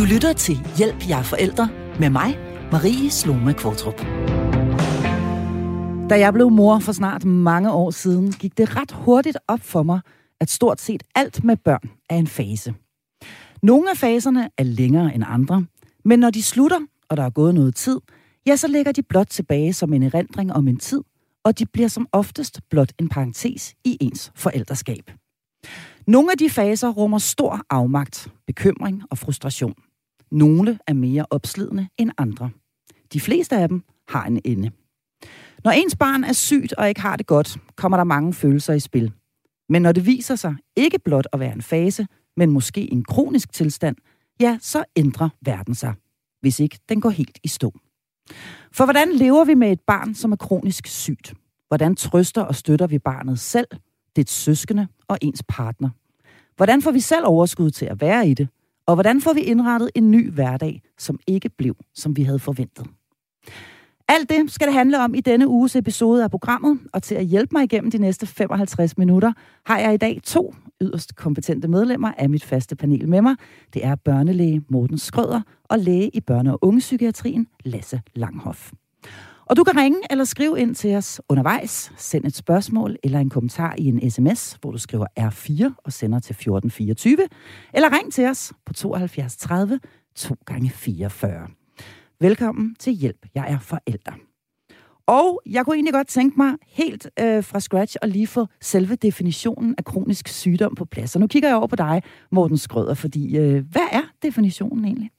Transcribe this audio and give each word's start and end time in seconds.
Du 0.00 0.04
lytter 0.04 0.32
til 0.32 0.66
Hjælp 0.76 1.08
jer 1.08 1.22
forældre 1.22 1.68
med 1.98 2.10
mig, 2.10 2.38
Marie 2.72 3.10
Sloma 3.10 3.52
Kvartrup. 3.52 4.00
Da 6.10 6.18
jeg 6.18 6.32
blev 6.32 6.50
mor 6.50 6.78
for 6.78 6.92
snart 6.92 7.24
mange 7.24 7.72
år 7.72 7.90
siden, 7.90 8.32
gik 8.32 8.58
det 8.58 8.76
ret 8.76 8.92
hurtigt 8.92 9.38
op 9.48 9.60
for 9.60 9.82
mig, 9.82 10.00
at 10.40 10.50
stort 10.50 10.80
set 10.80 11.02
alt 11.14 11.44
med 11.44 11.56
børn 11.56 11.90
er 12.10 12.16
en 12.16 12.26
fase. 12.26 12.74
Nogle 13.62 13.90
af 13.90 13.96
faserne 13.96 14.50
er 14.58 14.62
længere 14.62 15.14
end 15.14 15.24
andre, 15.26 15.66
men 16.04 16.18
når 16.18 16.30
de 16.30 16.42
slutter, 16.42 16.80
og 17.08 17.16
der 17.16 17.22
er 17.22 17.30
gået 17.30 17.54
noget 17.54 17.74
tid, 17.74 18.00
ja, 18.46 18.56
så 18.56 18.68
ligger 18.68 18.92
de 18.92 19.02
blot 19.02 19.28
tilbage 19.28 19.72
som 19.72 19.92
en 19.92 20.02
erindring 20.02 20.52
om 20.52 20.68
en 20.68 20.76
tid, 20.76 21.00
og 21.44 21.58
de 21.58 21.66
bliver 21.66 21.88
som 21.88 22.06
oftest 22.12 22.60
blot 22.70 22.92
en 22.98 23.08
parentes 23.08 23.74
i 23.84 23.96
ens 24.00 24.32
forældreskab. 24.34 25.10
Nogle 26.06 26.32
af 26.32 26.38
de 26.38 26.50
faser 26.50 26.88
rummer 26.88 27.18
stor 27.18 27.60
afmagt, 27.70 28.28
bekymring 28.46 29.02
og 29.10 29.18
frustration. 29.18 29.74
Nogle 30.30 30.78
er 30.86 30.92
mere 30.92 31.26
opslidende 31.30 31.88
end 31.98 32.10
andre. 32.18 32.50
De 33.12 33.20
fleste 33.20 33.56
af 33.56 33.68
dem 33.68 33.82
har 34.08 34.26
en 34.26 34.40
ende. 34.44 34.70
Når 35.64 35.70
ens 35.70 35.96
barn 35.96 36.24
er 36.24 36.32
sygt 36.32 36.72
og 36.72 36.88
ikke 36.88 37.00
har 37.00 37.16
det 37.16 37.26
godt, 37.26 37.58
kommer 37.76 37.96
der 37.96 38.04
mange 38.04 38.34
følelser 38.34 38.74
i 38.74 38.80
spil. 38.80 39.12
Men 39.68 39.82
når 39.82 39.92
det 39.92 40.06
viser 40.06 40.34
sig 40.34 40.54
ikke 40.76 40.98
blot 40.98 41.26
at 41.32 41.40
være 41.40 41.52
en 41.52 41.62
fase, 41.62 42.06
men 42.36 42.50
måske 42.50 42.92
en 42.92 43.04
kronisk 43.04 43.52
tilstand, 43.52 43.96
ja, 44.40 44.58
så 44.60 44.84
ændrer 44.96 45.28
verden 45.40 45.74
sig, 45.74 45.94
hvis 46.40 46.60
ikke 46.60 46.78
den 46.88 47.00
går 47.00 47.10
helt 47.10 47.38
i 47.44 47.48
stå. 47.48 47.74
For 48.72 48.84
hvordan 48.84 49.12
lever 49.12 49.44
vi 49.44 49.54
med 49.54 49.72
et 49.72 49.80
barn, 49.80 50.14
som 50.14 50.32
er 50.32 50.36
kronisk 50.36 50.86
sygt? 50.86 51.34
Hvordan 51.68 51.96
trøster 51.96 52.42
og 52.42 52.54
støtter 52.54 52.86
vi 52.86 52.98
barnet 52.98 53.38
selv, 53.38 53.68
dets 54.16 54.32
søskende 54.32 54.88
og 55.08 55.18
ens 55.22 55.42
partner? 55.48 55.90
Hvordan 56.56 56.82
får 56.82 56.90
vi 56.90 57.00
selv 57.00 57.26
overskud 57.26 57.70
til 57.70 57.86
at 57.86 58.00
være 58.00 58.28
i 58.28 58.34
det? 58.34 58.48
Og 58.90 58.96
hvordan 58.96 59.20
får 59.20 59.32
vi 59.32 59.40
indrettet 59.40 59.90
en 59.94 60.10
ny 60.10 60.30
hverdag, 60.30 60.82
som 60.98 61.18
ikke 61.26 61.48
blev, 61.48 61.76
som 61.94 62.16
vi 62.16 62.22
havde 62.22 62.38
forventet? 62.38 62.86
Alt 64.08 64.30
det 64.30 64.50
skal 64.52 64.66
det 64.66 64.74
handle 64.74 65.04
om 65.04 65.14
i 65.14 65.20
denne 65.20 65.48
uges 65.48 65.76
episode 65.76 66.24
af 66.24 66.30
programmet, 66.30 66.78
og 66.92 67.02
til 67.02 67.14
at 67.14 67.24
hjælpe 67.24 67.52
mig 67.52 67.64
igennem 67.64 67.90
de 67.90 67.98
næste 67.98 68.26
55 68.26 68.98
minutter, 68.98 69.32
har 69.66 69.78
jeg 69.78 69.94
i 69.94 69.96
dag 69.96 70.20
to 70.24 70.54
yderst 70.80 71.16
kompetente 71.16 71.68
medlemmer 71.68 72.12
af 72.18 72.30
mit 72.30 72.44
faste 72.44 72.76
panel 72.76 73.08
med 73.08 73.22
mig. 73.22 73.36
Det 73.74 73.84
er 73.84 73.94
børnelæge 73.94 74.62
Morten 74.68 74.98
Skrøder 74.98 75.40
og 75.64 75.78
læge 75.78 76.10
i 76.16 76.20
børne- 76.30 76.50
og 76.50 76.58
ungepsykiatrien 76.62 77.46
Lasse 77.64 78.00
Langhoff. 78.14 78.72
Og 79.50 79.56
du 79.56 79.64
kan 79.64 79.76
ringe 79.76 79.98
eller 80.10 80.24
skrive 80.24 80.60
ind 80.60 80.74
til 80.74 80.96
os 80.96 81.20
undervejs. 81.28 81.92
Send 81.96 82.24
et 82.24 82.36
spørgsmål 82.36 82.96
eller 83.04 83.18
en 83.18 83.30
kommentar 83.30 83.74
i 83.78 83.86
en 83.86 84.10
sms, 84.10 84.58
hvor 84.60 84.70
du 84.70 84.78
skriver 84.78 85.06
R4 85.20 85.72
og 85.84 85.92
sender 85.92 86.18
til 86.18 86.32
1424. 86.32 87.18
Eller 87.74 87.92
ring 87.92 88.12
til 88.12 88.26
os 88.26 88.52
på 88.66 88.72
72 88.72 89.36
30 89.36 89.80
2 90.16 90.36
gange 90.46 90.70
44. 90.70 91.48
Velkommen 92.20 92.74
til 92.78 92.92
Hjælp, 92.92 93.26
jeg 93.34 93.52
er 93.52 93.58
forælder. 93.58 94.12
Og 95.06 95.42
jeg 95.46 95.64
kunne 95.64 95.76
egentlig 95.76 95.94
godt 95.94 96.08
tænke 96.08 96.36
mig 96.36 96.54
helt 96.68 97.10
øh, 97.20 97.44
fra 97.44 97.60
scratch 97.60 97.96
at 98.02 98.08
lige 98.08 98.26
få 98.26 98.46
selve 98.60 98.94
definitionen 98.94 99.74
af 99.78 99.84
kronisk 99.84 100.28
sygdom 100.28 100.74
på 100.74 100.84
plads. 100.84 101.14
Og 101.14 101.20
nu 101.20 101.26
kigger 101.26 101.48
jeg 101.48 101.56
over 101.56 101.66
på 101.66 101.76
dig, 101.76 102.02
Morten 102.32 102.58
Skrøder, 102.58 102.94
fordi 102.94 103.36
øh, 103.36 103.64
hvad 103.70 103.88
er 103.92 104.02
definitionen 104.22 104.84
egentlig? 104.84 105.10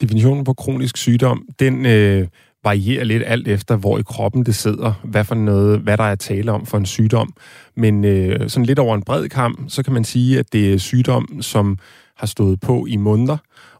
Definitionen 0.00 0.44
på 0.44 0.54
kronisk 0.54 0.96
sygdom, 0.96 1.48
den 1.58 1.86
øh, 1.86 2.28
varierer 2.64 3.04
lidt 3.04 3.22
alt 3.26 3.48
efter, 3.48 3.76
hvor 3.76 3.98
i 3.98 4.02
kroppen 4.02 4.46
det 4.46 4.54
sidder, 4.54 4.92
hvad 5.04 5.24
for 5.24 5.34
noget, 5.34 5.80
hvad 5.80 5.96
der 5.96 6.04
er 6.04 6.14
tale 6.14 6.52
om 6.52 6.66
for 6.66 6.78
en 6.78 6.86
sygdom. 6.86 7.34
Men 7.76 8.04
øh, 8.04 8.50
sådan 8.50 8.66
lidt 8.66 8.78
over 8.78 8.94
en 8.94 9.02
bred 9.02 9.28
kamp, 9.28 9.70
så 9.70 9.82
kan 9.82 9.92
man 9.92 10.04
sige, 10.04 10.38
at 10.38 10.52
det 10.52 10.72
er 10.72 10.78
sygdom, 10.78 11.42
som 11.42 11.78
har 12.16 12.26
stået 12.26 12.60
på 12.60 12.86
i 12.86 12.96
måneder, 12.96 13.36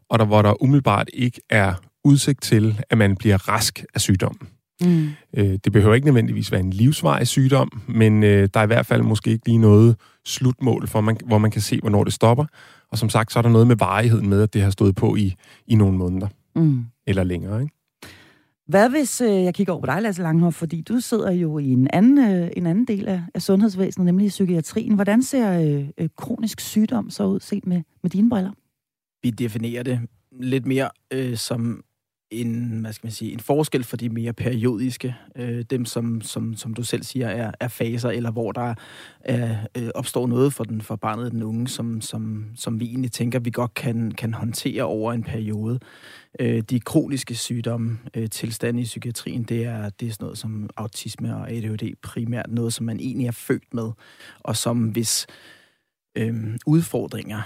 og 0.09 0.19
der 0.19 0.25
hvor 0.25 0.41
der 0.41 0.63
umiddelbart 0.63 1.09
ikke 1.13 1.41
er 1.49 1.73
udsigt 2.03 2.41
til, 2.41 2.79
at 2.89 2.97
man 2.97 3.15
bliver 3.15 3.49
rask 3.49 3.83
af 3.93 4.01
sygdommen. 4.01 4.47
Mm. 4.81 5.09
Øh, 5.37 5.59
det 5.63 5.71
behøver 5.71 5.95
ikke 5.95 6.07
nødvendigvis 6.07 6.51
være 6.51 6.61
en 6.61 6.73
livsvarig 6.73 7.27
sygdom, 7.27 7.81
men 7.87 8.23
øh, 8.23 8.49
der 8.53 8.59
er 8.59 8.63
i 8.63 8.67
hvert 8.67 8.85
fald 8.85 9.01
måske 9.01 9.31
ikke 9.31 9.45
lige 9.45 9.57
noget 9.57 9.95
slutmål, 10.25 10.87
for 10.87 11.01
man, 11.01 11.17
hvor 11.25 11.37
man 11.37 11.51
kan 11.51 11.61
se, 11.61 11.79
hvornår 11.79 12.03
det 12.03 12.13
stopper. 12.13 12.45
Og 12.91 12.97
som 12.97 13.09
sagt, 13.09 13.33
så 13.33 13.39
er 13.39 13.43
der 13.43 13.49
noget 13.49 13.67
med 13.67 13.75
varigheden 13.75 14.29
med, 14.29 14.41
at 14.41 14.53
det 14.53 14.61
har 14.61 14.69
stået 14.69 14.95
på 14.95 15.15
i, 15.15 15.35
i 15.67 15.75
nogle 15.75 15.97
måneder. 15.97 16.27
Mm. 16.55 16.85
Eller 17.07 17.23
længere, 17.23 17.61
ikke? 17.61 17.82
Hvad 18.67 18.89
hvis 18.89 19.21
øh, 19.21 19.43
jeg 19.43 19.53
kigger 19.53 19.73
over 19.73 19.81
på 19.81 19.85
dig, 19.85 20.01
Lasse 20.01 20.21
Langhoff, 20.21 20.57
fordi 20.57 20.81
du 20.81 20.99
sidder 20.99 21.31
jo 21.31 21.57
i 21.57 21.69
en 21.69 21.87
anden, 21.93 22.17
øh, 22.17 22.51
en 22.57 22.65
anden 22.65 22.85
del 22.85 23.07
af, 23.07 23.21
af 23.33 23.41
sundhedsvæsenet, 23.41 24.05
nemlig 24.05 24.25
i 24.25 24.29
psykiatrien. 24.29 24.95
Hvordan 24.95 25.23
ser 25.23 25.61
øh, 25.61 25.89
øh, 25.97 26.09
kronisk 26.17 26.59
sygdom 26.59 27.09
så 27.09 27.25
ud 27.25 27.39
set 27.39 27.67
med, 27.67 27.81
med 28.03 28.09
dine 28.11 28.29
briller? 28.29 28.51
Vi 29.23 29.29
definerer 29.29 29.83
det 29.83 29.99
lidt 30.31 30.65
mere 30.65 30.89
øh, 31.13 31.37
som 31.37 31.83
en, 32.33 32.79
hvad 32.81 32.93
skal 32.93 33.05
man 33.05 33.11
sige, 33.11 33.33
en 33.33 33.39
forskel 33.39 33.83
for 33.83 33.97
de 33.97 34.09
mere 34.09 34.33
periodiske, 34.33 35.15
øh, 35.35 35.65
dem 35.69 35.85
som, 35.85 36.21
som, 36.21 36.55
som 36.55 36.73
du 36.73 36.83
selv 36.83 37.03
siger, 37.03 37.27
er, 37.27 37.51
er 37.59 37.67
faser, 37.67 38.09
eller 38.09 38.31
hvor 38.31 38.51
der 38.51 38.73
er, 39.19 39.55
øh, 39.77 39.89
opstår 39.95 40.27
noget 40.27 40.53
for, 40.53 40.63
den, 40.63 40.81
for 40.81 40.95
barnet 40.95 41.31
den 41.31 41.43
unge, 41.43 41.67
som, 41.67 42.01
som, 42.01 42.45
som 42.55 42.79
vi 42.79 42.85
egentlig 42.85 43.11
tænker, 43.11 43.39
vi 43.39 43.49
godt 43.49 43.73
kan, 43.73 44.11
kan 44.11 44.33
håndtere 44.33 44.83
over 44.83 45.13
en 45.13 45.23
periode. 45.23 45.79
Øh, 46.39 46.61
de 46.61 46.79
kroniske 46.79 47.35
sygdomme, 47.35 47.99
øh, 48.13 48.29
tilstande 48.29 48.81
i 48.81 48.83
psykiatrien, 48.83 49.43
det 49.43 49.65
er, 49.65 49.89
det 49.89 50.07
er 50.07 50.11
sådan 50.11 50.25
noget 50.25 50.37
som 50.37 50.69
autisme 50.77 51.35
og 51.35 51.51
ADHD 51.51 51.95
primært, 52.01 52.51
noget 52.51 52.73
som 52.73 52.85
man 52.85 52.99
egentlig 52.99 53.27
er 53.27 53.31
født 53.31 53.73
med, 53.73 53.91
og 54.39 54.55
som 54.55 54.77
hvis 54.77 55.27
øh, 56.17 56.33
udfordringer 56.65 57.41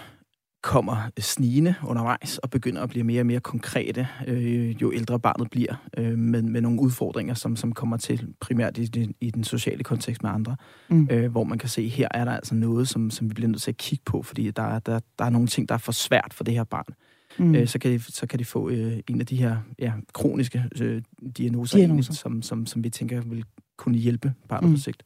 kommer 0.68 1.10
snigende 1.20 1.76
undervejs 1.84 2.38
og 2.38 2.50
begynder 2.50 2.82
at 2.82 2.90
blive 2.90 3.04
mere 3.04 3.22
og 3.22 3.26
mere 3.26 3.40
konkrete, 3.40 4.08
øh, 4.28 4.82
jo 4.82 4.94
ældre 4.94 5.20
barnet 5.20 5.50
bliver, 5.50 5.76
øh, 5.98 6.18
med, 6.18 6.42
med 6.42 6.62
nogle 6.62 6.82
udfordringer, 6.82 7.34
som, 7.34 7.56
som 7.56 7.74
kommer 7.74 7.98
til 7.98 8.34
primært 8.40 8.78
i, 8.78 9.14
i 9.22 9.32
den 9.32 9.44
sociale 9.44 9.84
kontekst 9.84 10.24
med 10.24 10.32
andre, 10.32 10.56
mm. 10.90 11.08
øh, 11.12 11.32
hvor 11.32 11.44
man 11.44 11.58
kan 11.58 11.70
se, 11.70 11.88
her 11.88 12.08
er 12.12 12.26
der 12.26 12.32
altså 12.32 12.56
noget, 12.56 12.88
som, 12.88 13.10
som 13.10 13.30
vi 13.30 13.34
bliver 13.34 13.50
nødt 13.50 13.62
til 13.62 13.72
at 13.72 13.78
kigge 13.78 14.04
på, 14.06 14.22
fordi 14.22 14.52
der, 14.52 14.80
der, 14.80 15.00
der 15.20 15.26
er 15.26 15.30
nogle 15.30 15.48
ting, 15.48 15.70
der 15.70 15.76
er 15.76 15.80
for 15.80 15.92
svært 15.92 16.34
for 16.34 16.44
det 16.44 16.54
her 16.54 16.64
barn. 16.64 16.94
Mm. 17.38 17.56
Øh, 17.56 17.68
så, 17.68 17.80
kan 17.80 17.92
de, 17.92 18.00
så 18.00 18.28
kan 18.28 18.40
de 18.40 18.46
få 18.46 18.70
øh, 18.70 19.00
en 19.10 19.20
af 19.20 19.26
de 19.26 19.36
her 19.36 19.58
ja, 19.80 19.94
kroniske 20.14 20.64
øh, 20.82 21.02
diagnoser, 21.38 21.78
diagnoser. 21.78 22.14
som, 22.14 22.42
som, 22.42 22.66
som 22.66 22.84
vi 22.84 22.90
tænker 22.90 23.22
vil 23.22 23.46
kunne 23.78 23.98
hjælpe 23.98 24.34
barnet 24.50 24.70
mm. 24.70 24.76
på 24.76 24.82
sigt. 24.82 25.04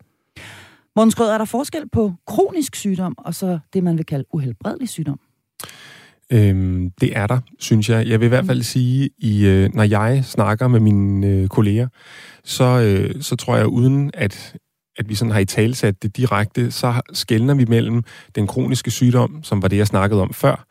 Måns 0.96 1.16
er 1.16 1.38
der 1.38 1.46
forskel 1.46 1.90
på 1.90 2.14
kronisk 2.28 2.76
sygdom 2.76 3.16
og 3.18 3.36
så 3.36 3.60
det, 3.74 3.84
man 3.84 3.98
vil 3.98 4.06
kalde 4.06 4.26
uhelbredelig 4.34 4.90
sygdom? 4.90 5.20
Øhm, 6.32 6.92
det 7.02 7.18
er 7.18 7.28
der, 7.28 7.40
synes 7.60 7.90
jeg. 7.90 8.08
Jeg 8.08 8.20
vil 8.20 8.26
i 8.26 8.30
hvert 8.30 8.46
fald 8.46 8.64
sige, 8.64 9.10
i, 9.18 9.46
øh, 9.46 9.70
når 9.74 9.84
jeg 9.84 10.26
snakker 10.26 10.68
med 10.68 10.80
mine 10.80 11.28
øh, 11.28 11.48
kolleger, 11.48 11.88
så, 12.44 12.64
øh, 12.64 13.22
så 13.22 13.36
tror 13.36 13.58
jeg, 13.58 13.68
uden 13.68 14.12
at, 14.14 14.56
at 14.98 15.10
vi 15.10 15.16
sådan 15.16 15.32
har 15.32 15.40
i 15.40 15.46
talsat 15.46 16.04
det 16.04 16.18
direkte, 16.18 16.72
så 16.72 17.02
skældner 17.14 17.54
vi 17.54 17.66
mellem 17.66 18.04
den 18.36 18.48
kroniske 18.48 18.92
sygdom, 18.92 19.44
som 19.44 19.62
var 19.62 19.68
det, 19.68 19.78
jeg 19.78 19.88
snakkede 19.88 20.22
om 20.22 20.34
før, 20.34 20.66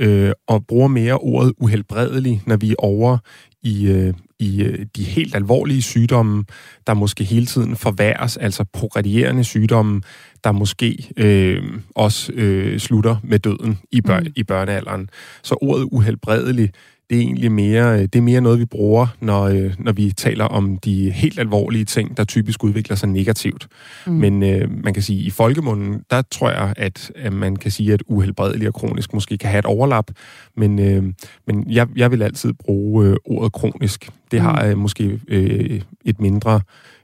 øh, 0.00 0.32
og 0.48 0.66
bruger 0.66 0.88
mere 0.88 1.18
ordet 1.18 1.52
uhelbredelig, 1.58 2.42
når 2.46 2.56
vi 2.56 2.70
er 2.70 2.74
over 2.78 3.18
i, 3.62 3.86
øh, 3.86 4.14
i 4.38 4.62
øh, 4.62 4.86
de 4.96 5.04
helt 5.04 5.34
alvorlige 5.34 5.82
sygdomme, 5.82 6.44
der 6.86 6.94
måske 6.94 7.24
hele 7.24 7.46
tiden 7.46 7.76
forværres, 7.76 8.36
altså 8.36 8.64
progredierende 8.72 9.44
sygdomme, 9.44 10.02
der 10.44 10.52
måske 10.52 11.10
øh, 11.16 11.62
også 11.94 12.32
øh, 12.32 12.78
slutter 12.78 13.16
med 13.22 13.38
døden 13.38 13.78
i, 13.92 14.00
bør- 14.00 14.20
mm. 14.20 14.32
i 14.36 14.42
børnealderen. 14.42 15.10
Så 15.42 15.56
ordet 15.60 15.88
uhelbredelig, 15.92 16.70
det 17.10 17.16
er 17.16 17.20
egentlig 17.20 17.52
mere, 17.52 17.92
øh, 17.94 18.02
det 18.02 18.16
er 18.16 18.22
mere 18.22 18.40
noget, 18.40 18.58
vi 18.58 18.64
bruger, 18.64 19.06
når, 19.20 19.42
øh, 19.42 19.74
når 19.78 19.92
vi 19.92 20.12
taler 20.12 20.44
om 20.44 20.78
de 20.78 21.10
helt 21.10 21.38
alvorlige 21.38 21.84
ting, 21.84 22.16
der 22.16 22.24
typisk 22.24 22.64
udvikler 22.64 22.96
sig 22.96 23.08
negativt. 23.08 23.68
Mm. 24.06 24.12
Men 24.12 24.42
øh, 24.42 24.84
man 24.84 24.94
kan 24.94 25.02
sige, 25.02 25.22
i 25.22 25.30
folkemunden, 25.30 26.02
der 26.10 26.22
tror 26.30 26.50
jeg, 26.50 26.74
at, 26.76 27.12
at 27.16 27.32
man 27.32 27.56
kan 27.56 27.70
sige, 27.70 27.92
at 27.92 28.02
uhelbredelig 28.06 28.68
og 28.68 28.74
kronisk 28.74 29.14
måske 29.14 29.38
kan 29.38 29.50
have 29.50 29.58
et 29.58 29.64
overlap, 29.64 30.10
men, 30.56 30.78
øh, 30.78 31.04
men 31.46 31.70
jeg, 31.70 31.88
jeg 31.96 32.10
vil 32.10 32.22
altid 32.22 32.52
bruge 32.52 33.06
øh, 33.06 33.16
ordet 33.24 33.52
kronisk. 33.52 34.10
Det 34.30 34.40
har 34.40 34.64
øh, 34.64 34.78
måske 34.78 35.20
øh, 35.28 35.80
et 36.04 36.20
mindre 36.20 36.60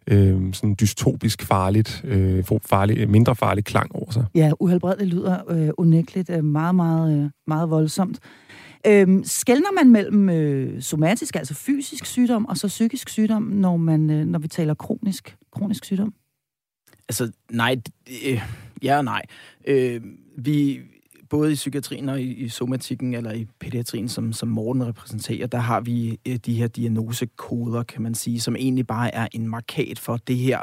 øh, 0.06 0.52
sådan 0.52 0.76
dystopisk 0.80 1.42
farligt, 1.42 2.04
øh, 2.04 2.44
farligt, 2.66 3.10
mindre 3.10 3.36
farligt 3.36 3.66
klang 3.66 3.94
over 3.94 4.10
sig. 4.10 4.25
Ja, 4.34 4.50
uhelbredeligt 4.60 5.14
lyder 5.14 5.38
øh, 5.48 5.69
unægteligt 5.78 6.30
øh, 6.30 6.44
meget, 6.44 6.75
meget, 6.75 7.19
øh, 7.19 7.30
meget 7.46 7.70
voldsomt. 7.70 8.19
Øhm, 8.87 9.25
skældner 9.25 9.73
man 9.73 9.90
mellem 9.90 10.28
øh, 10.28 10.82
somatisk, 10.82 11.37
altså 11.37 11.55
fysisk 11.55 12.06
sygdom, 12.06 12.46
og 12.46 12.56
så 12.56 12.67
psykisk 12.67 13.08
sygdom, 13.08 13.43
når, 13.43 13.76
man, 13.76 14.11
øh, 14.11 14.26
når 14.26 14.38
vi 14.38 14.49
taler 14.49 14.75
kronisk, 14.75 15.37
kronisk 15.52 15.84
sygdom? 15.84 16.14
Altså, 17.08 17.32
nej. 17.50 17.76
Øh, 18.26 18.43
ja 18.82 18.96
og 18.96 19.05
nej. 19.05 19.23
Øh, 19.67 20.00
vi, 20.38 20.81
både 21.31 21.52
i 21.52 21.55
psykiatrien 21.55 22.08
og 22.08 22.20
i, 22.20 22.34
i 22.34 22.49
somatikken, 22.49 23.14
eller 23.14 23.32
i 23.32 23.46
pædiatrien, 23.61 24.08
som, 24.08 24.32
som 24.32 24.49
Morten 24.49 24.87
repræsenterer, 24.87 25.46
der 25.46 25.58
har 25.58 25.81
vi 25.81 26.19
øh, 26.28 26.37
de 26.37 26.55
her 26.55 26.69
diagnosekoder, 26.69 27.82
kan 27.82 28.02
man 28.02 28.14
sige, 28.14 28.40
som 28.40 28.56
egentlig 28.56 28.87
bare 28.87 29.14
er 29.14 29.28
en 29.32 29.49
markat 29.49 29.99
for 29.99 30.17
det 30.17 30.37
her. 30.37 30.58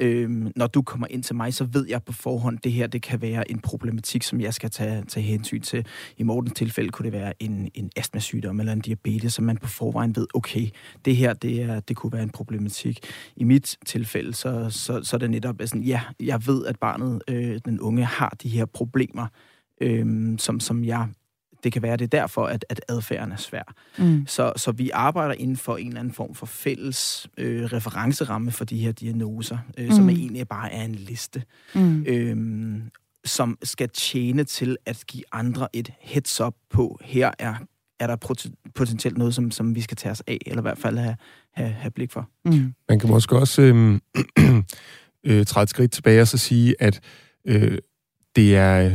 Øhm, 0.00 0.52
når 0.56 0.66
du 0.66 0.82
kommer 0.82 1.06
ind 1.10 1.22
til 1.22 1.36
mig, 1.36 1.54
så 1.54 1.64
ved 1.64 1.86
jeg 1.88 2.02
på 2.02 2.12
forhånd, 2.12 2.58
det 2.58 2.72
her 2.72 2.86
det 2.86 3.02
kan 3.02 3.20
være 3.20 3.50
en 3.50 3.58
problematik, 3.58 4.22
som 4.22 4.40
jeg 4.40 4.54
skal 4.54 4.70
tage, 4.70 5.04
tage 5.08 5.26
hensyn 5.26 5.60
til. 5.60 5.86
I 6.16 6.22
Mortens 6.22 6.58
tilfælde 6.58 6.90
kunne 6.90 7.04
det 7.04 7.12
være 7.12 7.42
en, 7.42 7.70
en 7.74 7.90
astmasygdom 7.96 8.60
eller 8.60 8.72
en 8.72 8.80
diabetes, 8.80 9.34
som 9.34 9.44
man 9.44 9.56
på 9.56 9.68
forvejen 9.68 10.16
ved, 10.16 10.26
okay, 10.34 10.68
det 11.04 11.16
her 11.16 11.32
det, 11.32 11.62
er, 11.62 11.80
det 11.80 11.96
kunne 11.96 12.12
være 12.12 12.22
en 12.22 12.30
problematik. 12.30 12.98
I 13.36 13.44
mit 13.44 13.76
tilfælde, 13.86 14.34
så, 14.34 14.70
så, 14.70 15.02
så 15.02 15.16
er 15.16 15.18
det 15.18 15.30
netop 15.30 15.56
sådan, 15.64 15.82
ja, 15.82 16.00
jeg 16.20 16.46
ved, 16.46 16.66
at 16.66 16.78
barnet, 16.78 17.22
øh, 17.28 17.60
den 17.64 17.80
unge, 17.80 18.04
har 18.04 18.36
de 18.42 18.48
her 18.48 18.64
problemer, 18.64 19.26
øh, 19.80 20.38
som, 20.38 20.60
som 20.60 20.84
jeg 20.84 21.08
det 21.64 21.72
kan 21.72 21.82
være, 21.82 21.96
det 21.96 22.04
er 22.04 22.20
derfor, 22.20 22.46
at, 22.46 22.64
at 22.68 22.80
adfærden 22.88 23.32
er 23.32 23.36
svær. 23.36 23.74
Mm. 23.98 24.26
Så, 24.26 24.52
så 24.56 24.72
vi 24.72 24.90
arbejder 24.90 25.34
inden 25.34 25.56
for 25.56 25.76
en 25.76 25.86
eller 25.86 26.00
anden 26.00 26.14
form 26.14 26.34
for 26.34 26.46
fælles 26.46 27.28
øh, 27.38 27.64
referenceramme 27.64 28.50
for 28.50 28.64
de 28.64 28.78
her 28.78 28.92
diagnoser, 28.92 29.58
øh, 29.78 29.86
mm. 29.86 29.92
som 29.92 30.08
egentlig 30.08 30.48
bare 30.48 30.72
er 30.72 30.84
en 30.84 30.94
liste, 30.94 31.42
mm. 31.74 32.04
øh, 32.06 32.36
som 33.24 33.58
skal 33.62 33.88
tjene 33.88 34.44
til 34.44 34.76
at 34.86 35.04
give 35.06 35.24
andre 35.32 35.68
et 35.72 35.92
heads 36.00 36.40
up 36.40 36.54
på, 36.70 36.98
her 37.02 37.30
er, 37.38 37.54
er 38.00 38.06
der 38.06 38.16
potentielt 38.74 39.18
noget, 39.18 39.34
som, 39.34 39.50
som 39.50 39.74
vi 39.74 39.80
skal 39.80 39.96
tage 39.96 40.12
os 40.12 40.22
af, 40.26 40.38
eller 40.46 40.60
i 40.60 40.62
hvert 40.62 40.78
fald 40.78 40.98
have, 40.98 41.16
have, 41.54 41.70
have 41.70 41.90
blik 41.90 42.12
for. 42.12 42.28
Mm. 42.44 42.74
Man 42.88 42.98
kan 42.98 43.10
måske 43.10 43.36
også 43.36 43.62
øh, 43.62 44.00
øh, 45.26 45.46
træde 45.46 45.62
et 45.62 45.70
skridt 45.70 45.92
tilbage 45.92 46.20
og 46.20 46.28
så 46.28 46.38
sige, 46.38 46.74
at 46.78 47.00
øh, 47.44 47.78
det 48.36 48.56
er, 48.56 48.90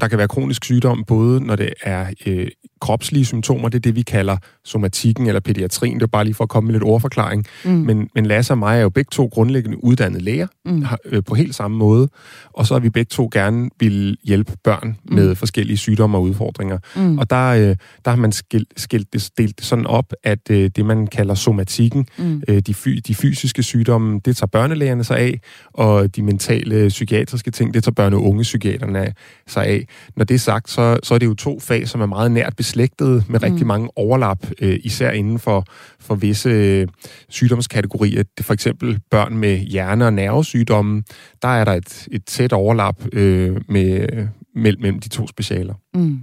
der 0.00 0.08
kan 0.08 0.18
være 0.18 0.28
kronisk 0.28 0.64
sygdom, 0.64 1.04
både 1.06 1.40
når 1.40 1.56
det 1.56 1.72
er 1.82 2.06
øh, 2.26 2.48
kropslige 2.80 3.24
symptomer, 3.24 3.68
det 3.68 3.78
er 3.78 3.80
det, 3.80 3.96
vi 3.96 4.02
kalder 4.02 4.36
somatikken 4.64 5.26
eller 5.26 5.40
pædiatrien. 5.40 5.94
Det 5.94 6.02
er 6.02 6.06
bare 6.06 6.24
lige 6.24 6.34
for 6.34 6.44
at 6.44 6.50
komme 6.50 6.66
med 6.66 6.74
lidt 6.74 6.84
ordforklaring. 6.84 7.46
Mm. 7.64 7.70
Men, 7.70 8.08
men 8.14 8.26
Lasse 8.26 8.52
og 8.52 8.58
mig 8.58 8.78
er 8.78 8.82
jo 8.82 8.88
begge 8.88 9.08
to 9.12 9.26
grundlæggende 9.26 9.84
uddannede 9.84 10.24
læger 10.24 10.46
mm. 10.64 10.84
øh, 11.04 11.22
på 11.24 11.34
helt 11.34 11.54
samme 11.54 11.76
måde. 11.76 12.08
Og 12.52 12.66
så 12.66 12.74
har 12.74 12.80
vi 12.80 12.90
begge 12.90 13.08
to 13.08 13.28
gerne 13.32 13.68
vil 13.80 14.16
hjælpe 14.24 14.52
børn 14.64 14.96
mm. 15.04 15.14
med 15.14 15.34
forskellige 15.34 15.76
sygdomme 15.76 16.18
og 16.18 16.22
udfordringer. 16.22 16.78
Mm. 16.96 17.18
Og 17.18 17.30
der, 17.30 17.48
øh, 17.48 17.76
der 18.04 18.10
har 18.10 18.16
man 18.16 18.32
skilt, 18.32 18.68
skilt 18.76 19.12
det, 19.12 19.30
delt 19.38 19.58
det 19.58 19.66
sådan 19.66 19.86
op, 19.86 20.12
at 20.24 20.50
øh, 20.50 20.70
det, 20.76 20.84
man 20.84 21.06
kalder 21.06 21.34
somatikken, 21.34 22.06
mm. 22.18 22.42
øh, 22.48 22.58
de, 22.58 22.74
fy, 22.74 22.88
de 23.06 23.14
fysiske 23.14 23.62
sygdomme, 23.62 24.20
det 24.24 24.36
tager 24.36 24.46
børnelægerne 24.46 25.04
sig 25.04 25.18
af, 25.18 25.40
og 25.72 26.16
de 26.16 26.22
mentale 26.22 26.88
psykiatriske 26.88 27.50
ting, 27.50 27.74
det 27.74 27.84
tager 27.84 28.08
børne- 28.08 28.14
og 28.14 28.24
unge 28.24 28.44
psykiaterne 28.80 29.14
sig 29.46 29.66
af. 29.66 29.86
Når 30.16 30.24
det 30.24 30.34
er 30.34 30.38
sagt, 30.38 30.70
så, 30.70 30.98
så 31.02 31.14
er 31.14 31.18
det 31.18 31.26
jo 31.26 31.34
to 31.34 31.60
fag, 31.60 31.88
som 31.88 32.00
er 32.00 32.06
meget 32.06 32.30
nært 32.30 32.56
beslægtede 32.56 33.24
med 33.28 33.40
mm. 33.40 33.44
rigtig 33.44 33.66
mange 33.66 33.88
overlap, 33.96 34.46
øh, 34.60 34.78
især 34.82 35.10
inden 35.10 35.38
for, 35.38 35.64
for 36.00 36.14
visse 36.14 36.48
øh, 36.48 36.88
sygdomskategorier. 37.28 38.22
Det 38.38 38.46
for 38.46 38.54
eksempel 38.54 39.00
børn 39.10 39.36
med 39.36 39.58
hjerne- 39.58 40.06
og 40.06 40.12
nervesygdomme, 40.12 41.02
der 41.42 41.48
er 41.48 41.64
der 41.64 41.72
et, 41.72 42.08
et 42.12 42.24
tæt 42.24 42.52
overlap 42.52 43.04
øh, 43.12 43.60
med, 43.68 44.06
mellem, 44.54 44.82
mellem 44.82 45.00
de 45.00 45.08
to 45.08 45.26
specialer. 45.26 45.74
Mm. 45.94 46.18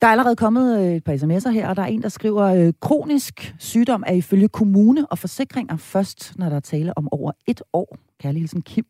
Der 0.00 0.06
er 0.06 0.10
allerede 0.10 0.36
kommet 0.36 0.80
øh, 0.80 0.96
et 0.96 1.04
par 1.04 1.12
sms'er 1.12 1.50
her, 1.50 1.68
og 1.68 1.76
der 1.76 1.82
er 1.82 1.86
en, 1.86 2.02
der 2.02 2.08
skriver, 2.08 2.44
øh, 2.44 2.72
kronisk 2.80 3.54
sygdom 3.58 4.04
er 4.06 4.12
ifølge 4.12 4.48
kommune 4.48 5.06
og 5.06 5.18
forsikringer 5.18 5.76
først, 5.76 6.32
når 6.36 6.48
der 6.48 6.56
er 6.56 6.60
tale 6.60 6.98
om 6.98 7.08
over 7.12 7.32
et 7.46 7.62
år. 7.72 7.96
Kærlig 8.20 8.40
hilsen 8.40 8.62
Kim. 8.62 8.84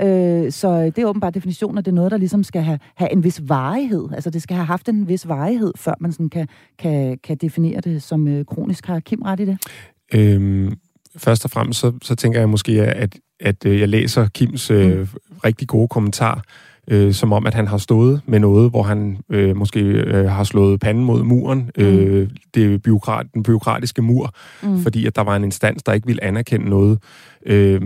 Øh, 0.00 0.52
så 0.52 0.84
det 0.84 0.98
er 0.98 1.06
åbenbart 1.06 1.34
definitionen, 1.34 1.78
at 1.78 1.84
det 1.84 1.90
er 1.90 1.94
noget, 1.94 2.10
der 2.10 2.16
ligesom 2.16 2.44
skal 2.44 2.62
have, 2.62 2.78
have 2.94 3.12
en 3.12 3.24
vis 3.24 3.42
varighed. 3.48 4.08
Altså 4.12 4.30
det 4.30 4.42
skal 4.42 4.56
have 4.56 4.66
haft 4.66 4.88
en 4.88 5.08
vis 5.08 5.28
varighed, 5.28 5.72
før 5.76 5.94
man 6.00 6.12
sådan 6.12 6.30
kan, 6.30 6.48
kan, 6.78 7.18
kan 7.24 7.36
definere 7.36 7.80
det 7.80 8.02
som 8.02 8.28
øh, 8.28 8.44
kronisk. 8.44 8.86
Har 8.86 9.00
Kim 9.00 9.22
ret 9.22 9.40
i 9.40 9.44
det? 9.44 9.58
Øhm, 10.14 10.72
først 11.16 11.44
og 11.44 11.50
fremmest, 11.50 11.80
så, 11.80 11.92
så 12.02 12.14
tænker 12.14 12.38
jeg 12.38 12.48
måske, 12.48 12.82
at, 12.82 13.18
at 13.40 13.66
øh, 13.66 13.80
jeg 13.80 13.88
læser 13.88 14.28
Kims 14.28 14.70
øh, 14.70 14.98
mm. 14.98 15.06
rigtig 15.44 15.68
gode 15.68 15.88
kommentar 15.88 16.42
øh, 16.90 17.12
som 17.12 17.32
om, 17.32 17.46
at 17.46 17.54
han 17.54 17.66
har 17.66 17.78
stået 17.78 18.20
med 18.26 18.38
noget, 18.38 18.70
hvor 18.70 18.82
han 18.82 19.18
øh, 19.28 19.56
måske 19.56 19.80
øh, 19.80 20.30
har 20.30 20.44
slået 20.44 20.80
panden 20.80 21.04
mod 21.04 21.22
muren, 21.22 21.70
mm. 21.78 21.84
øh, 21.84 22.30
det 22.54 22.82
byråkrat, 22.82 23.26
den 23.34 23.42
byråkratiske 23.42 24.02
mur, 24.02 24.34
mm. 24.62 24.78
fordi 24.78 25.06
at 25.06 25.16
der 25.16 25.22
var 25.22 25.36
en 25.36 25.44
instans, 25.44 25.82
der 25.82 25.92
ikke 25.92 26.06
ville 26.06 26.24
anerkende 26.24 26.68
noget. 26.68 26.98
Øh, 27.48 27.80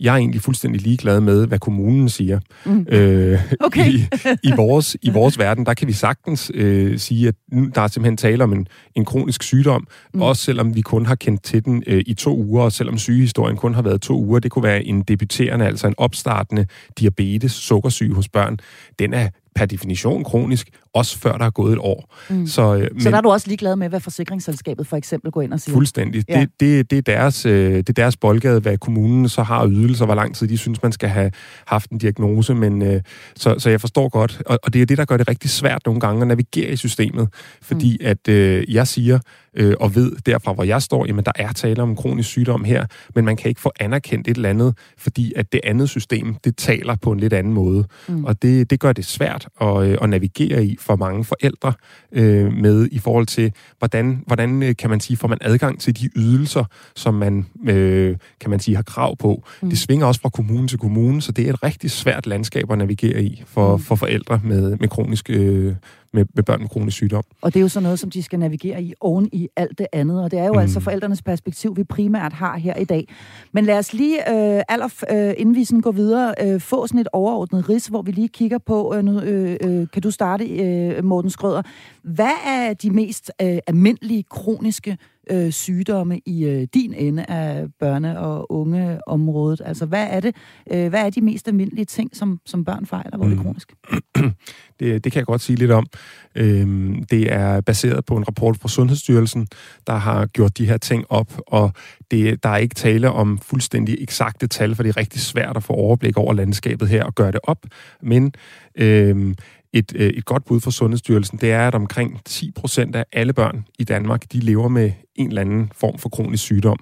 jeg 0.00 0.12
er 0.12 0.16
egentlig 0.16 0.40
fuldstændig 0.40 0.82
ligeglad 0.82 1.20
med, 1.20 1.46
hvad 1.46 1.58
kommunen 1.58 2.08
siger. 2.08 2.40
Mm. 2.66 2.86
Øh, 2.88 3.40
okay. 3.66 3.92
i, 3.92 4.06
i, 4.42 4.52
vores, 4.56 4.96
I 5.02 5.10
vores 5.10 5.38
verden, 5.38 5.66
der 5.66 5.74
kan 5.74 5.88
vi 5.88 5.92
sagtens 5.92 6.50
øh, 6.54 6.98
sige, 6.98 7.28
at 7.28 7.34
der 7.74 7.80
er 7.80 7.86
simpelthen 7.86 8.16
tale 8.16 8.44
om 8.44 8.52
en, 8.52 8.68
en 8.94 9.04
kronisk 9.04 9.42
sygdom, 9.42 9.86
mm. 10.14 10.22
også 10.22 10.42
selvom 10.42 10.74
vi 10.74 10.80
kun 10.80 11.06
har 11.06 11.14
kendt 11.14 11.42
til 11.42 11.64
den 11.64 11.82
øh, 11.86 12.02
i 12.06 12.14
to 12.14 12.36
uger, 12.36 12.62
og 12.62 12.72
selvom 12.72 12.98
sygehistorien 12.98 13.56
kun 13.56 13.74
har 13.74 13.82
været 13.82 14.00
to 14.00 14.18
uger. 14.18 14.38
Det 14.38 14.50
kunne 14.50 14.62
være 14.62 14.84
en 14.84 15.02
debuterende, 15.02 15.66
altså 15.66 15.86
en 15.86 15.94
opstartende 15.96 16.66
diabetes, 16.98 17.52
sukkersyge 17.52 18.14
hos 18.14 18.28
børn. 18.28 18.58
Den 18.98 19.14
er 19.14 19.28
per 19.54 19.66
definition 19.66 20.24
kronisk, 20.24 20.68
også 20.94 21.18
før 21.18 21.38
der 21.38 21.44
er 21.44 21.50
gået 21.50 21.72
et 21.72 21.78
år. 21.78 22.16
Mm. 22.30 22.46
Så, 22.46 22.74
øh, 22.74 22.88
men, 22.92 23.00
så 23.00 23.10
der 23.10 23.16
er 23.16 23.20
du 23.20 23.30
også 23.30 23.46
ligeglad 23.46 23.76
med, 23.76 23.88
hvad 23.88 24.00
forsikringsselskabet 24.00 24.86
for 24.86 24.96
eksempel 24.96 25.30
går 25.30 25.42
ind 25.42 25.52
og 25.52 25.60
siger? 25.60 25.74
Fuldstændig. 25.74 26.24
Ja. 26.28 26.40
Det, 26.40 26.50
det, 26.60 26.90
det, 26.90 26.98
er 26.98 27.02
deres, 27.02 27.46
øh, 27.46 27.76
det 27.76 27.88
er 27.88 27.92
deres 27.92 28.16
boldgade, 28.16 28.60
hvad 28.60 28.78
kommunen 28.78 29.28
så 29.28 29.42
har 29.42 29.68
ydelser, 29.68 30.04
hvor 30.04 30.14
lang 30.14 30.34
tid 30.34 30.48
de 30.48 30.58
synes, 30.58 30.82
man 30.82 30.92
skal 30.92 31.08
have 31.08 31.30
haft 31.66 31.90
en 31.90 31.98
diagnose. 31.98 32.54
Men, 32.54 32.82
øh, 32.82 33.00
så, 33.36 33.54
så 33.58 33.70
jeg 33.70 33.80
forstår 33.80 34.08
godt, 34.08 34.42
og, 34.46 34.58
og 34.62 34.72
det 34.72 34.82
er 34.82 34.86
det, 34.86 34.98
der 34.98 35.04
gør 35.04 35.16
det 35.16 35.28
rigtig 35.28 35.50
svært 35.50 35.82
nogle 35.86 36.00
gange 36.00 36.20
at 36.20 36.28
navigere 36.28 36.70
i 36.70 36.76
systemet. 36.76 37.28
Fordi 37.62 37.98
mm. 38.00 38.06
at 38.06 38.28
øh, 38.28 38.74
jeg 38.74 38.88
siger, 38.88 39.18
øh, 39.54 39.74
og 39.80 39.94
ved 39.94 40.12
derfra, 40.26 40.52
hvor 40.52 40.64
jeg 40.64 40.82
står, 40.82 41.06
jamen 41.06 41.24
der 41.24 41.32
er 41.34 41.52
tale 41.52 41.82
om 41.82 41.96
kronisk 41.96 42.28
sygdom 42.28 42.64
her, 42.64 42.86
men 43.14 43.24
man 43.24 43.36
kan 43.36 43.48
ikke 43.48 43.60
få 43.60 43.72
anerkendt 43.80 44.28
et 44.28 44.36
eller 44.36 44.48
andet, 44.48 44.78
fordi 44.98 45.32
at 45.36 45.52
det 45.52 45.60
andet 45.64 45.88
system, 45.88 46.34
det 46.44 46.56
taler 46.56 46.96
på 47.02 47.12
en 47.12 47.20
lidt 47.20 47.32
anden 47.32 47.52
måde. 47.52 47.84
Mm. 48.08 48.24
Og 48.24 48.42
det, 48.42 48.70
det 48.70 48.80
gør 48.80 48.92
det 48.92 49.04
svært 49.04 49.48
at, 49.60 49.82
øh, 49.82 49.98
at 50.02 50.08
navigere 50.08 50.64
i 50.64 50.76
for 50.78 50.96
mange 50.96 51.24
forældre 51.24 51.72
øh, 52.12 52.52
med 52.52 52.88
i 52.92 52.98
forhold 52.98 53.26
til, 53.26 53.52
hvordan, 53.78 54.22
hvordan 54.26 54.62
øh, 54.62 54.76
kan 54.76 54.90
man 54.90 55.00
sige, 55.00 55.16
får 55.16 55.28
man 55.28 55.38
adgang 55.40 55.80
til 55.80 56.00
de 56.00 56.10
ydelser, 56.16 56.64
som 56.96 57.14
man 57.14 57.46
øh, 57.68 58.16
kan 58.40 58.50
man 58.50 58.60
sige 58.60 58.76
har 58.76 58.82
krav 58.82 59.16
på. 59.16 59.42
Mm. 59.62 59.70
Det 59.70 59.78
svinger 59.78 60.06
også 60.06 60.20
fra 60.20 60.28
kommune 60.28 60.68
til 60.68 60.78
kommune, 60.78 61.22
så 61.22 61.32
det 61.32 61.48
er 61.48 61.52
et 61.52 61.62
rigtig 61.62 61.90
svært 61.90 62.26
landskab 62.26 62.70
at 62.70 62.78
navigere 62.78 63.22
i 63.22 63.42
for, 63.46 63.76
mm. 63.76 63.82
for 63.82 63.94
forældre 63.94 64.40
med, 64.44 64.76
med 64.76 64.88
kronisk 64.88 65.30
øh, 65.30 65.74
med, 66.12 66.24
med 66.34 66.42
børn 66.42 66.60
med 66.60 66.68
kronisk 66.68 66.96
sygdom. 66.96 67.24
Og 67.42 67.54
det 67.54 67.60
er 67.60 67.62
jo 67.62 67.68
sådan 67.68 67.82
noget, 67.82 67.98
som 67.98 68.10
de 68.10 68.22
skal 68.22 68.38
navigere 68.38 68.82
i 68.82 68.94
oven 69.00 69.28
i 69.32 69.48
alt 69.56 69.78
det 69.78 69.86
andet, 69.92 70.22
og 70.22 70.30
det 70.30 70.38
er 70.38 70.46
jo 70.46 70.52
mm. 70.52 70.58
altså 70.58 70.80
forældrenes 70.80 71.22
perspektiv, 71.22 71.76
vi 71.76 71.84
primært 71.84 72.32
har 72.32 72.56
her 72.56 72.74
i 72.74 72.84
dag. 72.84 73.08
Men 73.52 73.64
lad 73.64 73.78
os 73.78 73.92
lige, 73.92 74.30
øh, 74.30 74.62
aller, 74.68 75.04
øh, 75.10 75.34
inden 75.36 75.54
vi 75.54 75.64
sådan 75.64 75.80
går 75.80 75.92
videre, 75.92 76.34
øh, 76.42 76.60
få 76.60 76.86
sådan 76.86 77.00
et 77.00 77.08
overordnet 77.12 77.68
ris, 77.68 77.86
hvor 77.86 78.02
vi 78.02 78.12
lige 78.12 78.28
kigger 78.28 78.58
på, 78.58 78.94
øh, 78.94 79.04
øh, 79.06 79.56
øh, 79.64 79.86
kan 79.92 80.02
du 80.02 80.10
starte, 80.10 80.44
øh, 80.44 81.04
Morten 81.04 81.30
Skrøder, 81.30 81.62
hvad 82.02 82.36
er 82.46 82.74
de 82.74 82.90
mest 82.90 83.32
øh, 83.42 83.58
almindelige 83.66 84.22
kroniske 84.22 84.98
øh, 85.30 85.52
sygdomme 85.52 86.20
i 86.26 86.44
øh, 86.44 86.66
din 86.74 86.94
ende 86.94 87.24
af 87.24 87.66
børne- 87.82 88.18
og 88.18 88.52
ungeområdet? 88.52 89.62
Altså, 89.64 89.86
hvad 89.86 90.06
er 90.10 90.20
det? 90.20 90.36
Øh, 90.72 90.88
hvad 90.88 91.06
er 91.06 91.10
de 91.10 91.20
mest 91.20 91.48
almindelige 91.48 91.84
ting, 91.84 92.16
som, 92.16 92.40
som 92.46 92.64
børn 92.64 92.86
fejler, 92.86 93.16
hvor 93.16 93.26
mm. 93.26 93.30
det 93.30 93.38
er 93.38 93.42
kronisk? 93.42 93.72
Det, 94.80 95.04
det 95.04 95.12
kan 95.12 95.18
jeg 95.18 95.26
godt 95.26 95.40
sige 95.40 95.56
lidt 95.56 95.70
om. 95.70 95.86
Øhm, 96.34 97.04
det 97.10 97.32
er 97.32 97.60
baseret 97.60 98.04
på 98.04 98.16
en 98.16 98.28
rapport 98.28 98.56
fra 98.56 98.68
Sundhedsstyrelsen, 98.68 99.46
der 99.86 99.92
har 99.92 100.26
gjort 100.26 100.58
de 100.58 100.66
her 100.66 100.76
ting 100.76 101.04
op, 101.08 101.40
og 101.46 101.72
det, 102.10 102.42
der 102.42 102.48
er 102.48 102.56
ikke 102.56 102.74
tale 102.74 103.10
om 103.10 103.38
fuldstændig 103.38 103.96
eksakte 104.00 104.46
tal, 104.46 104.74
for 104.74 104.82
det 104.82 104.90
er 104.90 104.96
rigtig 104.96 105.20
svært 105.20 105.56
at 105.56 105.62
få 105.62 105.72
overblik 105.72 106.16
over 106.16 106.32
landskabet 106.32 106.88
her 106.88 107.04
og 107.04 107.14
gøre 107.14 107.32
det 107.32 107.40
op. 107.42 107.66
Men 108.02 108.32
øhm, 108.76 109.34
et, 109.72 109.92
øh, 109.96 110.08
et 110.08 110.24
godt 110.24 110.44
bud 110.44 110.60
fra 110.60 110.70
Sundhedsstyrelsen, 110.70 111.38
det 111.38 111.52
er, 111.52 111.68
at 111.68 111.74
omkring 111.74 112.20
10 112.24 112.50
procent 112.50 112.96
af 112.96 113.04
alle 113.12 113.32
børn 113.32 113.64
i 113.78 113.84
Danmark, 113.84 114.32
de 114.32 114.40
lever 114.40 114.68
med 114.68 114.92
en 115.14 115.28
eller 115.28 115.40
anden 115.40 115.72
form 115.74 115.98
for 115.98 116.08
kronisk 116.08 116.42
sygdom. 116.42 116.78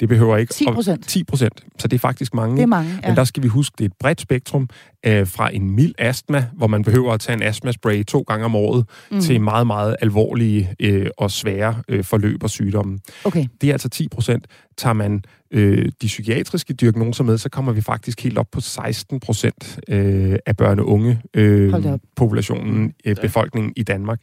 Det 0.00 0.08
behøver 0.08 0.36
ikke... 0.36 0.54
10 0.54 0.64
procent? 0.74 1.08
10 1.08 1.24
procent. 1.24 1.64
Så 1.78 1.88
det 1.88 1.96
er 1.96 1.98
faktisk 1.98 2.34
mange. 2.34 2.56
Det 2.56 2.62
er 2.62 2.66
mange, 2.66 3.00
ja. 3.02 3.08
Men 3.08 3.16
der 3.16 3.24
skal 3.24 3.42
vi 3.42 3.48
huske, 3.48 3.74
det 3.78 3.84
er 3.84 3.88
et 3.88 3.96
bredt 4.00 4.20
spektrum 4.20 4.68
øh, 5.06 5.26
fra 5.26 5.54
en 5.54 5.70
mild 5.70 5.94
astma, 5.98 6.46
hvor 6.56 6.66
man 6.66 6.84
behøver 6.84 7.12
at 7.12 7.20
tage 7.20 7.36
en 7.36 7.42
astmaspray 7.42 8.04
to 8.04 8.24
gange 8.28 8.44
om 8.44 8.54
året, 8.54 8.84
mm. 9.10 9.20
til 9.20 9.40
meget, 9.40 9.66
meget 9.66 9.96
alvorlige 10.00 10.74
øh, 10.80 11.06
og 11.18 11.30
svære 11.30 11.82
øh, 11.88 12.04
forløb 12.04 12.42
og 12.42 12.50
sygdomme. 12.50 12.98
Okay. 13.24 13.46
Det 13.60 13.68
er 13.68 13.72
altså 13.72 13.88
10 13.88 14.08
procent. 14.08 14.46
Tager 14.76 14.94
man 14.94 15.22
øh, 15.50 15.88
de 16.02 16.06
psykiatriske 16.06 16.74
diagnoser 16.74 17.24
med, 17.24 17.38
så 17.38 17.48
kommer 17.48 17.72
vi 17.72 17.80
faktisk 17.80 18.22
helt 18.22 18.38
op 18.38 18.46
på 18.52 18.60
16 18.60 19.20
procent 19.20 19.78
øh, 19.88 20.36
af 20.46 20.54
børne- 20.62 20.80
og 20.80 20.88
unge 20.88 21.20
øh, 21.34 21.74
populationen, 22.16 22.92
øh, 23.04 23.16
befolkningen 23.16 23.72
i 23.76 23.82
Danmark. 23.82 24.20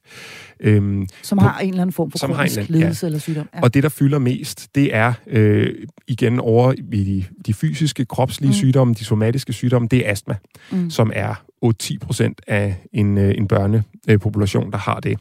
Øh, 0.60 1.08
som 1.22 1.38
har 1.38 1.60
en 1.60 1.70
eller 1.70 1.82
anden 1.82 1.94
form 1.94 2.12
for 2.12 2.18
som 2.18 2.34
kronisk 2.34 2.56
har 2.56 2.62
en, 2.62 2.68
lidelse 2.70 3.06
ja. 3.06 3.08
eller 3.08 3.20
sygdom. 3.20 3.50
Ja. 3.56 3.62
Og 3.62 3.74
det, 3.74 3.84
der 3.84 3.90
fylder 3.90 4.20
mest, 4.20 4.76
det 4.76 4.96
er 4.96 5.14
øh, 5.28 5.74
igen 6.08 6.40
over 6.40 6.72
i 6.72 7.04
de, 7.04 7.26
de 7.46 7.54
fysiske, 7.54 8.06
kropslige 8.06 8.50
mm. 8.50 8.54
sygdomme, 8.54 8.94
de 8.94 9.06
somatiske 9.06 9.54
sygdomme, 9.54 9.88
det 9.88 10.08
er 10.08 10.12
astma, 10.12 10.36
mm. 10.72 10.90
som 10.90 11.12
er 11.16 11.44
8-10 11.66 11.98
procent 12.02 12.42
af 12.48 12.76
en, 12.94 13.18
øh, 13.18 13.34
en 13.38 13.48
børnepopulation, 13.48 14.72
der 14.72 14.78
har 14.78 15.00
det. 15.00 15.20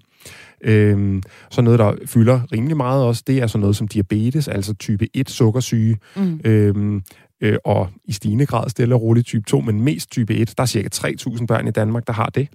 Øhm, 0.64 1.22
så 1.50 1.62
noget, 1.62 1.78
der 1.78 1.94
fylder 2.06 2.40
rimelig 2.52 2.76
meget 2.76 3.04
også, 3.04 3.22
det 3.26 3.38
er 3.38 3.46
så 3.46 3.58
noget 3.58 3.76
som 3.76 3.88
diabetes, 3.88 4.48
altså 4.48 4.74
type 4.74 5.08
1 5.14 5.30
sukkersyge, 5.30 5.98
mm. 6.16 6.40
øhm, 6.44 7.02
øh, 7.40 7.56
og 7.64 7.90
i 8.04 8.12
stigende 8.12 8.46
grad 8.46 8.68
stille 8.68 8.94
og 8.94 9.02
roligt 9.02 9.26
type 9.26 9.44
2, 9.46 9.60
men 9.60 9.80
mest 9.80 10.10
type 10.10 10.34
1. 10.34 10.54
Der 10.56 10.62
er 10.62 10.66
cirka 10.66 10.88
3.000 10.94 11.46
børn 11.46 11.68
i 11.68 11.70
Danmark, 11.70 12.06
der 12.06 12.12
har 12.12 12.26
det. 12.26 12.48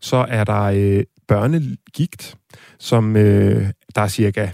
Så 0.00 0.16
er 0.28 0.44
der 0.44 0.62
øh, 0.62 1.04
børnegigt, 1.28 2.36
som 2.78 3.16
øh, 3.16 3.70
der 3.94 4.00
er 4.00 4.08
cirka 4.08 4.48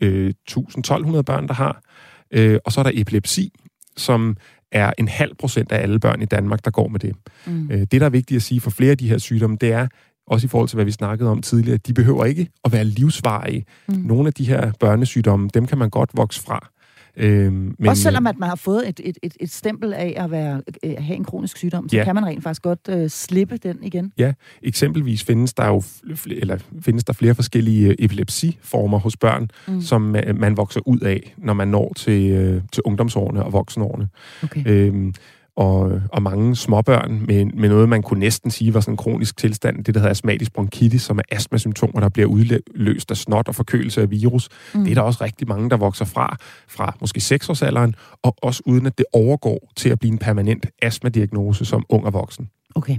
øh, 0.00 0.34
1.000-1.200 0.50 1.22
børn, 1.22 1.48
der 1.48 1.54
har. 1.54 1.82
Øh, 2.30 2.58
og 2.64 2.72
så 2.72 2.80
er 2.80 2.84
der 2.84 2.90
epilepsi, 2.94 3.52
som 3.96 4.36
er 4.72 4.92
en 4.98 5.08
halv 5.08 5.34
procent 5.34 5.72
af 5.72 5.82
alle 5.82 6.00
børn 6.00 6.22
i 6.22 6.24
Danmark, 6.24 6.64
der 6.64 6.70
går 6.70 6.88
med 6.88 7.00
det. 7.00 7.16
Mm. 7.46 7.70
Øh, 7.70 7.80
det, 7.80 7.92
der 7.92 8.04
er 8.04 8.10
vigtigt 8.10 8.36
at 8.36 8.42
sige 8.42 8.60
for 8.60 8.70
flere 8.70 8.90
af 8.90 8.98
de 8.98 9.08
her 9.08 9.18
sygdomme, 9.18 9.56
det 9.60 9.72
er, 9.72 9.88
også 10.26 10.46
i 10.46 10.48
forhold 10.48 10.68
til, 10.68 10.76
hvad 10.76 10.84
vi 10.84 10.90
snakkede 10.90 11.30
om 11.30 11.42
tidligere, 11.42 11.76
de 11.76 11.94
behøver 11.94 12.24
ikke 12.24 12.48
at 12.64 12.72
være 12.72 12.84
livsvarige. 12.84 13.64
Mm. 13.88 13.94
Nogle 13.94 14.26
af 14.26 14.34
de 14.34 14.44
her 14.44 14.72
børnesygdomme, 14.80 15.50
dem 15.54 15.66
kan 15.66 15.78
man 15.78 15.90
godt 15.90 16.10
vokse 16.14 16.42
fra. 16.42 16.68
Øhm, 17.16 17.74
men, 17.78 17.88
Også 17.88 18.02
selvom 18.02 18.26
at 18.26 18.38
man 18.38 18.48
har 18.48 18.56
fået 18.56 18.88
et, 18.88 19.00
et, 19.04 19.18
et, 19.22 19.36
et 19.40 19.50
stempel 19.50 19.92
af 19.92 20.14
at, 20.16 20.30
være, 20.30 20.62
øh, 20.84 20.94
have 20.98 21.16
en 21.16 21.24
kronisk 21.24 21.56
sygdom, 21.56 21.88
så 21.88 21.96
ja. 21.96 22.04
kan 22.04 22.14
man 22.14 22.26
rent 22.26 22.42
faktisk 22.42 22.62
godt 22.62 22.88
øh, 22.88 23.10
slippe 23.10 23.56
den 23.56 23.78
igen. 23.82 24.12
Ja, 24.18 24.32
eksempelvis 24.62 25.24
findes 25.24 25.54
der 25.54 25.66
jo 25.66 25.82
eller 26.26 26.58
findes 26.80 27.04
der 27.04 27.12
flere 27.12 27.34
forskellige 27.34 27.88
øh, 27.88 27.94
epilepsiformer 27.98 28.98
hos 28.98 29.16
børn, 29.16 29.50
mm. 29.68 29.80
som 29.80 30.16
øh, 30.16 30.38
man 30.38 30.56
vokser 30.56 30.80
ud 30.86 31.00
af, 31.00 31.34
når 31.38 31.54
man 31.54 31.68
når 31.68 31.92
til, 31.96 32.30
øh, 32.30 32.62
til 32.72 32.82
ungdomsårene 32.82 33.44
og 33.44 33.52
voksenårene. 33.52 34.08
Okay. 34.42 34.62
Øhm, 34.66 35.14
og, 35.56 36.00
og 36.12 36.22
mange 36.22 36.56
småbørn 36.56 37.24
med, 37.26 37.44
med 37.44 37.68
noget, 37.68 37.88
man 37.88 38.02
kunne 38.02 38.20
næsten 38.20 38.50
sige 38.50 38.74
var 38.74 38.80
sådan 38.80 38.92
en 38.92 38.96
kronisk 38.96 39.36
tilstand, 39.36 39.84
det 39.84 39.94
der 39.94 40.00
hedder 40.00 40.10
astmatisk 40.10 40.52
bronkitis, 40.52 41.02
som 41.02 41.18
er 41.18 41.22
astmasymptomer, 41.30 42.00
der 42.00 42.08
bliver 42.08 42.28
udløst 42.28 43.10
af 43.10 43.16
snot 43.16 43.48
og 43.48 43.54
forkølelse 43.54 44.02
af 44.02 44.10
virus. 44.10 44.48
Mm. 44.74 44.84
Det 44.84 44.90
er 44.90 44.94
der 44.94 45.02
også 45.02 45.24
rigtig 45.24 45.48
mange, 45.48 45.70
der 45.70 45.76
vokser 45.76 46.04
fra, 46.04 46.36
fra 46.68 46.96
måske 47.00 47.18
6-årsalderen, 47.18 47.92
og 48.22 48.36
også 48.42 48.62
uden 48.66 48.86
at 48.86 48.98
det 48.98 49.06
overgår 49.12 49.72
til 49.76 49.88
at 49.88 49.98
blive 49.98 50.12
en 50.12 50.18
permanent 50.18 50.66
astmadiagnose 50.82 51.64
som 51.64 51.84
ung 51.88 52.06
og 52.06 52.12
voksen. 52.12 52.48
Okay. 52.74 52.98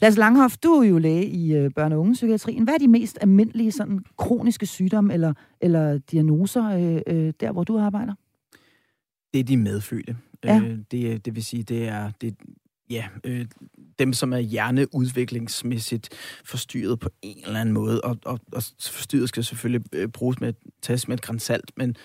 Lars 0.00 0.16
Langhoff, 0.16 0.56
du 0.56 0.68
er 0.68 0.88
jo 0.88 0.98
læge 0.98 1.26
i 1.26 1.54
øh, 1.54 1.70
børne- 1.78 1.92
og 1.94 2.00
ungepsykiatrien. 2.00 2.64
Hvad 2.64 2.74
er 2.74 2.78
de 2.78 2.88
mest 2.88 3.18
almindelige 3.20 3.72
sådan, 3.72 4.00
kroniske 4.18 4.66
sygdomme 4.66 5.14
eller, 5.14 5.32
eller 5.60 5.98
diagnoser, 5.98 6.64
øh, 6.64 7.00
øh, 7.06 7.32
der 7.40 7.52
hvor 7.52 7.64
du 7.64 7.78
arbejder? 7.78 8.14
Det 9.32 9.40
er 9.40 9.44
de 9.44 9.56
medfødte. 9.56 10.16
Ja. 10.44 10.60
Øh, 10.60 10.78
det, 10.90 11.24
det 11.24 11.34
vil 11.34 11.44
sige, 11.44 11.62
det 11.62 11.88
er, 11.88 12.10
det, 12.20 12.34
ja, 12.90 13.08
øh, 13.24 13.46
dem, 13.98 14.12
som 14.12 14.32
er 14.32 14.38
hjerneudviklingsmæssigt 14.38 16.08
forstyrret 16.44 17.00
på 17.00 17.08
en 17.22 17.44
eller 17.44 17.60
anden 17.60 17.74
måde, 17.74 18.00
og, 18.00 18.18
og, 18.24 18.40
og 18.52 18.62
forstyrret 18.80 19.28
skal 19.28 19.44
selvfølgelig 19.44 19.94
øh, 19.94 20.08
bruges 20.08 20.40
med, 20.40 20.52
tages 20.82 21.08
med 21.08 21.16
et 21.16 21.22
grænsalt, 21.22 21.70
men 21.76 21.96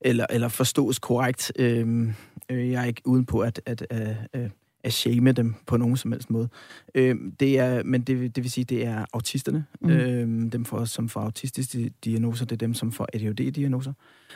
eller, 0.00 0.26
eller 0.30 0.48
forstås 0.48 0.98
korrekt. 0.98 1.52
Øh, 1.56 2.14
øh, 2.50 2.70
jeg 2.70 2.82
er 2.82 2.86
ikke 2.86 3.02
uden 3.04 3.26
på 3.26 3.40
at, 3.40 3.60
at, 3.66 3.86
at, 3.90 4.16
at, 4.32 4.50
at 4.84 4.92
shame 4.92 5.32
dem 5.32 5.54
på 5.66 5.76
nogen 5.76 5.96
som 5.96 6.12
helst 6.12 6.30
måde. 6.30 6.48
Øh, 6.94 7.16
det 7.40 7.58
er, 7.58 7.82
men 7.82 8.02
det, 8.02 8.36
det 8.36 8.44
vil 8.44 8.50
sige, 8.50 8.64
det 8.64 8.86
er 8.86 9.04
autisterne, 9.12 9.64
mm. 9.80 9.90
øh, 9.90 10.52
dem 10.52 10.64
for, 10.64 10.84
som 10.84 11.08
får 11.08 11.20
autistiske 11.20 11.92
diagnoser, 12.04 12.44
det 12.44 12.52
er 12.52 12.66
dem, 12.66 12.74
som 12.74 12.92
får 12.92 13.08
ADHD-diagnoser. 13.12 13.92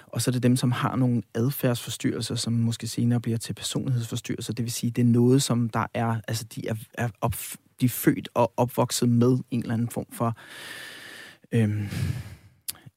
Og 0.06 0.22
så 0.22 0.30
er 0.30 0.32
det 0.32 0.42
dem, 0.42 0.56
som 0.56 0.72
har 0.72 0.96
nogle 0.96 1.22
adfærdsforstyrrelser, 1.34 2.34
som 2.34 2.52
måske 2.52 2.86
senere 2.86 3.20
bliver 3.20 3.38
til 3.38 3.52
personlighedsforstyrrelser. 3.52 4.52
Det 4.52 4.62
vil 4.64 4.72
sige, 4.72 4.90
det 4.90 5.02
er 5.02 5.06
noget, 5.06 5.42
som 5.42 5.68
der 5.68 5.86
er, 5.94 6.16
altså 6.28 6.44
de 6.54 6.68
er, 6.68 6.74
er, 6.94 7.08
op, 7.20 7.34
de 7.80 7.84
er 7.84 7.90
født 7.90 8.28
og 8.34 8.52
opvokset 8.56 9.08
med 9.08 9.38
en 9.50 9.60
eller 9.60 9.74
anden 9.74 9.88
form 9.88 10.06
for 10.12 10.36
øhm, 11.52 11.86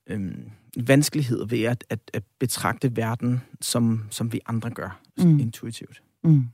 øhm, 0.07 0.51
vanskelighed 0.77 1.47
ved 1.47 1.63
at, 1.63 1.83
at, 1.89 1.99
at 2.13 2.23
betragte 2.39 2.95
verden, 2.95 3.41
som, 3.61 4.03
som 4.09 4.33
vi 4.33 4.39
andre 4.45 4.69
gør, 4.69 4.99
mm. 5.17 5.39
intuitivt. 5.39 6.01
Mm. 6.23 6.45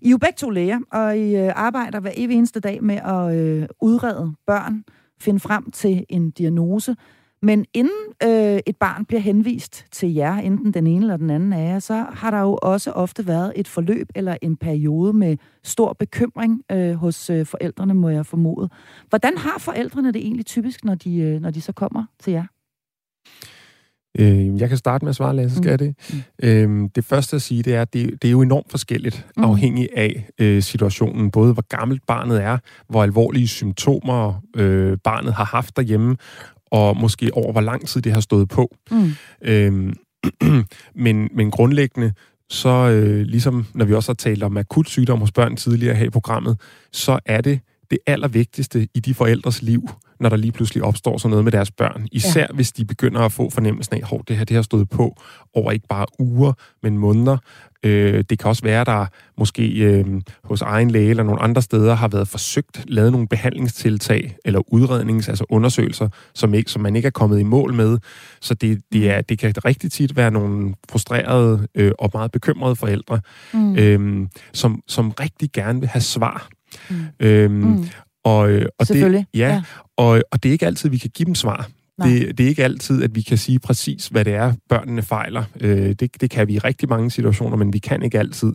I 0.00 0.06
er 0.06 0.10
jo 0.10 0.18
begge 0.18 0.36
to 0.36 0.50
læger, 0.50 0.78
og 0.92 1.18
I 1.18 1.36
øh, 1.36 1.52
arbejder 1.56 2.00
hver 2.00 2.12
evig 2.16 2.36
eneste 2.36 2.60
dag 2.60 2.82
med 2.82 2.96
at 2.96 3.36
øh, 3.36 3.68
udrede 3.80 4.34
børn, 4.46 4.84
finde 5.20 5.40
frem 5.40 5.70
til 5.70 6.04
en 6.08 6.30
diagnose. 6.30 6.96
Men 7.42 7.64
inden 7.74 8.14
øh, 8.22 8.60
et 8.66 8.76
barn 8.76 9.04
bliver 9.04 9.20
henvist 9.20 9.84
til 9.92 10.14
jer, 10.14 10.34
enten 10.34 10.74
den 10.74 10.86
ene 10.86 11.00
eller 11.00 11.16
den 11.16 11.30
anden 11.30 11.52
af 11.52 11.72
jer, 11.72 11.78
så 11.78 11.94
har 11.94 12.30
der 12.30 12.40
jo 12.40 12.58
også 12.62 12.90
ofte 12.90 13.26
været 13.26 13.52
et 13.56 13.68
forløb 13.68 14.08
eller 14.14 14.36
en 14.42 14.56
periode 14.56 15.12
med 15.12 15.36
stor 15.64 15.92
bekymring 15.92 16.62
øh, 16.72 16.94
hos 16.94 17.30
øh, 17.30 17.46
forældrene, 17.46 17.94
må 17.94 18.08
jeg 18.08 18.26
formode. 18.26 18.68
Hvordan 19.08 19.36
har 19.36 19.58
forældrene 19.58 20.12
det 20.12 20.22
egentlig 20.22 20.46
typisk, 20.46 20.84
når 20.84 20.94
de, 20.94 21.18
øh, 21.18 21.40
når 21.40 21.50
de 21.50 21.60
så 21.60 21.72
kommer 21.72 22.04
til 22.18 22.32
jer? 22.32 22.46
Øh, 24.18 24.60
jeg 24.60 24.68
kan 24.68 24.78
starte 24.78 25.04
med 25.04 25.10
at 25.10 25.16
svare, 25.16 25.36
Lasse, 25.36 25.56
skal 25.56 25.72
mm. 25.72 25.78
det? 25.78 25.94
Mm. 26.42 26.82
Øh, 26.82 26.90
det 26.94 27.04
første 27.04 27.36
at 27.36 27.42
sige, 27.42 27.62
det 27.62 27.74
er, 27.74 27.82
at 27.82 27.92
det, 27.92 28.22
det 28.22 28.28
er 28.28 28.32
jo 28.32 28.42
enormt 28.42 28.70
forskelligt, 28.70 29.26
mm. 29.36 29.44
afhængig 29.44 29.88
af 29.96 30.28
øh, 30.38 30.62
situationen. 30.62 31.30
Både 31.30 31.52
hvor 31.52 31.64
gammelt 31.68 32.02
barnet 32.06 32.42
er, 32.42 32.58
hvor 32.88 33.02
alvorlige 33.02 33.48
symptomer 33.48 34.42
øh, 34.56 34.98
barnet 35.04 35.34
har 35.34 35.44
haft 35.44 35.76
derhjemme, 35.76 36.16
og 36.70 36.96
måske 36.96 37.34
over 37.34 37.52
hvor 37.52 37.60
lang 37.60 37.86
tid 37.86 38.02
det 38.02 38.12
har 38.12 38.20
stået 38.20 38.48
på. 38.48 38.76
Mm. 38.90 39.12
Øhm, 39.42 39.94
men, 41.04 41.28
men 41.34 41.50
grundlæggende, 41.50 42.12
så 42.50 42.68
øh, 42.68 43.20
ligesom 43.20 43.66
når 43.74 43.84
vi 43.84 43.94
også 43.94 44.08
har 44.08 44.14
talt 44.14 44.42
om 44.42 44.56
akut 44.56 44.88
sygdom 44.88 45.18
hos 45.18 45.32
børn 45.32 45.56
tidligere 45.56 45.94
her 45.94 46.06
i 46.06 46.10
programmet, 46.10 46.60
så 46.92 47.18
er 47.26 47.40
det 47.40 47.60
det 47.90 47.98
allervigtigste 48.06 48.88
i 48.94 49.00
de 49.00 49.14
forældres 49.14 49.62
liv, 49.62 49.88
når 50.20 50.28
der 50.28 50.36
lige 50.36 50.52
pludselig 50.52 50.82
opstår 50.82 51.18
sådan 51.18 51.30
noget 51.30 51.44
med 51.44 51.52
deres 51.52 51.70
børn. 51.70 52.08
Især 52.12 52.40
ja. 52.40 52.46
hvis 52.54 52.72
de 52.72 52.84
begynder 52.84 53.20
at 53.20 53.32
få 53.32 53.50
fornemmelsen 53.50 53.96
af, 53.96 54.14
at 54.14 54.20
det 54.28 54.36
her 54.36 54.44
det 54.44 54.54
har 54.54 54.62
stået 54.62 54.88
på 54.88 55.16
over 55.54 55.72
ikke 55.72 55.86
bare 55.88 56.06
uger, 56.18 56.52
men 56.82 56.98
måneder. 56.98 57.36
Øh, 57.82 58.24
det 58.30 58.38
kan 58.38 58.48
også 58.48 58.62
være, 58.62 58.84
der 58.84 59.06
måske 59.38 59.68
øh, 59.68 60.04
hos 60.44 60.62
egen 60.62 60.90
læge 60.90 61.10
eller 61.10 61.22
nogle 61.22 61.42
andre 61.42 61.62
steder 61.62 61.94
har 61.94 62.08
været 62.08 62.28
forsøgt 62.28 62.84
lavet 62.88 63.12
nogle 63.12 63.28
behandlingstiltag 63.28 64.36
eller 64.44 64.72
udrednings, 64.72 65.28
altså 65.28 65.44
undersøgelser, 65.48 66.08
som, 66.34 66.54
ikke, 66.54 66.70
som 66.70 66.82
man 66.82 66.96
ikke 66.96 67.06
er 67.06 67.10
kommet 67.10 67.40
i 67.40 67.42
mål 67.42 67.74
med. 67.74 67.98
Så 68.40 68.54
det, 68.54 68.80
det, 68.92 69.10
er, 69.10 69.20
det 69.20 69.38
kan 69.38 69.52
rigtig 69.64 69.92
tit 69.92 70.16
være 70.16 70.30
nogle 70.30 70.74
frustrerede 70.90 71.68
øh, 71.74 71.92
og 71.98 72.10
meget 72.14 72.32
bekymrede 72.32 72.76
forældre, 72.76 73.20
mm. 73.54 73.76
øh, 73.76 74.26
som, 74.52 74.82
som 74.86 75.10
rigtig 75.10 75.50
gerne 75.52 75.80
vil 75.80 75.88
have 75.88 76.02
svar. 76.02 76.48
Mm. 76.90 76.96
Øhm, 77.20 77.54
mm. 77.54 77.86
Og, 78.26 78.50
øh, 78.50 78.66
og 78.78 78.86
Selvfølgelig. 78.86 79.26
Det, 79.34 79.38
ja, 79.38 79.48
ja. 79.48 79.62
Og, 79.96 80.22
og 80.32 80.42
det 80.42 80.48
er 80.48 80.52
ikke 80.52 80.66
altid, 80.66 80.90
vi 80.90 80.98
kan 80.98 81.10
give 81.14 81.26
dem 81.26 81.34
svar. 81.34 81.68
Det, 82.02 82.38
det 82.38 82.44
er 82.44 82.48
ikke 82.48 82.64
altid, 82.64 83.02
at 83.02 83.14
vi 83.14 83.22
kan 83.22 83.38
sige 83.38 83.58
præcis, 83.58 84.06
hvad 84.06 84.24
det 84.24 84.34
er, 84.34 84.52
børnene 84.68 85.02
fejler. 85.02 85.44
Øh, 85.60 85.92
det, 85.92 86.20
det 86.20 86.30
kan 86.30 86.48
vi 86.48 86.54
i 86.54 86.58
rigtig 86.58 86.88
mange 86.88 87.10
situationer, 87.10 87.56
men 87.56 87.72
vi 87.72 87.78
kan 87.78 88.02
ikke 88.02 88.18
altid. 88.18 88.52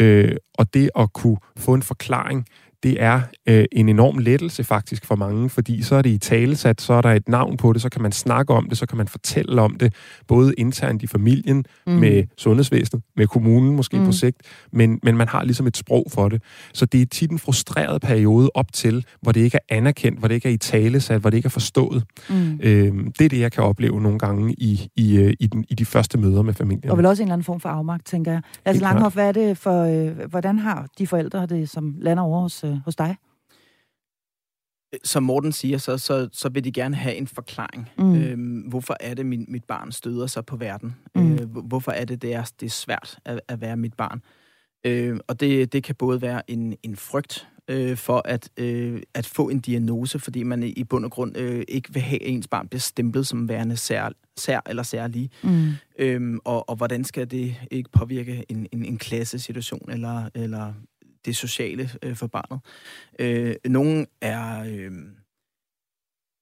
Øh, 0.00 0.36
og 0.54 0.74
det 0.74 0.90
at 0.98 1.12
kunne 1.12 1.36
få 1.56 1.74
en 1.74 1.82
forklaring, 1.82 2.46
det 2.82 3.02
er 3.02 3.20
øh, 3.48 3.64
en 3.72 3.88
enorm 3.88 4.18
lettelse 4.18 4.64
faktisk 4.64 5.06
for 5.06 5.16
mange, 5.16 5.50
fordi 5.50 5.82
så 5.82 5.94
er 5.94 6.02
det 6.02 6.10
i 6.10 6.18
talesat, 6.18 6.80
så 6.80 6.92
er 6.92 7.00
der 7.00 7.10
et 7.10 7.28
navn 7.28 7.56
på 7.56 7.72
det, 7.72 7.82
så 7.82 7.88
kan 7.88 8.02
man 8.02 8.12
snakke 8.12 8.54
om 8.54 8.68
det, 8.68 8.78
så 8.78 8.86
kan 8.86 8.98
man 8.98 9.08
fortælle 9.08 9.62
om 9.62 9.76
det, 9.76 9.94
både 10.28 10.54
internt 10.58 11.02
i 11.02 11.06
familien, 11.06 11.64
mm. 11.86 11.92
med 11.92 12.24
sundhedsvæsenet, 12.38 13.02
med 13.16 13.26
kommunen 13.26 13.76
måske 13.76 13.98
mm. 13.98 14.04
på 14.04 14.12
sigt, 14.12 14.36
men, 14.72 15.00
men 15.02 15.16
man 15.16 15.28
har 15.28 15.44
ligesom 15.44 15.66
et 15.66 15.76
sprog 15.76 16.06
for 16.10 16.28
det. 16.28 16.42
Så 16.72 16.86
det 16.86 17.02
er 17.02 17.06
tit 17.06 17.30
en 17.30 17.38
frustreret 17.38 18.02
periode 18.02 18.50
op 18.54 18.72
til, 18.72 19.04
hvor 19.20 19.32
det 19.32 19.40
ikke 19.40 19.58
er 19.68 19.76
anerkendt, 19.76 20.18
hvor 20.18 20.28
det 20.28 20.34
ikke 20.34 20.48
er 20.48 20.52
i 20.52 20.56
talesat, 20.56 21.20
hvor 21.20 21.30
det 21.30 21.36
ikke 21.36 21.46
er 21.46 21.50
forstået. 21.50 22.04
Mm. 22.30 22.60
Øh, 22.62 22.94
det 23.18 23.24
er 23.24 23.28
det, 23.28 23.40
jeg 23.40 23.52
kan 23.52 23.64
opleve 23.64 24.00
nogle 24.00 24.18
gange 24.18 24.54
i, 24.58 24.88
i, 24.96 25.16
øh, 25.16 25.34
i, 25.40 25.46
den, 25.46 25.64
i 25.68 25.74
de 25.74 25.84
første 25.84 26.18
møder 26.18 26.42
med 26.42 26.54
familien. 26.54 26.90
Og 26.90 26.98
vel 26.98 27.06
også 27.06 27.22
en 27.22 27.26
eller 27.26 27.32
anden 27.32 27.44
form 27.44 27.60
for 27.60 27.68
afmagt, 27.68 28.06
tænker 28.06 28.32
jeg. 28.32 28.42
Altså 28.64 28.82
Langhoff, 28.82 29.14
hvad 29.14 29.28
er 29.28 29.32
det 29.32 29.58
for, 29.58 29.82
øh, 29.82 30.30
hvordan 30.30 30.58
har 30.58 30.86
de 30.98 31.06
forældre 31.06 31.46
det, 31.46 31.70
som 31.70 31.94
lander 31.98 32.22
over 32.22 32.40
hos 32.40 32.64
øh, 32.64 32.71
hos 32.84 32.96
dig? 32.96 33.16
Som 35.04 35.22
Morten 35.22 35.52
siger, 35.52 35.78
så, 35.78 35.98
så, 35.98 36.28
så 36.32 36.48
vil 36.48 36.64
de 36.64 36.72
gerne 36.72 36.96
have 36.96 37.14
en 37.14 37.26
forklaring. 37.26 37.90
Mm. 37.98 38.14
Øhm, 38.14 38.60
hvorfor 38.60 38.96
er 39.00 39.14
det, 39.14 39.26
min, 39.26 39.46
mit 39.48 39.64
barn 39.64 39.92
støder 39.92 40.26
sig 40.26 40.46
på 40.46 40.56
verden? 40.56 40.96
Mm. 41.14 41.32
Øh, 41.32 41.56
hvorfor 41.56 41.92
er 41.92 42.04
det, 42.04 42.22
det 42.22 42.34
er, 42.34 42.50
det 42.60 42.66
er 42.66 42.70
svært 42.70 43.18
at, 43.24 43.40
at 43.48 43.60
være 43.60 43.76
mit 43.76 43.94
barn? 43.94 44.22
Øh, 44.86 45.18
og 45.28 45.40
det, 45.40 45.72
det 45.72 45.82
kan 45.82 45.94
både 45.94 46.22
være 46.22 46.50
en, 46.50 46.76
en 46.82 46.96
frygt 46.96 47.48
øh, 47.68 47.96
for 47.96 48.22
at, 48.24 48.50
øh, 48.56 49.02
at 49.14 49.26
få 49.26 49.48
en 49.48 49.60
diagnose, 49.60 50.18
fordi 50.18 50.42
man 50.42 50.62
i 50.62 50.84
bund 50.84 51.04
og 51.04 51.10
grund 51.10 51.36
øh, 51.36 51.64
ikke 51.68 51.92
vil 51.92 52.02
have, 52.02 52.22
at 52.22 52.28
ens 52.30 52.48
barn 52.48 52.68
bliver 52.68 52.80
stemplet 52.80 53.26
som 53.26 53.48
værende 53.48 53.76
sær, 53.76 54.08
sær 54.36 54.60
eller 54.68 54.82
særlig. 54.82 55.30
Mm. 55.42 55.70
Øhm, 55.98 56.38
og, 56.44 56.68
og 56.68 56.76
hvordan 56.76 57.04
skal 57.04 57.30
det 57.30 57.56
ikke 57.70 57.90
påvirke 57.90 58.44
en, 58.48 58.66
en, 58.72 58.84
en 58.84 58.98
klassesituation 58.98 59.90
eller, 59.90 60.28
eller 60.34 60.72
det 61.24 61.36
sociale 61.36 61.90
øh, 62.02 62.16
for 62.16 62.26
barnet? 62.26 62.60
Øh, 63.18 63.56
nogle 63.64 64.06
er, 64.20 64.64
øh, 64.64 64.92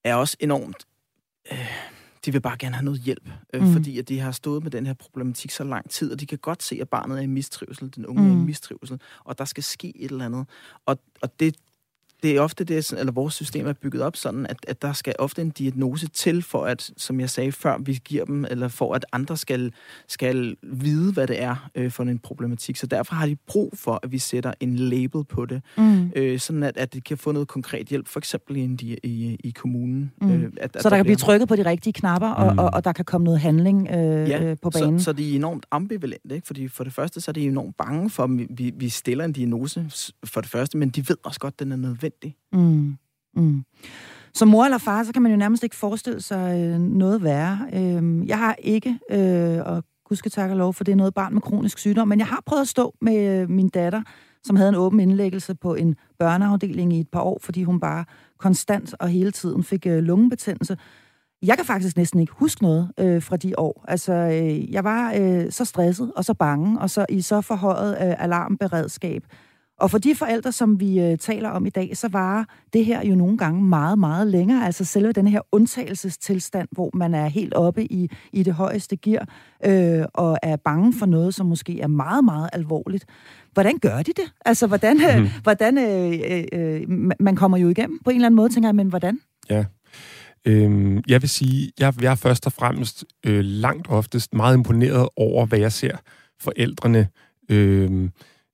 er 0.04 0.14
også 0.14 0.36
enormt... 0.40 0.86
Øh, 1.52 1.70
de 2.24 2.32
vil 2.32 2.40
bare 2.40 2.56
gerne 2.58 2.74
have 2.74 2.84
noget 2.84 3.00
hjælp, 3.00 3.28
øh, 3.54 3.62
mm. 3.62 3.72
fordi 3.72 3.98
at 3.98 4.08
de 4.08 4.20
har 4.20 4.32
stået 4.32 4.62
med 4.62 4.70
den 4.70 4.86
her 4.86 4.94
problematik 4.94 5.50
så 5.50 5.64
lang 5.64 5.90
tid, 5.90 6.12
og 6.12 6.20
de 6.20 6.26
kan 6.26 6.38
godt 6.38 6.62
se, 6.62 6.78
at 6.80 6.88
barnet 6.88 7.18
er 7.18 7.22
i 7.22 7.26
mistrivsel, 7.26 7.92
den 7.96 8.06
unge 8.06 8.22
mm. 8.22 8.28
er 8.28 8.32
i 8.32 8.36
mm. 8.36 8.42
mistrivsel, 8.42 9.00
og 9.24 9.38
der 9.38 9.44
skal 9.44 9.62
ske 9.62 9.92
et 9.96 10.10
eller 10.10 10.24
andet. 10.24 10.46
Og, 10.86 10.98
og 11.22 11.40
det 11.40 11.56
det 12.22 12.36
er 12.36 12.40
ofte 12.40 12.64
det, 12.64 12.92
eller 12.92 13.12
vores 13.12 13.34
system 13.34 13.66
er 13.66 13.72
bygget 13.72 14.02
op 14.02 14.16
sådan, 14.16 14.46
at, 14.46 14.56
at 14.68 14.82
der 14.82 14.92
skal 14.92 15.14
ofte 15.18 15.42
en 15.42 15.50
diagnose 15.50 16.08
til, 16.08 16.42
for 16.42 16.64
at, 16.64 16.90
som 16.96 17.20
jeg 17.20 17.30
sagde 17.30 17.52
før, 17.52 17.78
vi 17.78 17.98
giver 18.04 18.24
dem, 18.24 18.44
eller 18.50 18.68
for 18.68 18.94
at 18.94 19.06
andre 19.12 19.36
skal, 19.36 19.72
skal 20.08 20.56
vide, 20.62 21.12
hvad 21.12 21.26
det 21.26 21.42
er 21.42 21.70
øh, 21.74 21.90
for 21.90 22.02
en 22.02 22.18
problematik. 22.18 22.76
Så 22.76 22.86
derfor 22.86 23.14
har 23.14 23.26
de 23.26 23.36
brug 23.36 23.72
for, 23.76 24.00
at 24.02 24.12
vi 24.12 24.18
sætter 24.18 24.52
en 24.60 24.76
label 24.76 25.24
på 25.24 25.46
det, 25.46 25.62
mm. 25.76 26.10
øh, 26.16 26.38
sådan 26.38 26.62
at, 26.62 26.76
at 26.76 26.94
de 26.94 27.00
kan 27.00 27.18
få 27.18 27.32
noget 27.32 27.48
konkret 27.48 27.86
hjælp, 27.86 28.08
for 28.08 28.20
eksempel 28.20 28.56
i, 28.56 28.98
i, 29.02 29.36
i 29.44 29.50
kommunen. 29.50 30.12
Mm. 30.20 30.30
Øh, 30.30 30.52
at, 30.56 30.76
at 30.76 30.82
så 30.82 30.88
der, 30.88 30.88
der 30.88 30.96
kan 30.96 31.04
blive 31.04 31.16
trykket 31.16 31.48
på 31.48 31.56
de 31.56 31.64
rigtige 31.64 31.92
knapper, 31.92 32.28
og, 32.28 32.52
mm. 32.52 32.58
og, 32.58 32.70
og 32.72 32.84
der 32.84 32.92
kan 32.92 33.04
komme 33.04 33.24
noget 33.24 33.40
handling 33.40 33.88
øh, 33.90 34.28
ja, 34.28 34.44
øh, 34.44 34.56
på 34.62 34.70
banen. 34.70 34.98
Så, 34.98 35.04
så 35.04 35.12
de 35.12 35.32
er 35.32 35.36
enormt 35.36 35.66
ambivalente, 35.70 36.34
ikke? 36.34 36.46
fordi 36.46 36.68
for 36.68 36.84
det 36.84 36.92
første, 36.92 37.20
så 37.20 37.30
er 37.30 37.32
de 37.32 37.46
enormt 37.46 37.76
bange 37.76 38.10
for, 38.10 38.24
at 38.24 38.30
vi, 38.50 38.72
vi 38.76 38.88
stiller 38.88 39.24
en 39.24 39.32
diagnose 39.32 39.90
for 40.24 40.40
det 40.40 40.50
første, 40.50 40.78
men 40.78 40.88
de 40.88 41.08
ved 41.08 41.16
også 41.24 41.40
godt, 41.40 41.54
at 41.54 41.60
den 41.60 41.72
er 41.72 41.76
nødvendig 41.76 42.09
nødvendig. 42.10 42.36
Mm. 42.52 42.96
Mm. 43.36 43.64
Som 44.34 44.48
mor 44.48 44.64
eller 44.64 44.78
far, 44.78 45.02
så 45.02 45.12
kan 45.12 45.22
man 45.22 45.32
jo 45.32 45.38
nærmest 45.38 45.64
ikke 45.64 45.76
forestille 45.76 46.20
sig 46.20 46.60
øh, 46.60 46.78
noget 46.78 47.22
værre. 47.22 47.58
Øhm, 47.72 48.24
jeg 48.24 48.38
har 48.38 48.56
ikke, 48.58 48.98
øh, 49.10 49.58
og 49.66 49.82
og 50.10 50.14
gudske 50.14 50.30
tak 50.30 50.50
og 50.50 50.56
lov, 50.56 50.74
for 50.74 50.84
det 50.84 50.92
er 50.92 50.96
noget 50.96 51.14
barn 51.14 51.34
med 51.34 51.42
kronisk 51.42 51.78
sygdom, 51.78 52.08
men 52.08 52.18
jeg 52.18 52.26
har 52.26 52.42
prøvet 52.46 52.62
at 52.62 52.68
stå 52.68 52.94
med 53.00 53.40
øh, 53.40 53.50
min 53.50 53.68
datter, 53.68 54.02
som 54.44 54.56
havde 54.56 54.68
en 54.68 54.74
åben 54.74 55.00
indlæggelse 55.00 55.54
på 55.54 55.74
en 55.74 55.96
børneafdeling 56.18 56.92
i 56.92 57.00
et 57.00 57.08
par 57.08 57.20
år, 57.20 57.38
fordi 57.42 57.62
hun 57.62 57.80
bare 57.80 58.04
konstant 58.38 58.94
og 59.00 59.08
hele 59.08 59.30
tiden 59.30 59.64
fik 59.64 59.86
lungebetændelse. 59.86 60.76
Jeg 61.42 61.56
kan 61.56 61.66
faktisk 61.66 61.96
næsten 61.96 62.20
ikke 62.20 62.32
huske 62.32 62.62
noget 62.62 62.90
øh, 62.98 63.22
fra 63.22 63.36
de 63.36 63.58
år. 63.58 63.84
Altså, 63.88 64.12
øh, 64.12 64.72
jeg 64.72 64.84
var 64.84 65.14
øh, 65.18 65.52
så 65.52 65.64
stresset 65.64 66.12
og 66.16 66.24
så 66.24 66.34
bange, 66.34 66.80
og 66.80 66.90
så 66.90 67.06
i 67.08 67.20
så 67.20 67.40
forhøjet 67.40 67.92
øh, 67.92 68.24
alarmberedskab, 68.24 69.24
og 69.80 69.90
for 69.90 69.98
de 69.98 70.14
forældre, 70.14 70.52
som 70.52 70.80
vi 70.80 71.00
øh, 71.00 71.18
taler 71.18 71.48
om 71.48 71.66
i 71.66 71.70
dag, 71.70 71.96
så 71.96 72.08
var 72.08 72.48
det 72.72 72.84
her 72.84 73.06
jo 73.06 73.14
nogle 73.14 73.38
gange 73.38 73.62
meget, 73.62 73.98
meget 73.98 74.26
længere. 74.26 74.66
Altså 74.66 74.84
selve 74.84 75.12
den 75.12 75.28
her 75.28 75.40
undtagelsestilstand, 75.52 76.68
hvor 76.72 76.90
man 76.94 77.14
er 77.14 77.26
helt 77.26 77.54
oppe 77.54 77.92
i, 77.92 78.10
i 78.32 78.42
det 78.42 78.54
højeste 78.54 78.96
gear, 78.96 79.28
øh, 79.64 80.04
og 80.14 80.38
er 80.42 80.56
bange 80.56 80.92
for 80.92 81.06
noget, 81.06 81.34
som 81.34 81.46
måske 81.46 81.80
er 81.80 81.86
meget, 81.86 82.24
meget 82.24 82.50
alvorligt. 82.52 83.04
Hvordan 83.52 83.78
gør 83.78 83.96
de 83.96 84.12
det? 84.16 84.32
Altså, 84.44 84.66
hvordan, 84.66 84.96
mm. 84.96 85.28
hvordan 85.42 85.78
øh, 85.78 86.44
øh, 86.52 86.90
man 87.20 87.36
kommer 87.36 87.58
jo 87.58 87.68
igennem 87.68 87.98
på 88.04 88.10
en 88.10 88.16
eller 88.16 88.26
anden 88.26 88.36
måde, 88.36 88.48
tænker 88.48 88.68
jeg, 88.68 88.74
men 88.74 88.88
hvordan? 88.88 89.18
Ja, 89.50 89.64
Øhm, 90.44 91.02
jeg 91.08 91.22
vil 91.22 91.28
sige, 91.28 91.72
jeg, 91.78 91.94
jeg 92.02 92.10
er 92.10 92.14
først 92.14 92.46
og 92.46 92.52
fremmest 92.52 93.04
øh, 93.26 93.44
langt 93.44 93.86
oftest 93.90 94.34
meget 94.34 94.56
imponeret 94.56 95.08
over, 95.16 95.46
hvad 95.46 95.58
jeg 95.58 95.72
ser 95.72 95.96
forældrene 96.40 97.08
øh, 97.48 98.08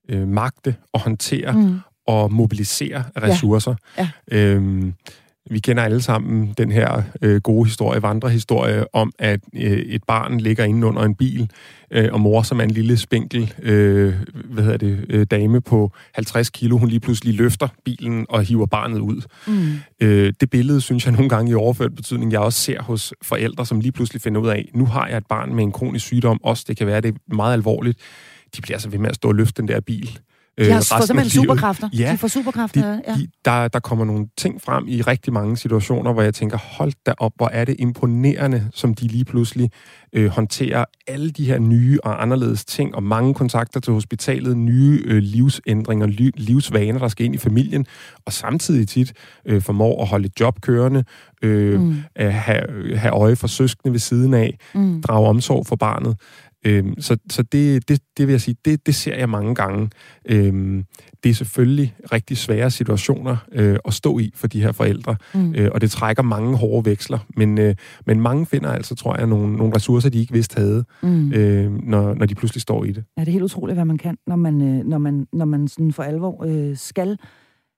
øh, 0.08 0.28
magte 0.28 0.75
og 0.92 1.00
håndtere 1.00 1.52
mm. 1.52 1.80
og 2.06 2.32
mobilisere 2.32 3.04
ressourcer. 3.16 3.75
Ja. 3.98 4.08
Ja. 4.32 4.38
Øhm, 4.38 4.94
vi 5.50 5.58
kender 5.58 5.82
alle 5.82 6.02
sammen 6.02 6.54
den 6.58 6.70
her 6.70 7.02
øh, 7.22 7.40
gode 7.40 7.64
historie, 7.64 8.02
vandrehistorie, 8.02 8.94
om 8.94 9.12
at 9.18 9.40
øh, 9.54 9.78
et 9.78 10.04
barn 10.04 10.40
ligger 10.40 10.64
inde 10.64 10.86
under 10.86 11.02
en 11.02 11.14
bil, 11.14 11.50
øh, 11.90 12.08
og 12.12 12.20
mor, 12.20 12.42
som 12.42 12.60
er 12.60 12.64
en 12.64 12.70
lille 12.70 12.96
spinkel 12.96 13.54
øh, 13.62 14.14
hvad 14.44 14.64
hedder 14.64 14.78
det, 14.78 15.06
øh, 15.08 15.26
dame 15.30 15.60
på 15.60 15.92
50 16.14 16.50
kilo, 16.50 16.78
hun 16.78 16.88
lige 16.88 17.00
pludselig 17.00 17.34
løfter 17.34 17.68
bilen 17.84 18.26
og 18.28 18.42
hiver 18.42 18.66
barnet 18.66 18.98
ud. 18.98 19.22
Mm. 19.46 20.06
Øh, 20.06 20.32
det 20.40 20.50
billede, 20.50 20.80
synes 20.80 21.06
jeg 21.06 21.12
nogle 21.12 21.28
gange 21.28 21.50
i 21.50 21.54
overført 21.54 21.94
betydning, 21.94 22.32
jeg 22.32 22.40
også 22.40 22.60
ser 22.60 22.82
hos 22.82 23.14
forældre, 23.22 23.66
som 23.66 23.80
lige 23.80 23.92
pludselig 23.92 24.22
finder 24.22 24.40
ud 24.40 24.48
af, 24.48 24.70
nu 24.75 24.86
har 24.86 25.08
jeg 25.08 25.16
et 25.16 25.26
barn 25.26 25.54
med 25.54 25.64
en 25.64 25.72
kronisk 25.72 26.04
sygdom, 26.04 26.40
også 26.42 26.64
det 26.68 26.76
kan 26.76 26.86
være, 26.86 27.00
det 27.00 27.14
er 27.14 27.34
meget 27.34 27.52
alvorligt 27.52 27.98
de 28.57 28.62
bliver 28.62 28.76
altså 28.76 28.88
ved 28.88 28.99
med 28.99 29.11
at 29.11 29.15
stå 29.15 29.29
og 29.29 29.35
løfte 29.35 29.62
den 29.62 29.69
der 29.69 29.81
bil. 29.81 30.19
De 30.59 30.65
har 30.65 30.76
øh, 30.76 30.99
fået 30.99 31.07
simpelthen 31.07 31.43
superkræfter. 31.43 31.88
Ja, 31.93 32.12
de 32.12 32.19
får 32.19 32.29
superkræfter. 32.29 32.81
De, 32.83 33.03
ja. 33.09 33.15
de, 33.15 33.29
der, 33.45 33.69
der 33.69 33.79
kommer 33.79 34.05
nogle 34.05 34.29
ting 34.38 34.62
frem 34.62 34.85
i 34.88 35.03
rigtig 35.03 35.33
mange 35.33 35.57
situationer, 35.57 36.12
hvor 36.12 36.23
jeg 36.23 36.35
tænker, 36.35 36.59
hold 36.59 36.93
da 37.07 37.15
op, 37.19 37.33
hvor 37.37 37.49
er 37.49 37.65
det 37.65 37.76
imponerende, 37.79 38.69
som 38.75 38.95
de 38.95 39.07
lige 39.07 39.25
pludselig 39.25 39.71
øh, 40.12 40.31
håndterer 40.31 40.85
alle 41.07 41.31
de 41.31 41.45
her 41.45 41.59
nye 41.59 41.99
og 42.05 42.23
anderledes 42.23 42.65
ting, 42.65 42.95
og 42.95 43.03
mange 43.03 43.35
kontakter 43.35 43.81
til 43.81 43.93
hospitalet, 43.93 44.57
nye 44.57 45.03
øh, 45.05 45.23
livsændringer, 45.23 46.07
li, 46.07 46.31
livsvaner, 46.37 46.99
der 46.99 47.09
skal 47.09 47.26
ind 47.26 47.35
i 47.35 47.38
familien, 47.38 47.87
og 48.26 48.33
samtidig 48.33 48.88
tit 48.88 49.12
øh, 49.47 49.62
formår 49.62 50.03
at 50.03 50.09
holde 50.09 50.31
job 50.41 50.61
kørende, 50.61 51.05
øh, 51.43 51.81
mm. 51.81 51.97
have, 52.17 52.97
have 52.97 53.12
øje 53.12 53.37
for 53.37 53.47
søskende 53.47 53.93
ved 53.93 54.00
siden 54.00 54.35
af, 54.35 54.59
mm. 54.75 55.03
drage 55.03 55.28
omsorg 55.28 55.67
for 55.67 55.76
barnet. 55.76 56.17
Øhm, 56.66 57.00
så 57.00 57.16
så 57.30 57.42
det, 57.42 57.88
det, 57.88 58.00
det 58.16 58.26
vil 58.26 58.32
jeg 58.32 58.40
sige, 58.40 58.56
det, 58.64 58.86
det 58.86 58.95
ser 58.95 59.16
jeg 59.16 59.28
mange 59.28 59.54
gange. 59.54 59.90
Øhm, 60.25 60.84
det 61.25 61.30
er 61.30 61.34
selvfølgelig 61.34 61.97
rigtig 62.12 62.36
svære 62.36 62.71
situationer 62.71 63.36
øh, 63.52 63.78
at 63.84 63.95
stå 63.95 64.19
i 64.19 64.32
for 64.34 64.47
de 64.47 64.62
her 64.62 64.73
forældre, 64.73 65.16
mm. 65.34 65.54
øh, 65.54 65.71
og 65.75 65.80
det 65.80 65.90
trækker 65.90 66.23
mange 66.23 66.56
hårde 66.56 66.90
veksler, 66.90 67.19
men, 67.36 67.58
øh, 67.58 67.75
men 68.06 68.21
mange 68.21 68.47
finder 68.47 68.71
altså, 68.71 68.95
tror 68.95 69.16
jeg, 69.16 69.26
nogle, 69.26 69.56
nogle 69.56 69.76
ressourcer, 69.76 70.10
de 70.10 70.19
ikke 70.19 70.32
vidste 70.32 70.60
havde, 70.60 70.84
mm. 71.02 71.32
øh, 71.32 71.73
når, 71.82 72.14
når 72.14 72.26
de 72.26 72.34
pludselig 72.34 72.62
står 72.62 72.84
i 72.84 72.92
det. 72.92 73.04
Ja, 73.16 73.21
det 73.21 73.28
er 73.28 73.32
helt 73.32 73.45
utroligt, 73.45 73.76
hvad 73.76 73.84
man 73.84 73.99
kan, 73.99 74.16
når 74.26 74.36
man, 74.36 74.62
øh, 74.62 74.84
når 74.84 74.99
man, 74.99 75.26
når 75.32 75.45
man 75.45 75.69
sådan 75.69 75.92
for 75.92 76.02
alvor 76.02 76.45
øh, 76.45 76.76
skal 76.76 77.19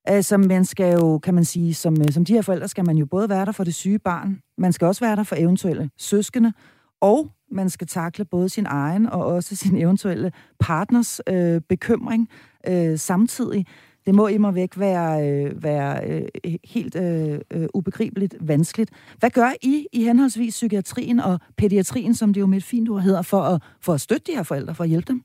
Altså, 0.05 0.37
man 0.37 0.65
skal 0.65 0.93
jo, 0.93 1.19
kan 1.19 1.35
man 1.35 1.45
sige, 1.45 1.75
som, 1.75 1.97
øh, 2.01 2.13
som 2.13 2.25
de 2.25 2.33
her 2.33 2.43
forældre, 2.43 2.69
skal 2.69 2.87
man 2.87 2.97
jo 2.97 3.07
både 3.07 3.29
være 3.29 3.47
der 3.47 3.53
for 3.53 3.65
det 3.65 3.75
syge 3.75 3.99
barn, 3.99 4.41
man 4.59 4.73
skal 4.73 4.87
også 4.87 5.05
være 5.05 5.17
der 5.17 5.23
for 5.23 5.37
eventuelle 5.37 5.91
søskende, 5.99 6.53
og 7.01 7.31
man 7.51 7.71
skal 7.71 7.87
takle 7.87 8.25
både 8.25 8.49
sin 8.49 8.67
egen 8.67 9.07
og 9.07 9.25
også 9.25 9.57
sin 9.57 9.77
eventuelle 9.77 10.33
partners 10.59 11.21
øh, 11.29 11.61
bekymring 11.61 12.29
øh, 12.69 12.99
samtidig. 12.99 13.67
Det 14.07 14.15
må 14.15 14.27
immer 14.27 14.51
væk 14.51 14.79
være, 14.79 15.31
øh, 15.31 15.63
være 15.63 16.11
øh, 16.45 16.55
helt 16.65 16.97
øh, 16.97 17.41
øh, 17.51 17.67
ubegribeligt 17.75 18.37
vanskeligt. 18.41 18.91
Hvad 19.19 19.31
gør 19.31 19.53
I 19.63 19.87
i 19.93 20.05
henholdsvis 20.05 20.55
psykiatrien 20.55 21.21
og 21.21 21.41
pædiatrien, 21.57 22.15
som 22.15 22.33
det 22.33 22.41
jo 22.41 22.47
med 22.47 22.59
et 22.59 22.65
fint 22.65 22.89
ord 22.89 23.03
hedder, 23.03 23.23
for 23.23 23.43
at, 23.43 23.63
for 23.81 23.95
at 23.95 24.01
støtte 24.01 24.33
de 24.33 24.37
her 24.37 24.43
forældre, 24.43 24.75
for 24.75 24.85
at 24.85 24.91
hjælpe 24.91 25.13
dem? 25.13 25.23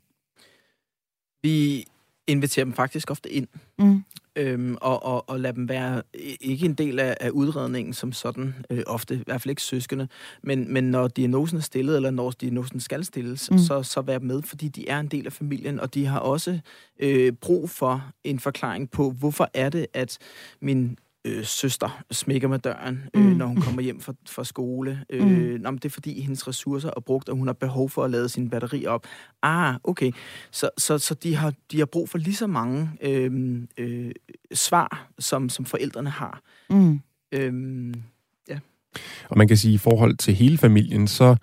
Vi 1.44 1.86
inviterer 2.28 2.66
dem 2.66 2.74
faktisk 2.74 3.12
ofte 3.12 3.30
ind. 3.30 3.48
Mm 3.80 4.04
øhm, 4.36 4.78
og, 4.82 5.04
og, 5.04 5.30
og 5.30 5.40
lade 5.40 5.56
dem 5.56 5.70
være 5.70 6.02
ikke 6.42 6.66
en 6.66 6.74
del 6.74 7.00
af, 7.00 7.18
af 7.20 7.30
udredningen 7.30 7.94
som 7.94 8.14
sådan, 8.14 8.56
øh, 8.70 8.84
ofte, 8.88 9.16
i 9.16 9.24
hvert 9.26 9.42
fald 9.42 9.50
ikke 9.50 9.62
søskende, 9.62 10.08
men, 10.44 10.74
men 10.74 10.84
når 10.84 11.08
diagnosen 11.08 11.58
er 11.58 11.62
stillet, 11.62 11.96
eller 11.96 12.12
når 12.12 12.32
diagnosen 12.32 12.80
skal 12.80 13.06
stilles, 13.06 13.52
mm. 13.52 13.58
så, 13.58 13.84
så 13.84 14.02
være 14.02 14.20
med, 14.20 14.42
fordi 14.42 14.68
de 14.68 14.90
er 14.90 15.00
en 15.00 15.08
del 15.08 15.26
af 15.26 15.34
familien, 15.34 15.80
og 15.80 15.94
de 15.94 16.06
har 16.06 16.20
også 16.20 16.60
øh, 17.00 17.34
brug 17.34 17.70
for 17.70 18.12
en 18.24 18.40
forklaring 18.40 18.92
på, 18.92 19.12
hvorfor 19.12 19.50
er 19.54 19.70
det, 19.70 19.88
at 19.94 20.18
min 20.62 20.98
øh, 21.26 21.46
søster 21.46 22.04
smækker 22.12 22.48
med 22.48 22.60
døren, 22.60 23.04
øh, 23.14 23.26
mm. 23.26 23.30
når 23.30 23.46
hun 23.46 23.62
kommer 23.62 23.82
hjem 23.82 24.02
fra, 24.02 24.14
fra 24.30 24.44
skole. 24.44 25.06
Øh, 25.10 25.28
mm. 25.28 25.62
nå, 25.62 25.72
men 25.72 25.78
det 25.78 25.86
er 25.86 25.90
fordi, 25.90 26.22
hendes 26.22 26.48
ressourcer 26.48 26.90
er 26.98 27.02
brugt, 27.02 27.30
og 27.30 27.36
hun 27.36 27.48
har 27.48 27.54
behov 27.54 27.90
for 27.90 28.04
at 28.04 28.12
lade 28.12 28.30
sin 28.30 28.50
batteri 28.50 28.86
op. 28.86 29.08
Ah, 29.42 29.76
okay. 29.84 30.12
Så, 30.52 30.70
så, 30.78 30.98
så 30.98 31.14
de, 31.14 31.36
har, 31.36 31.54
de 31.72 31.80
har 31.80 31.86
brug 31.86 32.10
for 32.10 32.18
lige 32.18 32.36
så 32.36 32.48
mange 32.48 32.90
øh, 33.02 33.62
øh, 33.78 34.12
svar, 34.54 35.10
som, 35.20 35.50
som 35.50 35.66
forældrene 35.66 36.10
har. 36.10 36.42
Mm. 36.70 37.02
Øh, 37.32 37.94
ja. 38.50 38.60
Og 39.30 39.38
man 39.38 39.48
kan 39.48 39.58
sige, 39.58 39.72
at 39.72 39.76
i 39.76 39.78
forhold 39.78 40.18
til 40.18 40.34
hele 40.34 40.58
familien, 40.58 41.08
så 41.08 41.36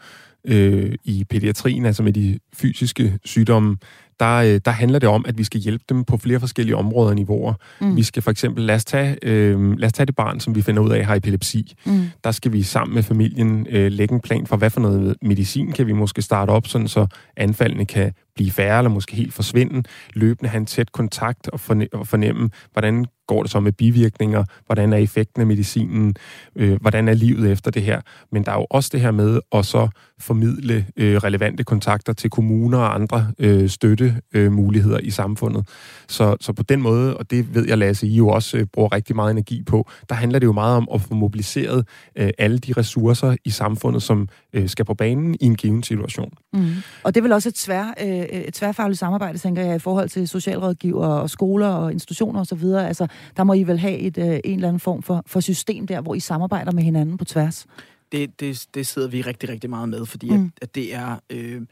øh, 0.45 0.95
i 1.05 1.25
pædiatrien, 1.25 1.87
altså 1.87 2.03
med 2.03 2.13
de 2.13 2.39
fysiske 2.53 3.19
sygdomme, 3.25 3.77
der, 4.21 4.37
øh, 4.37 4.61
der 4.65 4.71
handler 4.71 4.99
det 4.99 5.09
om, 5.09 5.25
at 5.29 5.39
vi 5.39 5.45
skal 5.45 5.61
hjælpe 5.61 5.85
dem 5.89 6.05
på 6.05 6.17
flere 6.17 6.41
forskellige 6.41 6.77
områder 6.77 7.09
og 7.09 7.15
niveauer. 7.15 7.55
Mm. 7.81 7.97
Vi 7.97 8.03
skal 8.03 8.23
for 8.23 8.31
eksempel, 8.31 8.65
lad 8.65 8.75
os, 8.75 8.85
tage, 8.85 9.17
øh, 9.23 9.79
lad 9.79 9.87
os 9.87 9.93
tage 9.93 10.07
det 10.07 10.17
barn, 10.17 10.41
som 10.41 10.55
vi 10.55 10.63
finder 10.63 10.83
ud 10.83 10.91
af 10.91 11.07
har 11.07 11.15
epilepsi. 11.15 11.75
Mm. 11.85 12.11
Der 12.25 12.31
skal 12.31 12.53
vi 12.53 12.63
sammen 12.63 12.95
med 12.95 13.03
familien 13.03 13.67
øh, 13.71 13.93
lægge 13.93 14.15
en 14.15 14.21
plan 14.21 14.47
for, 14.47 14.57
hvad 14.57 14.71
for 14.71 14.81
noget 14.81 15.17
medicin 15.23 15.73
kan 15.73 15.87
vi 15.87 15.93
måske 15.93 16.23
starte 16.23 16.51
op, 16.51 16.67
sådan 16.67 16.89
så 16.89 17.07
anfaldene 17.37 17.87
kan 17.87 18.13
blive 18.41 18.51
færre, 18.51 18.79
eller 18.79 18.91
måske 18.91 19.17
helt 19.17 19.35
forsvinde, 19.35 19.83
løbende 20.15 20.51
have 20.51 20.61
en 20.61 20.67
tæt 20.67 20.93
kontakt 20.93 21.49
og 21.49 21.61
fornemme, 22.07 22.51
hvordan 22.73 23.07
går 23.31 23.43
det 23.43 23.51
så 23.51 23.61
med 23.61 23.73
bivirkninger, 23.73 24.45
hvordan 24.67 24.93
er 24.93 24.97
effekten 24.97 25.41
af 25.41 25.47
medicinen, 25.47 26.15
øh, 26.57 26.81
hvordan 26.81 27.09
er 27.09 27.15
livet 27.15 27.53
efter 27.53 27.71
det 27.71 27.83
her. 27.83 28.01
Men 28.33 28.45
der 28.45 28.53
er 28.53 28.57
jo 28.57 28.67
også 28.71 28.91
det 28.93 29.01
her 29.01 29.11
med 29.11 29.41
at 29.53 29.67
så 29.67 29.89
formidle 30.19 30.87
øh, 30.97 31.17
relevante 31.17 31.65
kontakter 31.65 32.13
til 32.13 32.31
kommuner 32.31 32.79
og 32.79 32.95
andre 32.95 33.33
øh, 33.39 33.69
støttemuligheder 33.69 34.97
øh, 34.97 35.07
i 35.07 35.11
samfundet. 35.11 35.69
Så, 36.09 36.37
så 36.41 36.53
på 36.53 36.63
den 36.63 36.83
måde, 36.83 37.17
og 37.17 37.31
det 37.31 37.55
ved 37.55 37.69
jeg, 37.69 37.79
Lasse, 37.79 38.07
I 38.07 38.17
jo 38.17 38.29
også 38.29 38.59
øh, 38.59 38.67
bruger 38.73 38.93
rigtig 38.93 39.17
meget 39.17 39.31
energi 39.31 39.63
på, 39.63 39.89
der 40.09 40.15
handler 40.15 40.39
det 40.39 40.47
jo 40.47 40.53
meget 40.53 40.77
om 40.77 40.89
at 40.95 41.01
få 41.01 41.15
mobiliseret 41.15 41.89
øh, 42.17 42.31
alle 42.39 42.59
de 42.59 42.73
ressourcer 42.77 43.37
i 43.45 43.51
samfundet, 43.51 44.03
som 44.03 44.29
øh, 44.53 44.69
skal 44.69 44.85
på 44.85 44.95
banen 44.95 45.37
i 45.41 45.45
en 45.45 45.57
given 45.57 45.83
situation. 45.83 46.33
Mm. 46.53 46.69
Og 47.03 47.15
det 47.15 47.21
er 47.21 47.23
vel 47.23 47.33
også 47.33 47.49
et, 47.49 47.55
tvær, 47.55 47.95
øh, 48.01 48.09
et 48.09 48.55
tværfagligt 48.55 48.99
samarbejde, 48.99 49.39
tænker 49.39 49.63
jeg, 49.63 49.77
i 49.77 49.79
forhold 49.79 50.09
til 50.09 50.29
socialrådgiver 50.29 51.07
og 51.07 51.31
skoler 51.31 51.69
og 51.69 51.93
institutioner 51.93 52.41
osv. 52.41 52.65
Altså, 52.65 53.07
der 53.37 53.45
må 53.45 53.53
I 53.53 53.63
vel 53.63 53.79
have 53.79 53.99
et, 53.99 54.19
øh, 54.19 54.41
en 54.45 54.55
eller 54.55 54.69
anden 54.69 54.81
form 54.81 55.03
for, 55.03 55.23
for 55.27 55.41
system 55.41 55.87
der, 55.87 56.01
hvor 56.01 56.15
I 56.15 56.21
samarbejder 56.21 56.73
med 56.73 56.83
hinanden 56.83 57.17
på 57.17 57.25
tværs? 57.25 57.67
Det, 58.13 58.41
det, 58.41 58.67
det 58.75 58.87
sidder 58.87 59.09
vi 59.09 59.21
rigtig, 59.21 59.49
rigtig 59.49 59.71
meget 59.71 59.89
med, 59.89 60.07
fordi 60.07 60.31
mm. 60.31 60.45
at, 60.45 60.51
at 60.63 60.75
det 60.75 60.95
er... 60.95 61.21
Øh, 61.31 61.63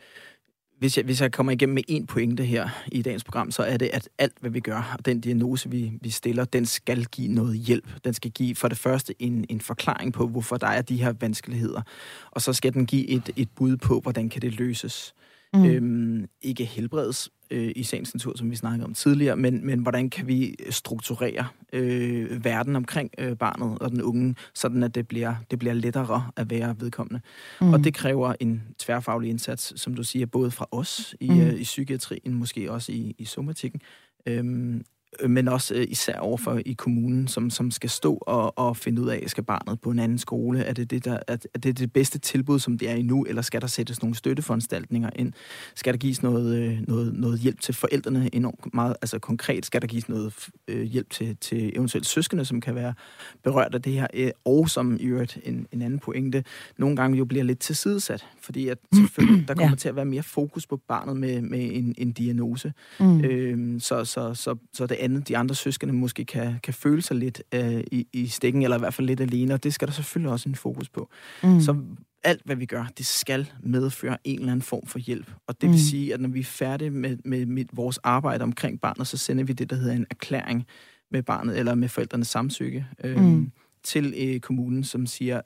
hvis 0.78 0.96
jeg, 0.96 1.04
hvis 1.04 1.20
jeg 1.20 1.32
kommer 1.32 1.52
igennem 1.52 1.74
med 1.74 1.82
en 1.88 2.06
pointe 2.06 2.44
her 2.44 2.68
i 2.92 3.02
dagens 3.02 3.24
program, 3.24 3.50
så 3.50 3.62
er 3.62 3.76
det, 3.76 3.90
at 3.92 4.08
alt, 4.18 4.32
hvad 4.40 4.50
vi 4.50 4.60
gør, 4.60 4.96
og 4.98 5.06
den 5.06 5.20
diagnose, 5.20 5.70
vi, 5.70 5.92
vi 6.02 6.10
stiller, 6.10 6.44
den 6.44 6.66
skal 6.66 7.04
give 7.04 7.28
noget 7.28 7.58
hjælp. 7.58 8.04
Den 8.04 8.14
skal 8.14 8.30
give 8.30 8.54
for 8.54 8.68
det 8.68 8.78
første 8.78 9.14
en, 9.18 9.44
en 9.48 9.60
forklaring 9.60 10.12
på, 10.12 10.26
hvorfor 10.26 10.56
der 10.56 10.66
er 10.66 10.82
de 10.82 10.96
her 10.96 11.12
vanskeligheder. 11.20 11.82
Og 12.30 12.42
så 12.42 12.52
skal 12.52 12.72
den 12.72 12.86
give 12.86 13.08
et, 13.08 13.30
et 13.36 13.48
bud 13.56 13.76
på, 13.76 14.00
hvordan 14.00 14.28
kan 14.28 14.42
det 14.42 14.58
løses. 14.58 15.14
Mm. 15.54 15.64
Øhm, 15.64 16.26
ikke 16.42 16.64
helbredes, 16.64 17.30
øh, 17.50 17.72
i 17.76 17.82
sagens 17.82 18.14
natur, 18.14 18.36
som 18.36 18.50
vi 18.50 18.56
snakkede 18.56 18.84
om 18.84 18.94
tidligere, 18.94 19.36
men, 19.36 19.66
men 19.66 19.78
hvordan 19.78 20.10
kan 20.10 20.26
vi 20.26 20.56
strukturere 20.70 21.46
øh, 21.72 22.44
verden 22.44 22.76
omkring 22.76 23.10
øh, 23.18 23.36
barnet 23.36 23.78
og 23.78 23.90
den 23.90 24.02
unge, 24.02 24.34
sådan 24.54 24.82
at 24.82 24.94
det 24.94 25.08
bliver, 25.08 25.34
det 25.50 25.58
bliver 25.58 25.74
lettere 25.74 26.30
at 26.36 26.50
være 26.50 26.76
vedkommende. 26.80 27.20
Mm. 27.60 27.72
Og 27.72 27.84
det 27.84 27.94
kræver 27.94 28.34
en 28.40 28.62
tværfaglig 28.78 29.30
indsats, 29.30 29.80
som 29.80 29.94
du 29.94 30.02
siger, 30.02 30.26
både 30.26 30.50
fra 30.50 30.68
os 30.70 31.14
i, 31.20 31.30
mm. 31.30 31.40
øh, 31.40 31.54
i 31.54 31.62
psykiatrien, 31.62 32.34
måske 32.34 32.72
også 32.72 32.92
i, 32.92 33.14
i 33.18 33.24
somatikken, 33.24 33.80
øhm, 34.26 34.74
Øh, 34.74 34.80
men 35.28 35.48
også 35.48 35.74
øh, 35.74 35.86
især 35.88 36.18
overfor 36.18 36.60
i 36.66 36.72
kommunen, 36.72 37.28
som, 37.28 37.50
som 37.50 37.70
skal 37.70 37.90
stå 37.90 38.14
og, 38.14 38.58
og 38.58 38.76
finde 38.76 39.02
ud 39.02 39.08
af, 39.08 39.24
skal 39.26 39.44
barnet 39.44 39.80
på 39.80 39.90
en 39.90 39.98
anden 39.98 40.18
skole? 40.18 40.62
Er 40.62 40.72
det 40.72 40.90
det, 40.90 41.04
der, 41.04 41.18
er, 41.28 41.36
er 41.54 41.58
det 41.58 41.78
det 41.78 41.92
bedste 41.92 42.18
tilbud, 42.18 42.58
som 42.58 42.78
det 42.78 42.90
er 42.90 42.94
i 42.94 43.02
nu, 43.02 43.24
eller 43.24 43.42
skal 43.42 43.60
der 43.60 43.66
sættes 43.66 44.02
nogle 44.02 44.16
støtteforanstaltninger 44.16 45.10
ind? 45.16 45.32
Skal 45.74 45.92
der 45.92 45.98
gives 45.98 46.22
noget, 46.22 46.56
øh, 46.56 46.78
noget, 46.88 47.14
noget 47.14 47.40
hjælp 47.40 47.60
til 47.60 47.74
forældrene 47.74 48.30
enormt 48.32 48.74
meget? 48.74 48.96
Altså 49.02 49.18
konkret, 49.18 49.66
skal 49.66 49.82
der 49.82 49.86
gives 49.86 50.08
noget 50.08 50.48
øh, 50.68 50.82
hjælp 50.82 51.10
til, 51.10 51.36
til 51.36 51.72
eventuelt 51.76 52.06
søskende, 52.06 52.44
som 52.44 52.60
kan 52.60 52.74
være 52.74 52.94
berørt 53.42 53.74
af 53.74 53.82
det 53.82 53.92
her? 53.92 54.06
Øh, 54.14 54.30
og 54.44 54.70
som 54.70 54.96
i 55.00 55.04
øvrigt 55.04 55.38
en, 55.44 55.66
en 55.72 55.82
anden 55.82 55.98
pointe, 55.98 56.44
nogle 56.78 56.96
gange 56.96 57.18
jo 57.18 57.24
bliver 57.24 57.44
lidt 57.44 57.58
tilsidesat, 57.58 58.26
fordi 58.40 58.68
at 58.68 58.78
selvfølgelig, 58.94 59.48
der 59.48 59.54
kommer 59.54 59.70
ja. 59.70 59.76
til 59.76 59.88
at 59.88 59.96
være 59.96 60.04
mere 60.04 60.22
fokus 60.22 60.66
på 60.66 60.76
barnet 60.76 61.16
med, 61.16 61.40
med 61.40 61.70
en, 61.72 61.94
en 61.98 62.12
diagnose. 62.12 62.72
Mm. 63.00 63.20
Øh, 63.24 63.80
så, 63.80 64.04
så, 64.04 64.34
så, 64.34 64.56
så 64.72 64.86
det 64.86 64.96
andet, 65.08 65.28
de 65.28 65.36
andre 65.36 65.54
søskende 65.54 65.94
måske 65.94 66.24
kan, 66.24 66.54
kan 66.62 66.74
føle 66.74 67.02
sig 67.02 67.16
lidt 67.16 67.42
øh, 67.54 67.80
i, 67.92 68.06
i 68.12 68.26
stikken, 68.26 68.62
eller 68.62 68.76
i 68.76 68.78
hvert 68.78 68.94
fald 68.94 69.06
lidt 69.06 69.20
alene, 69.20 69.54
og 69.54 69.64
det 69.64 69.74
skal 69.74 69.88
der 69.88 69.94
selvfølgelig 69.94 70.32
også 70.32 70.48
en 70.48 70.54
fokus 70.54 70.88
på. 70.88 71.10
Mm. 71.42 71.60
Så 71.60 71.76
alt, 72.24 72.42
hvad 72.44 72.56
vi 72.56 72.66
gør, 72.66 72.86
det 72.98 73.06
skal 73.06 73.52
medføre 73.62 74.16
en 74.24 74.38
eller 74.38 74.52
anden 74.52 74.62
form 74.62 74.86
for 74.86 74.98
hjælp. 74.98 75.30
Og 75.46 75.60
det 75.60 75.68
vil 75.68 75.76
mm. 75.76 75.82
sige, 75.82 76.14
at 76.14 76.20
når 76.20 76.28
vi 76.28 76.40
er 76.40 76.44
færdige 76.44 76.90
med, 76.90 77.16
med, 77.24 77.46
med 77.46 77.64
vores 77.72 77.98
arbejde 77.98 78.42
omkring 78.42 78.80
barnet, 78.80 79.06
så 79.06 79.16
sender 79.16 79.44
vi 79.44 79.52
det, 79.52 79.70
der 79.70 79.76
hedder 79.76 79.94
en 79.94 80.06
erklæring 80.10 80.66
med 81.10 81.22
barnet, 81.22 81.58
eller 81.58 81.74
med 81.74 81.88
forældrenes 81.88 82.28
samtykke, 82.28 82.86
øh, 83.04 83.22
mm. 83.22 83.52
til 83.82 84.14
øh, 84.16 84.40
kommunen, 84.40 84.84
som 84.84 85.06
siger, 85.06 85.40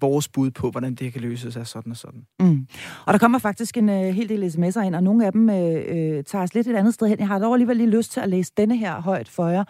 vores 0.00 0.28
bud 0.28 0.50
på, 0.50 0.70
hvordan 0.70 0.94
det 0.94 1.12
kan 1.12 1.22
løses 1.22 1.56
er 1.56 1.64
sådan 1.64 1.92
og 1.92 1.96
sådan. 1.96 2.22
Mm. 2.40 2.66
Og 3.06 3.12
der 3.12 3.18
kommer 3.18 3.38
faktisk 3.38 3.76
en 3.76 3.88
øh, 3.88 4.02
hel 4.02 4.28
del 4.28 4.44
sms'er 4.44 4.80
ind, 4.80 4.94
og 4.94 5.02
nogle 5.02 5.26
af 5.26 5.32
dem 5.32 5.50
øh, 5.50 5.84
øh, 5.88 6.24
tager 6.24 6.42
os 6.42 6.54
lidt 6.54 6.66
et 6.66 6.76
andet 6.76 6.94
sted 6.94 7.08
hen. 7.08 7.18
Jeg 7.18 7.28
har 7.28 7.38
dog 7.38 7.54
alligevel 7.54 7.76
lige 7.76 7.90
lyst 7.90 8.12
til 8.12 8.20
at 8.20 8.28
læse 8.28 8.52
denne 8.56 8.76
her 8.76 9.00
højt 9.00 9.28
for 9.28 9.48
jer. 9.48 9.64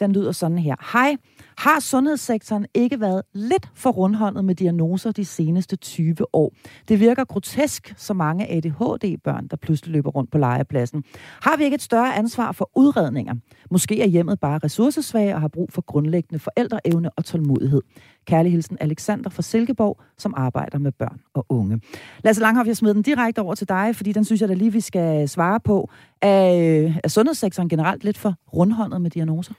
Den 0.00 0.12
lyder 0.12 0.32
sådan 0.32 0.58
her. 0.58 0.74
Hej, 0.92 1.16
har 1.60 1.80
sundhedssektoren 1.80 2.66
ikke 2.74 3.00
været 3.00 3.22
lidt 3.32 3.68
for 3.74 3.90
rundhåndet 3.90 4.44
med 4.44 4.54
diagnoser 4.54 5.12
de 5.12 5.24
seneste 5.24 5.76
20 5.76 6.16
år? 6.32 6.52
Det 6.88 7.00
virker 7.00 7.24
grotesk, 7.24 7.94
så 7.96 8.14
mange 8.14 8.50
ADHD-børn, 8.50 9.48
der 9.48 9.56
pludselig 9.56 9.92
løber 9.92 10.10
rundt 10.10 10.30
på 10.30 10.38
legepladsen. 10.38 11.04
Har 11.42 11.56
vi 11.56 11.64
ikke 11.64 11.74
et 11.74 11.82
større 11.82 12.14
ansvar 12.14 12.52
for 12.52 12.70
udredninger? 12.76 13.34
Måske 13.70 14.02
er 14.02 14.06
hjemmet 14.06 14.40
bare 14.40 14.58
ressourcesvage 14.64 15.34
og 15.34 15.40
har 15.40 15.48
brug 15.48 15.72
for 15.72 15.82
grundlæggende 15.82 16.38
forældreevne 16.38 17.10
og 17.10 17.24
tålmodighed. 17.24 17.82
Kærlig 18.26 18.52
hilsen 18.52 18.76
Alexander 18.80 19.30
fra 19.30 19.42
Silkeborg, 19.42 20.00
som 20.18 20.34
arbejder 20.36 20.78
med 20.78 20.92
børn 20.92 21.20
og 21.34 21.46
unge. 21.48 21.80
Lasse 22.24 22.42
Langhoff, 22.42 22.66
jeg 22.68 22.76
smider 22.76 22.94
den 22.94 23.02
direkte 23.02 23.42
over 23.42 23.54
til 23.54 23.68
dig, 23.68 23.96
fordi 23.96 24.12
den 24.12 24.24
synes 24.24 24.40
jeg 24.40 24.48
da 24.48 24.54
lige, 24.54 24.72
vi 24.72 24.80
skal 24.80 25.28
svare 25.28 25.60
på. 25.60 25.90
Er, 26.22 26.54
øh, 26.54 26.96
er 27.04 27.08
sundhedssektoren 27.08 27.68
generelt 27.68 28.04
lidt 28.04 28.18
for 28.18 28.34
rundhåndet 28.54 29.02
med 29.02 29.10
diagnoser? 29.10 29.54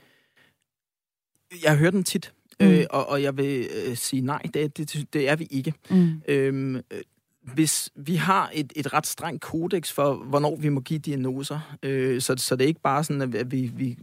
Jeg 1.64 1.78
hører 1.78 1.92
den 1.92 2.04
tit, 2.04 2.34
mm. 2.60 2.66
øh, 2.66 2.86
og, 2.90 3.10
og 3.10 3.24
jeg 3.24 3.38
vil 3.38 3.68
øh, 3.88 3.98
sige 3.98 4.22
nej, 4.22 4.42
det, 4.54 4.78
det, 4.78 5.14
det 5.14 5.30
er 5.30 5.36
vi 5.36 5.48
ikke. 5.52 5.74
Mm. 5.90 6.22
Øhm, 6.28 6.76
øh, 6.76 6.82
hvis 7.42 7.90
vi 7.96 8.16
har 8.16 8.52
et, 8.54 8.74
et 8.76 8.94
ret 8.94 9.08
strengt 9.08 9.42
kodex 9.42 9.92
for, 9.92 10.14
hvornår 10.14 10.56
vi 10.56 10.70
må 10.70 10.80
give 10.80 11.00
diagnoser, 11.00 11.78
øh, 11.84 12.22
så, 12.22 12.36
så 12.38 12.56
det 12.56 12.64
er 12.64 12.68
ikke 12.68 12.82
bare 12.82 13.04
sådan, 13.04 13.36
at 13.36 13.52
vi, 13.52 13.72
vi 13.76 13.98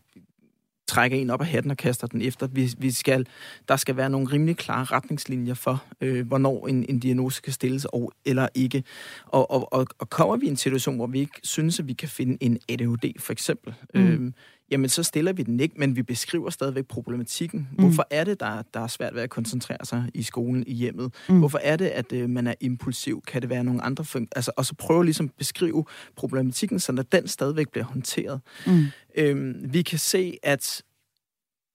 trækker 0.89 1.19
en 1.19 1.31
op 1.31 1.41
af 1.41 1.47
hatten 1.47 1.71
og 1.71 1.77
kaster 1.77 2.07
den 2.07 2.23
efter. 2.23 2.47
Vi, 2.47 2.75
vi 2.79 2.91
skal, 2.91 3.27
der 3.69 3.77
skal 3.77 3.97
være 3.97 4.11
nogle 4.11 4.29
rimelig 4.33 4.57
klare 4.57 4.85
retningslinjer 4.85 5.55
for, 5.55 5.85
øh, 6.01 6.27
hvornår 6.27 6.67
en, 6.67 6.87
en 6.89 6.99
diagnose 6.99 7.43
kan 7.43 7.53
stilles 7.53 7.85
og, 7.85 8.13
eller 8.25 8.49
ikke. 8.55 8.85
Og, 9.27 9.51
og, 9.51 9.73
og, 9.73 9.87
og 9.99 10.11
kommer 10.11 10.37
vi 10.37 10.47
i 10.47 10.49
en 10.49 10.57
situation, 10.57 10.97
hvor 10.97 11.07
vi 11.07 11.21
ikke 11.21 11.41
synes, 11.43 11.81
at 11.81 11.89
vi 11.89 11.93
kan 11.93 12.09
finde 12.09 12.37
en 12.41 12.59
ADHD 12.69 13.21
for 13.21 13.33
eksempel, 13.33 13.75
mm. 13.95 14.01
øh, 14.01 14.33
jamen 14.71 14.89
så 14.89 15.03
stiller 15.03 15.33
vi 15.33 15.43
den 15.43 15.61
ikke, 15.61 15.75
men 15.79 15.97
vi 15.97 16.03
beskriver 16.03 16.51
stadigvæk 16.51 16.87
problematikken. 16.87 17.69
Mm. 17.73 17.85
Hvorfor 17.85 18.07
er 18.11 18.25
det, 18.25 18.41
der, 18.41 18.63
der 18.75 18.81
er 18.81 18.87
svært 18.87 19.15
ved 19.15 19.23
at 19.23 19.31
koncentrere 19.31 19.85
sig 19.85 20.11
i 20.15 20.23
skolen, 20.23 20.65
i 20.67 20.75
hjemmet? 20.75 21.15
Mm. 21.29 21.39
Hvorfor 21.39 21.59
er 21.63 21.77
det, 21.77 21.87
at 21.87 22.13
øh, 22.13 22.31
man 22.31 22.47
er 22.47 22.55
impulsiv? 22.61 23.23
Kan 23.27 23.43
det 23.43 23.51
være 23.51 23.65
nogle 23.65 23.83
andre 23.83 24.05
fun- 24.05 24.29
altså, 24.37 24.51
Og 24.57 24.67
så 24.67 24.75
prøve 24.75 25.05
ligesom 25.05 25.27
at 25.27 25.33
beskrive 25.39 25.85
problematikken, 26.17 26.81
så 26.81 27.05
den 27.13 27.29
stadigvæk 27.29 27.69
bliver 27.69 27.85
håndteret. 27.85 28.41
Mm. 28.67 28.85
Øhm, 29.17 29.73
vi 29.73 29.83
kan 29.83 29.99
se, 29.99 30.39
at 30.43 30.83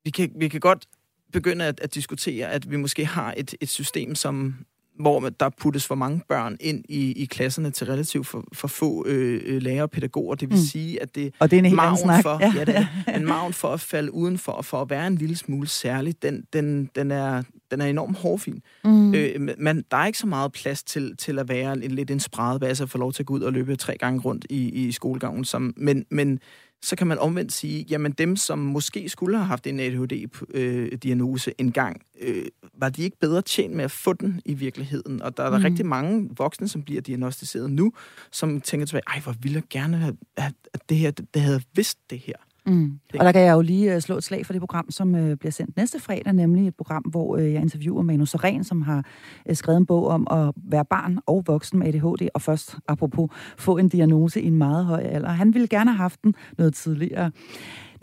vi 0.03 0.09
kan, 0.09 0.31
vi 0.35 0.47
kan 0.47 0.59
godt 0.59 0.85
begynde 1.33 1.65
at, 1.65 1.79
at 1.79 1.95
diskutere, 1.95 2.51
at 2.51 2.71
vi 2.71 2.77
måske 2.77 3.05
har 3.05 3.33
et, 3.37 3.55
et 3.61 3.69
system, 3.69 4.15
som 4.15 4.55
hvor 4.99 5.29
der 5.29 5.49
puttes 5.49 5.87
for 5.87 5.95
mange 5.95 6.21
børn 6.29 6.57
ind 6.59 6.83
i, 6.89 7.11
i 7.11 7.25
klasserne 7.25 7.71
til 7.71 7.87
relativt 7.87 8.27
for, 8.27 8.43
for 8.53 8.67
få 8.67 9.05
øh, 9.07 9.41
øh 9.45 9.61
lærere 9.61 9.83
og 9.83 9.91
pædagoger. 9.91 10.35
Det 10.35 10.49
vil 10.49 10.57
mm. 10.57 10.63
sige, 10.63 11.01
at 11.01 11.15
det, 11.15 11.33
og 11.39 11.51
det 11.51 11.57
er 11.57 11.59
en 11.59 11.65
helt 11.65 11.99
snak. 11.99 12.23
for, 12.23 12.37
ja. 12.41 12.53
Ja, 12.55 12.65
det 12.65 12.75
er, 12.75 13.13
en 13.17 13.25
maven 13.25 13.53
for 13.53 13.67
at 13.67 13.79
falde 13.79 14.13
udenfor, 14.13 14.51
og 14.51 14.65
for 14.65 14.81
at 14.81 14.89
være 14.89 15.07
en 15.07 15.15
lille 15.15 15.35
smule 15.35 15.67
særlig, 15.67 16.23
den, 16.23 16.43
den, 16.53 16.89
den, 16.95 17.11
er, 17.11 17.43
den 17.71 17.81
er 17.81 17.85
enormt 17.85 18.17
hårfin. 18.17 18.61
Mm. 18.83 19.13
Øh, 19.13 19.49
men 19.57 19.83
der 19.91 19.97
er 19.97 20.05
ikke 20.05 20.19
så 20.19 20.27
meget 20.27 20.51
plads 20.51 20.83
til, 20.83 21.17
til 21.17 21.39
at 21.39 21.49
være 21.49 21.73
en, 21.73 21.91
lidt 21.91 22.11
en 22.11 22.19
spredebase 22.19 22.83
og 22.83 22.89
få 22.89 22.97
lov 22.97 23.13
til 23.13 23.23
at 23.23 23.27
gå 23.27 23.33
ud 23.33 23.41
og 23.41 23.53
løbe 23.53 23.75
tre 23.75 23.97
gange 23.97 24.21
rundt 24.21 24.45
i, 24.49 24.69
i 24.69 24.91
skolegangen. 24.91 25.45
Som, 25.45 25.73
men, 25.77 26.05
men 26.11 26.39
så 26.83 26.95
kan 26.95 27.07
man 27.07 27.19
omvendt 27.19 27.53
sige, 27.53 27.85
jamen 27.89 28.11
dem, 28.11 28.35
som 28.35 28.59
måske 28.59 29.09
skulle 29.09 29.37
have 29.37 29.47
haft 29.47 29.67
en 29.67 29.79
ADHD-diagnose 29.79 31.49
øh, 31.49 31.55
engang, 31.57 32.01
øh, 32.21 32.45
var 32.73 32.89
de 32.89 33.03
ikke 33.03 33.17
bedre 33.19 33.41
tjent 33.41 33.75
med 33.75 33.83
at 33.83 33.91
få 33.91 34.13
den 34.13 34.41
i 34.45 34.53
virkeligheden? 34.53 35.21
Og 35.21 35.37
der 35.37 35.43
er 35.43 35.49
der 35.49 35.57
mm. 35.57 35.63
rigtig 35.63 35.85
mange 35.85 36.29
voksne, 36.37 36.67
som 36.67 36.83
bliver 36.83 37.01
diagnostiseret 37.01 37.71
nu, 37.71 37.93
som 38.31 38.61
tænker 38.61 38.85
tilbage, 38.85 39.03
ej, 39.07 39.19
hvor 39.19 39.35
ville 39.41 39.55
jeg 39.55 39.63
gerne 39.69 39.97
have, 39.97 40.17
at 40.37 40.53
det 40.89 40.97
her, 40.97 41.11
det, 41.11 41.33
det 41.33 41.41
havde 41.41 41.61
vidst 41.73 41.97
det 42.09 42.19
her. 42.19 42.35
Mm. 42.65 42.99
Og 43.19 43.25
der 43.25 43.31
kan 43.31 43.41
jeg 43.41 43.53
jo 43.53 43.61
lige 43.61 43.95
uh, 43.95 44.01
slå 44.01 44.17
et 44.17 44.23
slag 44.23 44.45
for 44.45 44.53
det 44.53 44.61
program, 44.61 44.91
som 44.91 45.13
uh, 45.15 45.33
bliver 45.33 45.51
sendt 45.51 45.77
næste 45.77 45.99
fredag, 45.99 46.33
nemlig 46.33 46.67
et 46.67 46.75
program, 46.75 47.01
hvor 47.01 47.35
uh, 47.35 47.53
jeg 47.53 47.61
interviewer 47.61 48.01
Manu 48.01 48.25
Seren, 48.25 48.63
som 48.63 48.81
har 48.81 49.05
uh, 49.49 49.55
skrevet 49.55 49.77
en 49.77 49.85
bog 49.85 50.07
om 50.07 50.27
at 50.31 50.53
være 50.69 50.85
barn 50.85 51.19
og 51.25 51.43
voksen 51.47 51.79
med 51.79 51.87
ADHD, 51.87 52.27
og 52.33 52.41
først, 52.41 52.75
apropos, 52.87 53.29
få 53.57 53.77
en 53.77 53.89
diagnose 53.89 54.41
i 54.41 54.47
en 54.47 54.57
meget 54.57 54.85
høj 54.85 55.01
alder. 55.01 55.29
Han 55.29 55.53
ville 55.53 55.67
gerne 55.67 55.91
have 55.91 55.97
haft 55.97 56.23
den 56.23 56.35
noget 56.57 56.73
tidligere. 56.73 57.31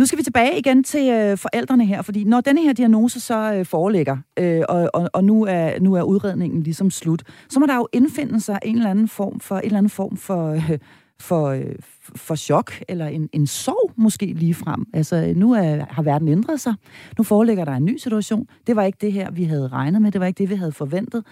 Nu 0.01 0.07
skal 0.07 0.19
vi 0.19 0.23
tilbage 0.23 0.59
igen 0.59 0.85
til 0.85 1.11
øh, 1.11 1.39
forældrene 1.39 1.87
her, 1.87 2.03
fordi 2.03 2.25
når 2.25 2.41
denne 2.41 2.63
her 2.63 2.73
diagnose 2.73 3.21
så 3.21 3.55
øh, 3.55 3.67
foreligger, 3.67 4.17
øh, 4.39 4.63
og, 4.69 4.91
og, 4.95 5.11
og 5.13 5.25
nu, 5.25 5.47
er, 5.47 5.81
nu 5.81 5.95
er 5.95 6.03
udredningen 6.03 6.63
ligesom 6.63 6.91
slut, 6.91 7.23
så 7.49 7.61
må 7.61 7.67
der 7.67 7.77
jo 7.77 7.89
indfinde 7.93 8.41
sig 8.41 8.59
en 8.65 8.77
eller 8.77 8.91
anden 8.91 9.09
form 9.09 9.41
for, 9.41 9.57
en 9.57 9.65
eller 9.65 9.79
anden 9.79 9.91
form 9.91 10.17
for, 10.17 10.51
øh, 10.51 10.79
for, 11.21 11.47
øh, 11.47 11.75
for 12.17 12.35
chok, 12.35 12.73
eller 12.89 13.07
en, 13.07 13.29
en 13.33 13.47
sorg 13.47 13.93
måske 13.97 14.27
lige 14.27 14.55
frem. 14.55 14.87
Altså, 14.95 15.33
nu 15.37 15.53
er, 15.53 15.85
har 15.91 16.03
verden 16.03 16.29
ændret 16.29 16.61
sig. 16.61 16.75
Nu 17.19 17.25
foreligger 17.25 17.65
der 17.65 17.73
en 17.73 17.85
ny 17.85 17.97
situation. 17.97 18.49
Det 18.67 18.77
var 18.77 18.83
ikke 18.83 18.99
det 19.01 19.13
her, 19.13 19.31
vi 19.31 19.45
havde 19.45 19.69
regnet 19.69 20.03
med. 20.03 20.13
Det 20.13 20.21
var 20.21 20.27
ikke 20.27 20.39
det, 20.39 20.51
vi 20.51 20.55
havde 20.55 20.73
forventet. 20.73 21.25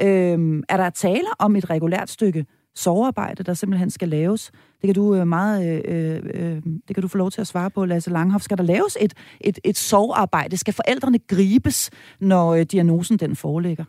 Øhm, 0.00 0.62
er 0.68 0.76
der 0.76 0.90
tale 0.90 1.26
om 1.38 1.56
et 1.56 1.70
regulært 1.70 2.10
stykke 2.10 2.46
sovearbejde, 2.74 3.42
der 3.42 3.54
simpelthen 3.54 3.90
skal 3.90 4.08
laves? 4.08 4.50
Det 4.80 4.88
kan 4.88 4.94
du 4.94 5.14
øh, 5.14 5.26
meget, 5.26 5.84
øh, 5.88 6.14
øh, 6.14 6.22
øh, 6.34 6.62
det 6.88 6.96
kan 6.96 7.02
du 7.02 7.08
få 7.08 7.18
lov 7.18 7.30
til 7.30 7.40
at 7.40 7.46
svare 7.46 7.70
på, 7.70 7.84
Lasse 7.84 8.10
Langhoff. 8.10 8.44
Skal 8.44 8.58
der 8.58 8.64
laves 8.64 8.96
et, 9.00 9.14
et, 9.40 9.58
et 9.64 9.76
sovearbejde? 9.76 10.56
Skal 10.56 10.74
forældrene 10.74 11.18
gribes, 11.18 11.90
når 12.20 12.54
øh, 12.54 12.62
diagnosen 12.62 13.16
den 13.16 13.36
foreligger? 13.36 13.84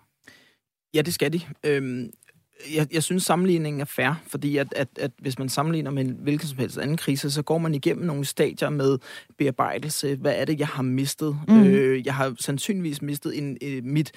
Ja, 0.93 1.01
det 1.01 1.13
skal 1.13 1.33
de. 1.33 1.41
Øhm, 1.63 2.09
jeg, 2.73 2.87
jeg 2.93 3.03
synes, 3.03 3.23
sammenligningen 3.23 3.81
er 3.81 3.85
fair, 3.85 4.21
fordi 4.27 4.57
at, 4.57 4.67
at, 4.75 4.87
at 4.99 5.11
hvis 5.19 5.39
man 5.39 5.49
sammenligner 5.49 5.91
med 5.91 6.05
en 6.05 6.17
hvilken 6.21 6.47
som 6.47 6.57
helst 6.57 6.77
anden 6.77 6.97
krise, 6.97 7.31
så 7.31 7.41
går 7.41 7.57
man 7.57 7.75
igennem 7.75 8.05
nogle 8.05 8.25
stadier 8.25 8.69
med 8.69 8.97
bearbejdelse. 9.37 10.15
Hvad 10.15 10.33
er 10.35 10.45
det, 10.45 10.59
jeg 10.59 10.67
har 10.67 10.83
mistet? 10.83 11.39
Mm. 11.47 11.63
Øh, 11.63 12.05
jeg 12.05 12.15
har 12.15 12.35
sandsynligvis 12.39 13.01
mistet 13.01 13.37
en, 13.37 13.57
øh, 13.63 13.83
mit 13.83 14.11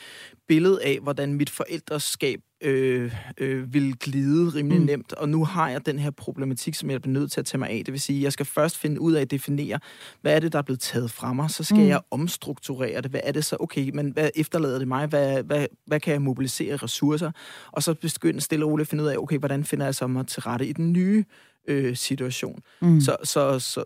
billede 0.49 0.85
af, 0.85 0.99
hvordan 1.03 1.35
mit 1.35 1.51
forældreskab 1.51 2.41
øh, 2.61 3.15
øh, 3.39 3.75
vil 3.75 3.99
glide 3.99 4.49
rimelig 4.55 4.81
mm. 4.81 4.87
nemt, 4.87 5.13
og 5.13 5.29
nu 5.29 5.45
har 5.45 5.69
jeg 5.71 5.87
den 5.87 5.99
her 5.99 6.11
problematik, 6.11 6.75
som 6.75 6.91
jeg 6.91 7.03
bliver 7.03 7.13
nødt 7.13 7.33
til 7.33 7.41
at 7.41 7.47
tage 7.47 7.59
mig 7.59 7.71
af. 7.71 7.83
Det 7.87 7.93
vil 7.93 8.01
sige, 8.01 8.23
jeg 8.23 8.33
skal 8.33 8.47
først 8.47 8.79
finde 8.79 9.01
ud 9.01 9.13
af 9.13 9.21
at 9.21 9.31
definere, 9.31 9.79
hvad 10.21 10.37
er 10.37 10.41
det, 10.41 10.53
der 10.53 10.59
er 10.59 10.63
blevet 10.63 10.81
taget 10.81 11.11
fra 11.11 11.33
mig, 11.33 11.51
så 11.51 11.65
skal 11.65 11.79
mm. 11.79 11.87
jeg 11.87 12.01
omstrukturere 12.11 13.01
det. 13.01 13.11
Hvad 13.11 13.21
er 13.25 13.33
det 13.33 13.45
så? 13.45 13.57
Okay, 13.61 13.91
men 13.95 14.11
hvad 14.11 14.31
efterlader 14.37 14.79
det 14.79 14.89
mig? 14.89 15.07
Hvad, 15.07 15.43
hvad, 15.43 15.67
hvad 15.87 16.01
kan 16.01 16.13
jeg 16.13 16.23
mobilisere 16.23 16.77
ressourcer? 16.77 17.31
Og 17.73 17.83
så 17.83 17.95
begynde 17.95 18.41
stille 18.41 18.65
og 18.65 18.71
roligt 18.71 18.87
at 18.87 18.91
finde 18.91 19.05
ud 19.05 19.09
af, 19.09 19.17
okay, 19.17 19.39
hvordan 19.39 19.65
finder 19.65 19.85
jeg 19.85 19.95
så 19.95 20.07
mig 20.07 20.27
til 20.27 20.43
rette 20.43 20.67
i 20.67 20.73
den 20.73 20.93
nye 20.93 21.25
øh, 21.69 21.97
situation? 21.97 22.63
Mm. 22.81 23.01
Så, 23.01 23.17
så, 23.25 23.59
så 23.59 23.85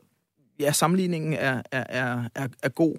ja, 0.61 0.73
sammenligningen 0.73 1.33
er, 1.33 1.63
er, 1.73 1.85
er, 2.35 2.49
er 2.63 2.69
god 2.69 2.97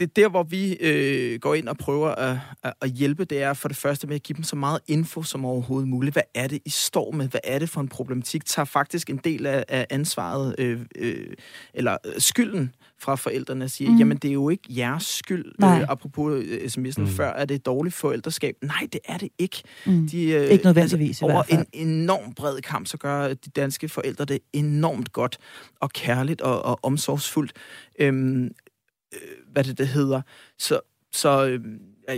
det 0.00 0.08
er 0.08 0.12
der, 0.22 0.28
hvor 0.28 0.42
vi 0.42 0.76
øh, 0.80 1.40
går 1.40 1.54
ind 1.54 1.68
og 1.68 1.76
prøver 1.76 2.08
at, 2.08 2.38
at, 2.62 2.72
at 2.80 2.90
hjælpe, 2.90 3.24
det 3.24 3.42
er 3.42 3.54
for 3.54 3.68
det 3.68 3.76
første 3.76 4.06
med 4.06 4.14
at 4.14 4.22
give 4.22 4.36
dem 4.36 4.44
så 4.44 4.56
meget 4.56 4.80
info 4.86 5.22
som 5.22 5.44
overhovedet 5.44 5.88
muligt. 5.88 6.14
Hvad 6.14 6.22
er 6.34 6.46
det, 6.46 6.58
I 6.64 6.70
står 6.70 7.12
med? 7.12 7.28
Hvad 7.28 7.40
er 7.44 7.58
det 7.58 7.68
for 7.68 7.80
en 7.80 7.88
problematik? 7.88 8.44
Tager 8.44 8.66
faktisk 8.66 9.10
en 9.10 9.16
del 9.16 9.46
af, 9.46 9.64
af 9.68 9.86
ansvaret, 9.90 10.54
øh, 10.58 10.80
øh, 10.96 11.26
eller 11.74 11.96
øh, 12.06 12.12
skylden 12.18 12.74
fra 12.98 13.14
forældrene 13.14 13.64
og 13.64 13.70
siger, 13.70 13.90
mm. 13.90 13.96
jamen 13.96 14.16
det 14.16 14.28
er 14.28 14.32
jo 14.32 14.48
ikke 14.48 14.62
jeres 14.68 15.04
skyld, 15.04 15.44
øh, 15.64 15.80
apropos 15.80 16.44
øh, 16.44 16.58
sms'en 16.64 17.00
mm. 17.00 17.06
før, 17.06 17.32
at 17.32 17.48
det 17.48 17.54
er 17.54 17.58
dårligt 17.58 17.94
forældreskab. 17.94 18.54
Nej, 18.62 18.88
det 18.92 19.00
er 19.04 19.18
det 19.18 19.28
ikke. 19.38 19.62
Mm. 19.86 20.08
De, 20.08 20.30
øh, 20.30 20.46
ikke 20.48 20.64
nødvendigvis 20.64 21.22
altså, 21.22 21.24
Over 21.24 21.42
en 21.48 21.66
enorm 21.72 22.34
bred 22.34 22.60
kamp, 22.60 22.86
så 22.86 22.96
gør 22.96 23.28
de 23.28 23.50
danske 23.56 23.88
forældre 23.88 24.24
det 24.24 24.38
enormt 24.52 25.12
godt 25.12 25.38
og 25.80 25.90
kærligt 25.90 26.40
og, 26.40 26.64
og 26.64 26.78
omsorgsfuldt. 26.82 27.52
Øhm, 27.98 28.50
øh, 29.14 29.52
hvad 29.52 29.64
det, 29.64 29.78
det 29.78 29.88
hedder. 29.88 30.20
Så, 30.58 30.80
så 31.12 31.46
øh, 31.46 31.60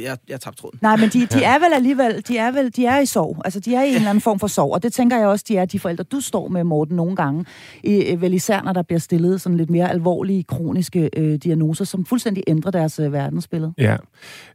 jeg, 0.03 0.19
jeg 0.29 0.41
tabte 0.41 0.61
tråden. 0.61 0.79
Nej, 0.83 0.97
men 0.97 1.09
de, 1.09 1.27
de 1.27 1.45
er 1.45 1.59
vel 1.59 1.73
alligevel, 1.75 2.23
de 2.29 2.39
er 2.39 2.51
vel, 2.51 2.77
de 2.77 2.87
er 2.87 2.99
i 3.01 3.07
sorg. 3.07 3.43
Altså, 3.45 3.61
de 3.61 3.75
er 3.75 3.83
i 3.83 3.89
en 3.89 3.95
eller 3.95 4.11
anden 4.11 4.23
form 4.23 4.39
for 4.39 4.47
sorg, 4.47 4.73
og 4.73 4.83
det 4.83 4.93
tænker 4.93 5.19
jeg 5.19 5.27
også, 5.27 5.45
de 5.49 5.57
er 5.57 5.65
de 5.65 5.79
forældre, 5.81 6.05
du 6.05 6.21
står 6.21 6.49
med, 6.49 6.65
Morten, 6.65 6.97
nogle 6.97 7.17
gange. 7.17 7.45
I, 7.85 8.17
vel 8.19 8.35
især, 8.35 8.63
når 8.63 8.73
der 8.73 8.83
bliver 8.83 9.01
stillet 9.01 9.41
sådan 9.41 9.57
lidt 9.59 9.71
mere 9.71 9.91
alvorlige, 9.91 10.43
kroniske 10.45 11.11
øh, 11.17 11.35
diagnoser, 11.35 11.85
som 11.85 12.05
fuldstændig 12.05 12.45
ændrer 12.47 12.71
deres 12.71 12.99
øh, 12.99 13.13
verdensbillede. 13.13 13.73
Ja, 13.79 13.97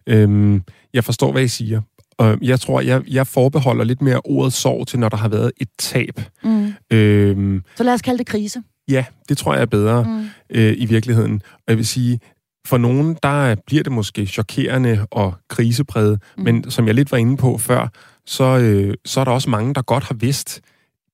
øhm, 0.08 0.62
jeg 0.93 1.04
forstår, 1.04 1.32
hvad 1.32 1.43
I 1.43 1.47
siger. 1.47 1.82
Og 2.17 2.38
jeg 2.41 2.60
tror, 2.60 2.82
jeg, 2.82 3.02
jeg 3.08 3.28
forbeholder 3.28 3.84
lidt 3.84 4.02
mere 4.02 4.21
ordet 4.26 4.54
sorg 4.54 4.88
til, 4.88 5.00
når 5.00 5.10
der 5.10 5.17
har 5.17 5.30
været 5.30 5.52
et 5.58 5.69
tab. 5.80 6.21
Mm. 6.43 6.73
Øhm, 6.91 7.63
Så 7.76 7.84
lad 7.84 7.93
os 7.93 8.02
kalde 8.02 8.17
det 8.17 8.28
krise. 8.28 8.63
Ja, 8.89 9.06
det 9.30 9.38
tror 9.38 9.54
jeg 9.54 9.62
er 9.62 9.65
bedre 9.65 10.04
mm. 10.04 10.30
øh, 10.50 10.73
i 10.78 10.86
virkeligheden. 10.86 11.41
Og 11.56 11.63
jeg 11.67 11.78
vil 11.78 11.88
sige, 11.88 12.19
for 12.67 12.78
nogen, 12.78 13.17
der 13.23 13.56
bliver 13.65 13.84
det 13.84 13.91
måske 13.91 14.26
chokerende 14.26 15.08
og 15.12 15.34
krisepræget, 15.50 16.21
mm. 16.38 16.43
men 16.43 16.71
som 16.71 16.88
jeg 16.88 16.95
lidt 16.95 17.12
var 17.12 17.17
inde 17.17 17.38
på 17.38 17.58
før, 17.58 17.88
så, 18.26 18.43
øh, 18.43 18.93
så 19.06 19.19
er 19.19 19.23
der 19.23 19.32
også 19.32 19.50
mange, 19.50 19.73
der 19.73 19.82
godt 19.82 20.04
har 20.04 20.15
vidst 20.15 20.62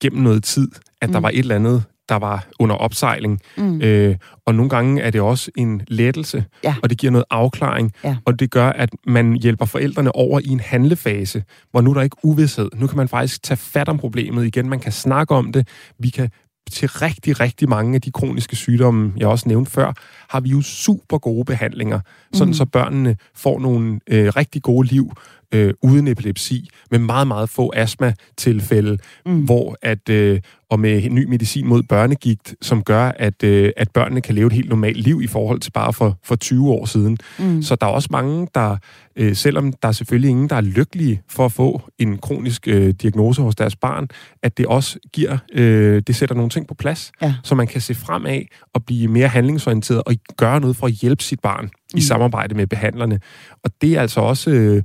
gennem 0.02 0.22
noget 0.24 0.44
tid, 0.44 0.68
at 1.02 1.10
mm. 1.10 1.14
der 1.14 1.20
var 1.20 1.30
et 1.30 1.40
eller 1.40 1.56
andet, 1.56 1.84
der 2.10 2.16
var 2.16 2.48
under 2.60 2.76
opsejling. 2.76 3.40
Mm. 3.58 3.82
Øh, 3.82 4.16
og 4.46 4.56
nogle 4.56 4.70
gange 4.70 5.02
er 5.02 5.10
det 5.10 5.22
også 5.22 5.52
en 5.58 5.82
lettelse, 5.88 6.46
ja. 6.64 6.76
og 6.84 6.90
det 6.90 6.98
giver 6.98 7.12
noget 7.12 7.26
afklaring, 7.30 7.94
ja. 8.04 8.18
og 8.26 8.40
det 8.40 8.52
gør, 8.52 8.70
at 8.70 8.90
man 9.08 9.34
hjælper 9.34 9.66
forældrene 9.66 10.16
over 10.16 10.40
i 10.40 10.48
en 10.48 10.60
handlefase, 10.60 11.44
hvor 11.72 11.82
nu 11.82 11.90
er 11.90 11.94
der 11.94 12.02
ikke 12.02 12.18
uvidshed. 12.24 12.70
Nu 12.76 12.88
kan 12.88 12.98
man 12.98 13.08
faktisk 13.08 13.44
tage 13.44 13.58
fat 13.58 13.90
om 13.90 13.98
problemet 13.98 14.46
igen, 14.46 14.70
man 14.70 14.80
kan 14.80 14.92
snakke 14.92 15.36
om 15.36 15.52
det, 15.52 15.68
vi 16.00 16.10
kan 16.10 16.30
til 16.72 16.90
rigtig, 16.90 17.40
rigtig 17.40 17.70
mange 17.70 17.96
af 17.96 18.02
de 18.02 18.12
kroniske 18.12 18.56
sygdomme, 18.56 19.14
jeg 19.18 19.28
også 19.28 19.50
nævnte 19.50 19.72
før, 19.72 19.94
har 20.30 20.40
vi 20.40 20.50
jo 20.50 20.62
super 20.62 21.18
gode 21.18 21.46
behandlinger, 21.46 22.00
sådan 22.34 22.48
mm. 22.48 22.54
så 22.54 22.66
børnene 22.66 23.16
får 23.36 23.60
nogle 23.60 24.00
øh, 24.10 24.28
rigtig 24.36 24.62
gode 24.62 24.88
liv 24.88 25.12
øh, 25.54 25.74
uden 25.82 26.08
epilepsi, 26.08 26.70
med 26.92 27.00
meget, 27.00 27.28
meget 27.28 27.50
få 27.50 27.74
astma-tilfælde, 27.76 28.98
mm. 29.26 29.46
hvor 29.46 29.78
at, 29.82 30.10
øh, 30.10 30.40
og 30.74 30.80
med 30.80 31.10
ny 31.10 31.26
medicin 31.26 31.68
mod 31.68 31.84
børnegigt, 31.84 32.56
som 32.62 32.84
gør, 32.84 33.12
at, 33.16 33.44
øh, 33.44 33.72
at 33.78 33.92
børnene 33.92 34.22
kan 34.22 34.36
leve 34.36 34.48
et 34.48 34.54
helt 34.54 34.70
normalt 34.70 34.98
liv 34.98 35.22
i 35.22 35.28
forhold 35.28 35.60
til 35.60 35.72
bare 35.72 35.94
for, 35.94 36.20
for 36.24 36.36
20 36.36 36.72
år 36.72 36.86
siden. 36.86 37.18
Mm. 37.40 37.62
Så 37.62 37.76
der 37.76 37.88
er 37.88 37.92
også 37.92 38.08
mange, 38.12 38.48
der, 38.56 38.78
øh, 39.16 39.36
selvom 39.36 39.74
der 39.74 39.88
er 39.88 39.92
selvfølgelig 39.92 40.30
ingen, 40.30 40.50
der 40.50 40.56
er 40.56 40.62
lykkelige 40.62 41.22
for 41.30 41.46
at 41.46 41.52
få 41.52 41.82
en 42.00 42.18
kronisk 42.18 42.68
øh, 42.68 42.94
diagnose 43.02 43.42
hos 43.42 43.56
deres 43.56 43.76
barn, 43.76 44.08
at 44.44 44.58
det 44.58 44.66
også 44.66 45.00
giver, 45.14 45.38
øh, 45.54 46.02
det 46.08 46.16
sætter 46.16 46.36
nogle 46.36 46.50
ting 46.50 46.68
på 46.68 46.74
plads, 46.74 47.12
ja. 47.22 47.36
så 47.44 47.56
man 47.56 47.68
kan 47.68 47.82
se 47.82 47.96
fremad 47.96 48.42
og 48.74 48.86
blive 48.86 49.08
mere 49.08 49.28
handlingsorienteret 49.28 50.04
og 50.06 50.16
gøre 50.38 50.60
noget 50.60 50.76
for 50.76 50.88
at 50.88 50.94
hjælpe 50.94 51.24
sit 51.24 51.40
barn 51.40 51.66
mm. 51.66 51.98
i 51.98 52.02
samarbejde 52.02 52.56
med 52.56 52.68
behandlerne. 52.68 53.20
Og 53.64 53.72
det 53.82 53.94
er 53.94 54.02
altså 54.02 54.22
også... 54.22 54.50
Øh, 54.52 54.84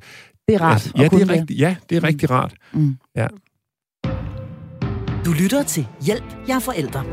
det 0.49 0.55
er 0.55 0.61
rart. 0.61 0.73
Altså, 0.73 0.93
ja, 0.97 1.09
det 1.09 1.23
er 1.23 1.29
rigtig, 1.29 1.57
ja, 1.57 1.77
det 1.91 1.97
er 1.97 2.05
rigtig 2.05 2.31
rart. 2.31 2.55
Mm. 2.73 2.97
Ja. 3.17 3.27
Du 5.25 5.33
lytter 5.43 5.63
til 5.63 5.87
Hjælp, 6.01 6.25
jeg 6.49 6.57
er 6.57 6.61
forældre. 6.61 7.05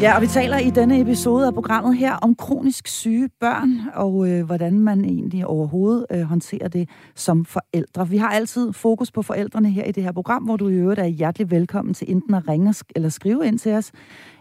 Ja, 0.00 0.16
og 0.16 0.22
vi 0.22 0.26
taler 0.26 0.58
i 0.58 0.70
denne 0.70 1.00
episode 1.00 1.46
af 1.46 1.54
programmet 1.54 1.96
her 1.96 2.14
om 2.14 2.34
kronisk 2.34 2.88
syge 2.88 3.28
børn, 3.40 3.80
og 3.94 4.28
øh, 4.28 4.44
hvordan 4.46 4.80
man 4.80 5.04
egentlig 5.04 5.46
overhovedet 5.46 6.06
øh, 6.10 6.20
håndterer 6.20 6.68
det 6.68 6.88
som 7.14 7.44
forældre. 7.44 8.08
Vi 8.08 8.16
har 8.16 8.28
altid 8.28 8.72
fokus 8.72 9.10
på 9.10 9.22
forældrene 9.22 9.70
her 9.70 9.84
i 9.84 9.92
det 9.92 10.02
her 10.02 10.12
program, 10.12 10.42
hvor 10.42 10.56
du 10.56 10.68
i 10.68 10.74
øvrigt 10.74 11.00
er 11.00 11.06
hjertelig 11.06 11.50
velkommen 11.50 11.94
til 11.94 12.10
enten 12.10 12.34
at 12.34 12.48
ringe 12.48 12.74
eller 12.96 13.08
skrive 13.08 13.46
ind 13.46 13.58
til 13.58 13.72
os. 13.72 13.92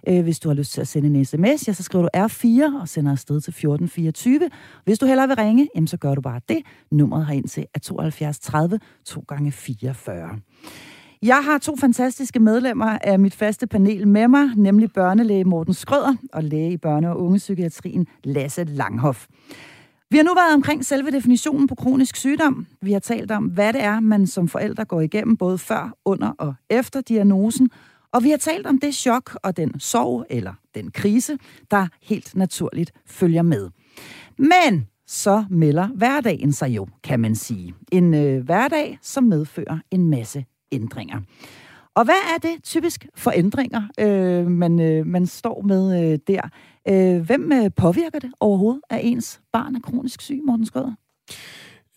Øh, 0.08 0.24
hvis 0.24 0.39
du 0.39 0.50
har 0.50 0.54
lyst 0.54 0.72
til 0.72 0.82
at 0.82 0.88
sende 0.88 1.20
en 1.20 1.26
sms, 1.26 1.67
ja, 1.67 1.74
så 1.74 1.84
skriver 1.84 2.04
du 2.04 2.10
R4 2.17 2.82
og 2.82 2.88
sender 2.88 3.12
afsted 3.12 3.41
til 3.41 3.52
1424. 3.52 4.50
Hvis 4.84 5.00
du 5.00 5.06
hellere 5.06 5.28
vil 5.28 5.36
ringe, 5.36 5.67
jamen, 5.76 5.88
så 5.88 5.98
gør 5.98 6.15
du 6.15 6.22
bare 6.22 6.41
det. 6.50 6.60
Nummeret 6.91 7.26
har 7.26 7.34
ind 7.34 7.48
til 7.48 7.65
er 7.74 7.80
72 7.80 8.39
30 8.39 8.80
2 9.06 9.24
gange 9.28 9.52
44. 9.52 10.39
Jeg 11.21 11.43
har 11.43 11.58
to 11.58 11.75
fantastiske 11.75 12.39
medlemmer 12.39 12.97
af 13.01 13.19
mit 13.19 13.36
faste 13.36 13.67
panel 13.67 14.08
med 14.08 14.27
mig, 14.27 14.49
nemlig 14.56 14.91
børnelæge 14.91 15.43
Morten 15.43 15.73
Skrøder 15.73 16.15
og 16.34 16.43
læge 16.43 16.71
i 16.71 16.77
børne- 16.86 17.08
og 17.08 17.21
ungepsykiatrien 17.21 18.08
Lasse 18.23 18.63
Langhoff. 18.63 19.25
Vi 20.10 20.17
har 20.17 20.23
nu 20.23 20.34
været 20.34 20.53
omkring 20.53 20.86
selve 20.86 21.12
definitionen 21.12 21.67
på 21.67 21.75
kronisk 21.75 22.15
sygdom. 22.15 22.67
Vi 22.82 22.91
har 22.93 22.99
talt 22.99 23.32
om, 23.32 23.45
hvad 23.45 23.73
det 23.73 23.84
er, 23.84 23.99
man 23.99 24.27
som 24.27 24.47
forældre 24.47 24.86
går 24.86 25.01
igennem, 25.01 25.38
både 25.38 25.58
før, 25.58 25.93
under 26.06 26.30
og 26.38 26.53
efter 26.69 27.01
diagnosen. 27.01 27.69
Og 28.12 28.23
vi 28.23 28.30
har 28.30 28.38
talt 28.38 28.67
om 28.67 28.80
det 28.80 28.95
chok 28.95 29.39
og 29.43 29.58
den 29.58 29.80
sorg 29.80 30.25
eller 30.30 30.53
den 30.75 30.91
krise, 30.91 31.38
der 31.71 31.88
helt 32.01 32.36
naturligt 32.36 32.91
følger 33.06 33.41
med. 33.41 33.69
Men 34.38 34.88
så 35.08 35.45
melder 35.49 35.88
hverdagen 35.88 36.53
sig 36.53 36.69
jo, 36.69 36.88
kan 37.03 37.19
man 37.19 37.36
sige. 37.36 37.73
En 37.91 38.13
øh, 38.13 38.45
hverdag, 38.45 38.99
som 39.01 39.23
medfører 39.23 39.77
en 39.91 40.10
masse 40.10 40.45
ændringer. 40.71 41.21
Og 41.95 42.06
hvad 42.06 42.21
er 42.36 42.38
det 42.47 42.63
typisk 42.63 43.08
for 43.15 43.32
ændringer, 43.36 43.82
øh, 43.99 44.47
man, 44.47 44.82
øh, 44.82 45.06
man 45.06 45.25
står 45.25 45.62
med 45.62 46.12
øh, 46.12 46.19
der? 46.27 46.49
Øh, 46.89 47.21
hvem 47.21 47.51
øh, 47.51 47.71
påvirker 47.75 48.19
det 48.19 48.32
overhovedet, 48.39 48.82
at 48.89 48.99
ens 49.03 49.41
barn 49.53 49.75
er 49.75 49.80
kronisk 49.80 50.21
syg, 50.21 50.39
Morten 50.45 50.65
Skrøder? 50.65 50.93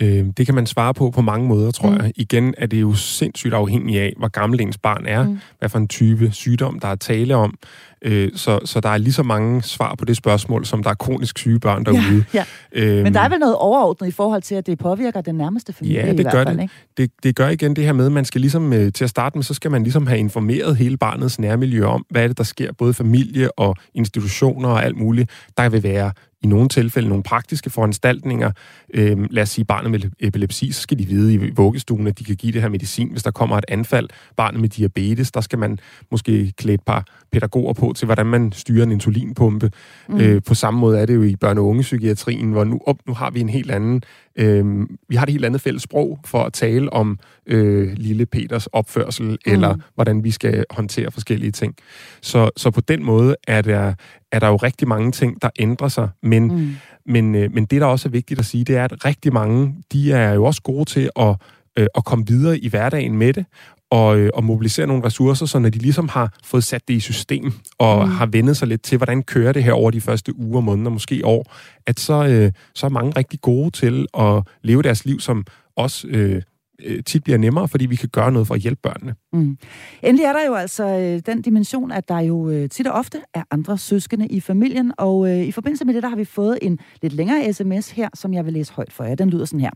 Øh, 0.03 0.27
det 0.37 0.47
kan 0.47 0.55
man 0.55 0.67
svare 0.67 0.95
på 0.95 1.11
på 1.11 1.21
mange 1.21 1.49
måder, 1.49 1.71
tror 1.71 1.91
mm. 1.91 1.97
jeg. 1.97 2.13
Igen 2.17 2.55
er 2.59 2.67
det 2.67 2.81
jo 2.81 2.95
sindssygt 2.95 3.55
afhængigt 3.55 4.01
af, 4.01 4.15
hvor 4.19 4.29
gammel 4.29 4.61
ens 4.61 4.79
barn 4.79 5.07
er, 5.07 5.25
mm. 5.25 5.39
hvad 5.59 5.69
for 5.69 5.79
en 5.79 5.89
type 5.89 6.33
sygdom, 6.33 6.79
der 6.79 6.89
er 6.89 6.95
tale 6.95 7.35
om. 7.35 7.55
Øh, 8.03 8.31
så, 8.35 8.59
så 8.65 8.81
der 8.81 8.89
er 8.89 8.99
lige 8.99 9.13
så 9.13 9.23
mange 9.23 9.63
svar 9.63 9.95
på 9.95 10.05
det 10.05 10.17
spørgsmål, 10.17 10.65
som 10.65 10.83
der 10.83 10.91
er 10.91 10.95
kronisk 10.95 11.39
syge 11.39 11.61
børn 11.61 11.85
derude. 11.85 12.25
Ja, 12.35 12.45
ja. 12.75 12.83
Øhm, 12.83 13.03
Men 13.03 13.15
der 13.15 13.21
er 13.21 13.29
vel 13.29 13.39
noget 13.39 13.57
overordnet 13.57 14.09
i 14.09 14.11
forhold 14.11 14.43
til, 14.43 14.55
at 14.55 14.67
det 14.67 14.79
påvirker 14.79 15.21
den 15.21 15.35
nærmeste 15.35 15.73
familie 15.73 16.01
ja, 16.01 16.13
det 16.13 16.21
i 16.21 16.23
gør 16.23 16.31
hvert 16.31 16.47
fald, 16.47 16.57
det. 16.57 16.63
ikke? 16.63 16.75
det. 16.97 17.11
Det 17.23 17.37
gør 17.37 17.49
igen 17.49 17.77
det 17.77 17.85
her 17.85 17.93
med, 17.93 18.07
at 18.07 18.13
man 18.13 18.25
skal 18.25 18.41
ligesom, 18.41 18.73
øh, 18.73 18.93
til 18.93 19.05
at 19.05 19.11
starte 19.11 19.39
med, 19.39 19.45
så 19.45 19.55
skal 19.55 19.71
man 19.71 19.83
ligesom 19.83 20.07
have 20.07 20.19
informeret 20.19 20.77
hele 20.77 20.97
barnets 20.97 21.39
nærmiljø 21.39 21.85
om, 21.85 22.07
hvad 22.11 22.23
er 22.23 22.29
det, 22.29 22.39
der 22.39 22.45
sker, 22.45 22.73
både 22.73 22.95
familie 22.95 23.59
og 23.59 23.77
institutioner 23.95 24.69
og 24.69 24.85
alt 24.85 24.97
muligt. 24.97 25.31
Der 25.57 25.69
vil 25.69 25.83
være 25.83 26.13
i 26.43 26.47
nogle 26.47 26.69
tilfælde 26.69 27.09
nogle 27.09 27.23
praktiske 27.23 27.71
foranstaltninger. 27.71 28.51
Øh, 28.95 29.19
lad 29.31 29.43
os 29.43 29.49
sige, 29.49 29.65
barnet 29.65 29.91
med 29.91 30.01
epilepsi, 30.21 30.73
så 30.73 30.81
skal 30.81 30.99
de 30.99 31.07
vide 31.07 31.35
i 31.35 31.51
vuggestuen, 31.57 32.07
at 32.07 32.19
de 32.19 32.25
kan 32.25 32.37
give 32.37 32.53
det 32.53 32.63
her 32.63 32.69
medicin, 32.69 33.09
hvis 33.11 33.23
der 33.23 33.31
kommer 33.31 33.59
et 33.59 33.65
anfald. 33.69 34.09
Barnet 34.37 34.61
med 34.61 34.69
diabetes, 34.69 35.31
der 35.31 35.41
skal 35.41 35.59
man 35.59 35.79
måske 36.11 36.53
klæde 36.57 36.75
et 36.75 36.83
par 36.87 37.05
pædagoger 37.33 37.73
på 37.73 37.93
til, 37.97 38.07
hvordan 38.07 38.27
man 38.27 38.53
styrer 38.53 38.83
en 38.83 38.93
insulinpumpe. 38.93 39.71
Mm. 40.09 40.21
Øh, 40.21 40.43
på 40.43 40.55
samme 40.55 40.81
måde 40.81 40.99
er 40.99 41.07
det 41.07 41.15
jo 41.15 41.23
i 41.23 41.37
børne- 41.45 41.59
og 41.59 41.67
ungepsykiatrien, 41.67 42.53
hvor 42.53 42.65
nu, 42.65 42.81
op, 42.87 42.97
nu 43.07 43.15
har 43.15 43.31
vi 43.31 43.41
en 43.41 43.49
helt 43.49 43.71
anden 43.71 44.03
øh, 44.37 44.87
vi 45.09 45.17
har 45.17 45.23
et 45.27 45.33
helt 45.33 45.45
andet 45.45 45.61
fælles 45.61 45.83
sprog 45.83 46.19
for 46.25 46.43
at 46.43 46.53
tale 46.53 46.93
om 46.93 47.19
øh, 47.47 47.93
lille 47.97 48.27
Peters 48.27 48.67
opførsel, 48.67 49.27
mm. 49.27 49.53
eller 49.53 49.77
hvordan 49.95 50.25
vi 50.25 50.31
skal 50.31 50.65
håndtere 50.71 51.11
forskellige 51.11 51.53
ting. 51.53 51.75
Så, 52.21 52.51
så 52.57 52.71
på 52.71 52.81
den 52.81 53.05
måde 53.05 53.37
er 53.49 53.63
der, 53.63 53.95
er 54.33 54.39
der 54.39 54.49
jo 54.49 54.57
rigtig 54.57 54.89
mange 54.89 55.13
ting, 55.13 55.43
der 55.43 55.51
ændrer 55.59 55.89
sig, 55.89 56.09
men, 56.23 56.43
mm. 56.43 56.77
men, 57.07 57.35
øh, 57.35 57.53
men 57.53 57.65
det, 57.65 57.81
der 57.81 57.87
også 57.87 58.09
er 58.09 58.11
vigtigt 58.11 58.41
at 58.41 58.47
sige, 58.47 58.65
det 58.65 58.77
er, 58.77 58.85
at 58.85 59.05
rigtig 59.05 59.33
mange, 59.33 59.75
de 59.93 60.13
er 60.13 60.33
jo 60.33 60.45
også 60.45 60.63
gode 60.63 60.85
til 60.85 61.11
at, 61.17 61.37
øh, 61.79 61.87
at 61.95 62.05
komme 62.05 62.27
videre 62.27 62.59
i 62.59 62.69
hverdagen 62.69 63.17
med 63.17 63.33
det, 63.33 63.45
og, 63.91 64.19
øh, 64.19 64.31
og 64.35 64.45
mobilisere 64.45 64.87
nogle 64.87 65.05
ressourcer, 65.05 65.47
så 65.47 65.59
når 65.59 65.69
de 65.69 65.79
ligesom 65.79 66.09
har 66.09 66.33
fået 66.45 66.65
sat 66.65 66.89
det 66.89 66.95
i 66.95 67.01
system, 67.01 67.53
og 67.79 68.07
mm. 68.07 68.13
har 68.13 68.27
vendet 68.27 68.57
sig 68.57 68.69
lidt 68.69 68.83
til, 68.83 68.97
hvordan 68.97 69.23
kører 69.23 69.53
det 69.53 69.65
her 69.65 69.73
over 69.73 69.91
de 69.91 70.01
første 70.01 70.39
uger, 70.39 70.61
måneder, 70.61 70.91
måske 70.91 71.27
år, 71.27 71.55
at 71.87 72.01
så, 72.01 72.27
øh, 72.27 72.53
så 72.75 72.87
er 72.87 72.91
mange 72.91 73.13
rigtig 73.17 73.41
gode 73.41 73.71
til 73.71 74.07
at 74.19 74.43
leve 74.63 74.83
deres 74.83 75.05
liv, 75.05 75.21
som 75.21 75.45
også 75.77 76.09
øh, 76.09 76.43
øh, 76.85 77.05
tit 77.05 77.25
bliver 77.25 77.39
nemmere, 77.39 77.69
fordi 77.69 77.87
vi 77.87 77.97
kan 77.97 78.09
gøre 78.09 78.33
noget 78.33 78.47
for 78.47 78.55
at 78.55 78.61
hjælpe 78.61 78.81
børnene. 78.83 79.15
Mm. 79.33 79.59
Endelig 80.03 80.25
er 80.25 80.33
der 80.33 80.47
jo 80.47 80.55
altså 80.55 80.85
øh, 80.85 81.21
den 81.27 81.43
dimension, 81.43 81.93
at 81.93 82.09
der 82.09 82.19
jo 82.19 82.51
øh, 82.51 82.69
tit 82.69 82.87
og 82.87 82.93
ofte 82.93 83.21
er 83.35 83.43
andre 83.51 83.79
søskende 83.79 84.27
i 84.27 84.41
familien, 84.41 84.93
og 84.99 85.31
øh, 85.31 85.47
i 85.47 85.53
forbindelse 85.53 85.85
med 85.85 85.95
det, 85.95 86.03
der 86.03 86.09
har 86.09 86.17
vi 86.17 86.25
fået 86.25 86.59
en 86.63 86.79
lidt 87.03 87.13
længere 87.13 87.53
sms 87.53 87.91
her, 87.91 88.09
som 88.15 88.35
jeg 88.35 88.45
vil 88.45 88.53
læse 88.53 88.73
højt 88.73 88.93
for 88.93 89.05
jer. 89.05 89.15
Den 89.15 89.31
lyder 89.31 89.45
sådan 89.45 89.61
her. 89.61 89.71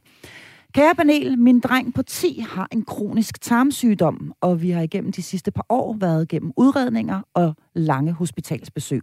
Kære 0.75 0.95
panel, 0.95 1.39
min 1.39 1.61
dreng 1.61 1.95
på 1.95 2.03
10 2.03 2.45
har 2.49 2.69
en 2.73 2.85
kronisk 2.85 3.41
tarmsygdom, 3.41 4.33
og 4.41 4.63
vi 4.63 4.71
har 4.71 4.83
igennem 4.83 5.13
de 5.13 5.23
sidste 5.23 5.51
par 5.51 5.67
år 5.69 5.97
været 6.01 6.29
gennem 6.29 6.53
udredninger 6.57 7.21
og 7.35 7.55
lange 7.75 8.13
hospitalsbesøg. 8.13 9.03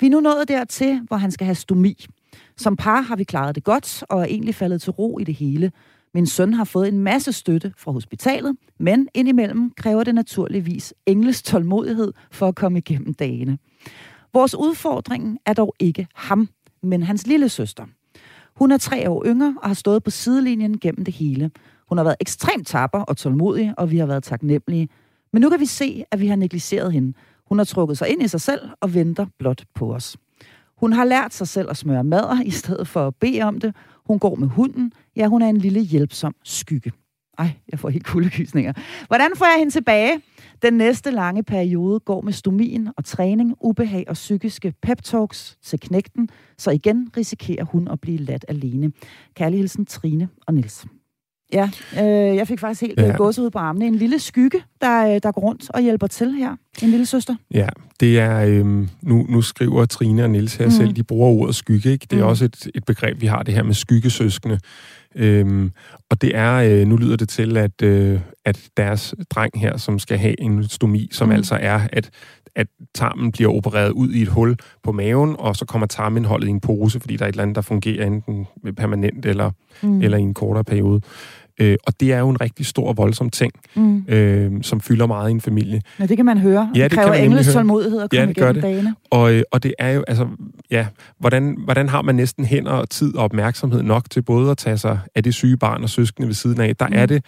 Vi 0.00 0.06
er 0.06 0.10
nu 0.10 0.20
nået 0.20 0.48
dertil, 0.48 1.00
hvor 1.08 1.16
han 1.16 1.30
skal 1.30 1.44
have 1.44 1.54
stomi. 1.54 2.06
Som 2.56 2.76
par 2.76 3.00
har 3.00 3.16
vi 3.16 3.24
klaret 3.24 3.54
det 3.54 3.64
godt, 3.64 4.04
og 4.08 4.20
er 4.20 4.24
egentlig 4.24 4.54
faldet 4.54 4.82
til 4.82 4.90
ro 4.90 5.18
i 5.18 5.24
det 5.24 5.34
hele. 5.34 5.72
Min 6.14 6.26
søn 6.26 6.54
har 6.54 6.64
fået 6.64 6.88
en 6.88 6.98
masse 6.98 7.32
støtte 7.32 7.72
fra 7.76 7.92
hospitalet, 7.92 8.56
men 8.78 9.08
indimellem 9.14 9.70
kræver 9.70 10.04
det 10.04 10.14
naturligvis 10.14 10.94
engles 11.06 11.42
tålmodighed 11.42 12.12
for 12.30 12.48
at 12.48 12.54
komme 12.54 12.78
igennem 12.78 13.14
dagene. 13.14 13.58
Vores 14.32 14.54
udfordring 14.54 15.38
er 15.46 15.52
dog 15.52 15.74
ikke 15.78 16.06
ham, 16.14 16.48
men 16.82 17.02
hans 17.02 17.26
lille 17.26 17.48
søster. 17.48 17.84
Hun 18.56 18.72
er 18.72 18.78
tre 18.78 19.10
år 19.10 19.24
yngre 19.26 19.56
og 19.62 19.68
har 19.68 19.74
stået 19.74 20.04
på 20.04 20.10
sidelinjen 20.10 20.78
gennem 20.78 21.04
det 21.04 21.14
hele. 21.14 21.50
Hun 21.88 21.98
har 21.98 22.04
været 22.04 22.16
ekstremt 22.20 22.66
tapper 22.66 23.00
og 23.00 23.16
tålmodig, 23.16 23.74
og 23.78 23.90
vi 23.90 23.98
har 23.98 24.06
været 24.06 24.22
taknemmelige. 24.22 24.88
Men 25.32 25.42
nu 25.42 25.50
kan 25.50 25.60
vi 25.60 25.66
se, 25.66 26.04
at 26.10 26.20
vi 26.20 26.26
har 26.26 26.36
negligeret 26.36 26.92
hende. 26.92 27.12
Hun 27.46 27.58
har 27.58 27.64
trukket 27.64 27.98
sig 27.98 28.08
ind 28.08 28.22
i 28.22 28.28
sig 28.28 28.40
selv 28.40 28.60
og 28.80 28.94
venter 28.94 29.26
blot 29.38 29.64
på 29.74 29.94
os. 29.94 30.16
Hun 30.76 30.92
har 30.92 31.04
lært 31.04 31.34
sig 31.34 31.48
selv 31.48 31.70
at 31.70 31.76
smøre 31.76 32.04
mader 32.04 32.42
i 32.44 32.50
stedet 32.50 32.88
for 32.88 33.06
at 33.06 33.14
bede 33.14 33.42
om 33.42 33.60
det. 33.60 33.74
Hun 34.06 34.18
går 34.18 34.34
med 34.34 34.48
hunden. 34.48 34.92
Ja, 35.16 35.26
hun 35.26 35.42
er 35.42 35.48
en 35.48 35.56
lille 35.56 35.80
hjælpsom 35.80 36.34
skygge. 36.44 36.92
Ej, 37.38 37.50
jeg 37.72 37.78
får 37.78 37.88
helt 37.88 38.06
kuldegysninger. 38.06 38.72
Hvordan 39.06 39.30
får 39.36 39.44
jeg 39.44 39.54
hende 39.58 39.72
tilbage? 39.72 40.20
Den 40.62 40.72
næste 40.72 41.10
lange 41.10 41.42
periode 41.42 42.00
går 42.00 42.20
med 42.20 42.32
stomien 42.32 42.88
og 42.96 43.04
træning, 43.04 43.54
ubehag 43.60 44.04
og 44.08 44.14
psykiske 44.14 44.74
pep-talks 44.86 45.58
til 45.62 45.80
knægten, 45.80 46.28
så 46.58 46.70
igen 46.70 47.10
risikerer 47.16 47.64
hun 47.64 47.88
at 47.88 48.00
blive 48.00 48.18
ladt 48.18 48.44
alene. 48.48 48.92
Kærlig 49.34 49.58
hilsen, 49.58 49.86
Trine 49.86 50.28
og 50.46 50.54
Nils. 50.54 50.86
Ja, 51.52 51.70
øh, 51.92 52.36
jeg 52.36 52.48
fik 52.48 52.60
faktisk 52.60 52.80
helt 52.80 53.00
ja. 53.00 53.16
gåset 53.16 53.42
ud 53.42 53.50
på 53.50 53.58
armene. 53.58 53.86
En 53.86 53.94
lille 53.94 54.18
skygge, 54.18 54.62
der, 54.80 55.14
øh, 55.14 55.20
der 55.22 55.32
går 55.32 55.40
rundt 55.40 55.70
og 55.70 55.80
hjælper 55.80 56.06
til 56.06 56.32
her. 56.34 56.56
En 56.82 56.90
lille 56.90 57.06
søster. 57.06 57.36
Ja, 57.54 57.68
det 58.00 58.18
er... 58.18 58.44
Øh, 58.44 58.66
nu, 59.02 59.26
nu 59.28 59.42
skriver 59.42 59.86
Trine 59.86 60.24
og 60.24 60.30
Nils 60.30 60.54
her 60.54 60.64
mm. 60.64 60.70
selv, 60.70 60.92
de 60.92 61.02
bruger 61.02 61.28
ordet 61.28 61.54
skygge. 61.54 61.90
Ikke? 61.90 62.06
Det 62.10 62.18
er 62.18 62.22
mm. 62.22 62.28
også 62.28 62.44
et, 62.44 62.68
et 62.74 62.84
begreb, 62.84 63.20
vi 63.20 63.26
har, 63.26 63.42
det 63.42 63.54
her 63.54 63.62
med 63.62 63.74
skyggesøskende. 63.74 64.58
Øhm, 65.14 65.72
og 66.10 66.22
det 66.22 66.36
er, 66.36 66.54
øh, 66.54 66.86
nu 66.86 66.96
lyder 66.96 67.16
det 67.16 67.28
til, 67.28 67.56
at, 67.56 67.82
øh, 67.82 68.20
at 68.44 68.68
deres 68.76 69.14
dreng 69.30 69.60
her, 69.60 69.76
som 69.76 69.98
skal 69.98 70.18
have 70.18 70.40
en 70.40 70.68
stomi, 70.68 71.08
som 71.12 71.28
mm. 71.28 71.34
altså 71.34 71.58
er, 71.60 71.80
at, 71.92 72.10
at 72.54 72.66
tarmen 72.94 73.32
bliver 73.32 73.52
opereret 73.52 73.90
ud 73.90 74.10
i 74.10 74.22
et 74.22 74.28
hul 74.28 74.56
på 74.82 74.92
maven, 74.92 75.36
og 75.38 75.56
så 75.56 75.64
kommer 75.64 75.86
tarmindholdet 75.86 76.46
i 76.46 76.50
en 76.50 76.60
pose, 76.60 77.00
fordi 77.00 77.16
der 77.16 77.24
er 77.24 77.28
et 77.28 77.32
eller 77.32 77.42
andet, 77.42 77.56
der 77.56 77.62
fungerer 77.62 78.06
enten 78.06 78.46
permanent 78.76 79.26
eller, 79.26 79.50
mm. 79.82 80.02
eller 80.02 80.18
i 80.18 80.22
en 80.22 80.34
kortere 80.34 80.64
periode. 80.64 81.00
Øh, 81.60 81.76
og 81.86 82.00
det 82.00 82.12
er 82.12 82.18
jo 82.18 82.28
en 82.28 82.40
rigtig 82.40 82.66
stor 82.66 82.88
og 82.88 82.96
voldsom 82.96 83.30
ting, 83.30 83.52
mm. 83.74 84.04
øh, 84.08 84.52
som 84.62 84.80
fylder 84.80 85.06
meget 85.06 85.28
i 85.28 85.32
en 85.32 85.40
familie. 85.40 85.82
Ja, 86.00 86.06
det 86.06 86.16
kan 86.16 86.26
man 86.26 86.38
høre. 86.38 86.70
Ja, 86.74 86.82
det, 86.82 86.90
det 86.90 86.98
kræver 86.98 87.14
engles 87.14 87.52
tålmodighed 87.52 88.00
at 88.02 88.10
komme 88.10 88.20
ja, 88.20 88.26
det 88.26 88.36
igennem 88.36 88.54
det. 88.54 88.62
dagene. 88.62 88.94
Og, 89.10 89.34
øh, 89.34 89.42
og 89.52 89.62
det 89.62 89.74
er 89.78 89.90
jo, 89.90 90.04
altså, 90.08 90.26
ja, 90.70 90.86
hvordan, 91.18 91.56
hvordan 91.64 91.88
har 91.88 92.02
man 92.02 92.14
næsten 92.14 92.44
hænder 92.44 92.72
og 92.72 92.90
tid 92.90 93.16
og 93.16 93.24
opmærksomhed 93.24 93.82
nok 93.82 94.10
til 94.10 94.22
både 94.22 94.50
at 94.50 94.58
tage 94.58 94.78
sig 94.78 94.98
af 95.14 95.22
det 95.22 95.34
syge 95.34 95.56
barn 95.56 95.82
og 95.82 95.90
søskende 95.90 96.28
ved 96.28 96.34
siden 96.34 96.60
af? 96.60 96.76
Der 96.76 96.86
mm. 96.86 96.94
er 96.96 97.06
det, 97.06 97.24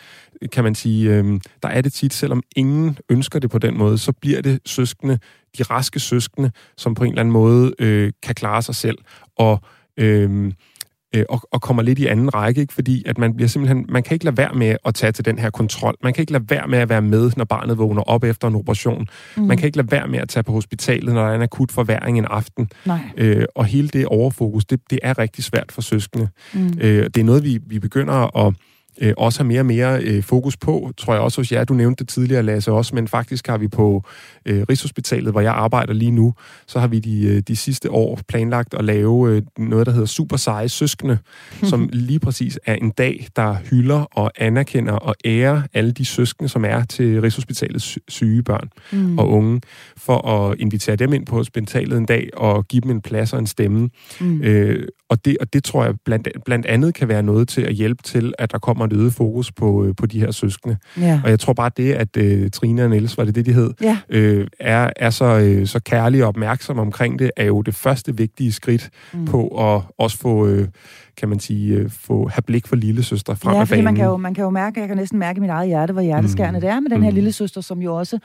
kan 0.52 0.64
man 0.64 0.74
sige, 0.74 1.10
øh, 1.10 1.40
der 1.62 1.68
er 1.68 1.80
det 1.80 1.92
tit, 1.92 2.14
selvom 2.14 2.42
ingen 2.56 2.98
ønsker 3.10 3.38
det 3.38 3.50
på 3.50 3.58
den 3.58 3.78
måde, 3.78 3.98
så 3.98 4.12
bliver 4.12 4.42
det 4.42 4.60
søskende, 4.66 5.18
de 5.58 5.62
raske 5.62 6.00
søskende, 6.00 6.50
som 6.76 6.94
på 6.94 7.04
en 7.04 7.10
eller 7.10 7.20
anden 7.20 7.32
måde 7.32 7.74
øh, 7.78 8.12
kan 8.22 8.34
klare 8.34 8.62
sig 8.62 8.74
selv. 8.74 8.98
Og 9.38 9.60
øh, 9.96 10.52
øh, 11.14 11.24
og, 11.28 11.40
og 11.52 11.62
kommer 11.62 11.82
lidt 11.82 11.98
i 11.98 12.06
anden 12.06 12.34
række, 12.34 12.60
ikke? 12.60 12.74
fordi 12.74 13.02
at 13.06 13.18
man 13.18 13.34
bliver 13.34 13.48
simpelthen, 13.48 13.86
man 13.88 14.02
kan 14.02 14.14
ikke 14.14 14.24
lade 14.24 14.36
være 14.36 14.54
med 14.54 14.76
at 14.84 14.94
tage 14.94 15.12
til 15.12 15.24
den 15.24 15.38
her 15.38 15.50
kontrol. 15.50 15.94
Man 16.02 16.12
kan 16.12 16.22
ikke 16.22 16.32
lade 16.32 16.44
være 16.48 16.66
med 16.68 16.78
at 16.78 16.88
være 16.88 17.02
med, 17.02 17.30
når 17.36 17.44
barnet 17.44 17.78
vågner 17.78 18.02
op 18.02 18.24
efter 18.24 18.48
en 18.48 18.54
operation. 18.54 19.06
Mm. 19.36 19.42
Man 19.42 19.56
kan 19.56 19.66
ikke 19.66 19.76
lade 19.76 19.90
være 19.90 20.08
med 20.08 20.18
at 20.18 20.28
tage 20.28 20.42
på 20.42 20.52
hospitalet, 20.52 21.14
når 21.14 21.22
der 21.22 21.30
er 21.30 21.34
en 21.34 21.42
akut 21.42 21.72
forværing 21.72 22.18
en 22.18 22.24
aften. 22.24 22.68
Nej. 22.84 22.98
Øh, 23.16 23.44
og 23.54 23.64
hele 23.64 23.88
det 23.88 24.06
overfokus, 24.06 24.64
det, 24.64 24.80
det 24.90 24.98
er 25.02 25.18
rigtig 25.18 25.44
svært 25.44 25.72
for 25.72 25.82
søskende. 25.82 26.28
Mm. 26.54 26.78
Øh, 26.80 27.04
det 27.04 27.16
er 27.16 27.24
noget, 27.24 27.44
vi, 27.44 27.58
vi 27.66 27.78
begynder 27.78 28.46
at 28.46 28.54
øh, 29.00 29.12
også 29.16 29.38
har 29.38 29.44
mere 29.44 29.60
og 29.60 29.66
mere 29.66 30.02
øh, 30.02 30.22
fokus 30.22 30.56
på, 30.56 30.90
tror 30.96 31.12
jeg 31.12 31.22
også 31.22 31.40
hos 31.40 31.52
jer. 31.52 31.64
Du 31.64 31.74
nævnte 31.74 32.04
det 32.04 32.08
tidligere, 32.08 32.42
Lasse, 32.42 32.72
også, 32.72 32.94
men 32.94 33.08
faktisk 33.08 33.46
har 33.46 33.58
vi 33.58 33.68
på 33.68 34.04
øh, 34.46 34.62
Rigshospitalet, 34.68 35.32
hvor 35.32 35.40
jeg 35.40 35.52
arbejder 35.52 35.92
lige 35.92 36.10
nu, 36.10 36.34
så 36.66 36.80
har 36.80 36.86
vi 36.86 36.98
de, 36.98 37.26
øh, 37.26 37.42
de 37.48 37.56
sidste 37.56 37.90
år 37.90 38.20
planlagt 38.28 38.74
at 38.74 38.84
lave 38.84 39.30
øh, 39.30 39.42
noget, 39.58 39.86
der 39.86 39.92
hedder 39.92 40.06
Super 40.06 40.36
Seje 40.36 40.68
Søskende, 40.68 41.18
som 41.70 41.88
lige 41.92 42.18
præcis 42.18 42.58
er 42.66 42.74
en 42.74 42.90
dag, 42.90 43.26
der 43.36 43.56
hylder 43.70 44.00
og 44.00 44.32
anerkender 44.36 44.92
og 44.92 45.14
ærer 45.24 45.62
alle 45.74 45.92
de 45.92 46.04
søskende, 46.04 46.48
som 46.48 46.64
er 46.64 46.84
til 46.84 47.20
Rigshospitalets 47.20 47.98
syge 48.08 48.42
børn 48.42 48.68
mm. 48.92 49.18
og 49.18 49.28
unge, 49.30 49.60
for 49.96 50.28
at 50.28 50.56
invitere 50.58 50.96
dem 50.96 51.12
ind 51.12 51.26
på 51.26 51.36
hospitalet 51.36 51.98
en 51.98 52.06
dag 52.06 52.28
og 52.36 52.68
give 52.68 52.80
dem 52.80 52.90
en 52.90 53.00
plads 53.00 53.32
og 53.32 53.38
en 53.38 53.46
stemme. 53.46 53.90
Mm. 54.20 54.42
Øh, 54.42 54.88
og, 55.14 55.24
det, 55.24 55.36
og 55.40 55.52
det 55.52 55.64
tror 55.64 55.84
jeg 55.84 55.94
blandt, 56.04 56.28
blandt 56.44 56.66
andet 56.66 56.94
kan 56.94 57.08
være 57.08 57.22
noget 57.22 57.48
til 57.48 57.60
at 57.60 57.74
hjælpe 57.74 58.02
til, 58.02 58.34
at 58.38 58.52
der 58.52 58.58
kommer 58.58 58.84
et 58.84 58.92
øget 58.92 59.12
fokus 59.12 59.52
på, 59.52 59.84
øh, 59.84 59.94
på 59.96 60.06
de 60.06 60.20
her 60.20 60.30
søskende. 60.30 60.76
Ja. 61.00 61.20
Og 61.24 61.30
jeg 61.30 61.40
tror 61.40 61.52
bare 61.52 61.70
det, 61.76 61.92
at 61.92 62.16
øh, 62.16 62.50
Trine 62.50 62.84
og 62.84 62.90
Niels, 62.90 63.18
var 63.18 63.24
det 63.24 63.34
det, 63.34 63.46
de 63.46 63.52
hed, 63.52 63.70
ja. 63.80 63.98
øh, 64.08 64.46
er, 64.60 64.90
er 64.96 65.10
så, 65.10 65.24
øh, 65.24 65.66
så 65.66 65.80
kærlige 65.80 66.24
og 66.24 66.28
opmærksomme 66.28 66.82
omkring 66.82 67.18
det, 67.18 67.30
er 67.36 67.44
jo 67.44 67.62
det 67.62 67.74
første 67.74 68.16
vigtige 68.16 68.52
skridt 68.52 68.90
mm. 69.12 69.24
på 69.24 69.74
at 69.74 69.82
også 69.98 70.18
få... 70.18 70.46
Øh, 70.46 70.68
kan 71.16 71.28
man 71.28 71.40
sige, 71.40 71.74
øh, 71.74 71.90
få, 71.90 72.28
have 72.28 72.42
blik 72.42 72.66
for 72.66 72.76
lille 72.76 73.02
søster 73.02 73.34
frem 73.34 73.54
ja, 73.54 73.60
af 73.60 73.68
banen. 73.68 73.84
man 73.84 73.94
kan, 73.94 74.04
jo, 74.04 74.16
man 74.16 74.34
kan 74.34 74.44
jo 74.44 74.50
mærke, 74.50 74.80
jeg 74.80 74.88
kan 74.88 74.96
næsten 74.96 75.18
mærke 75.18 75.36
i 75.36 75.40
mit 75.40 75.50
eget 75.50 75.66
hjerte, 75.66 75.92
hvor 75.92 76.02
hjerteskærende 76.02 76.58
mm. 76.58 76.60
det 76.60 76.70
er 76.70 76.80
med 76.80 76.90
den 76.90 77.02
her 77.02 77.10
mm. 77.10 77.14
lille 77.14 77.32
søster, 77.32 77.60
som 77.60 77.82
jo 77.82 77.96
også 77.96 78.18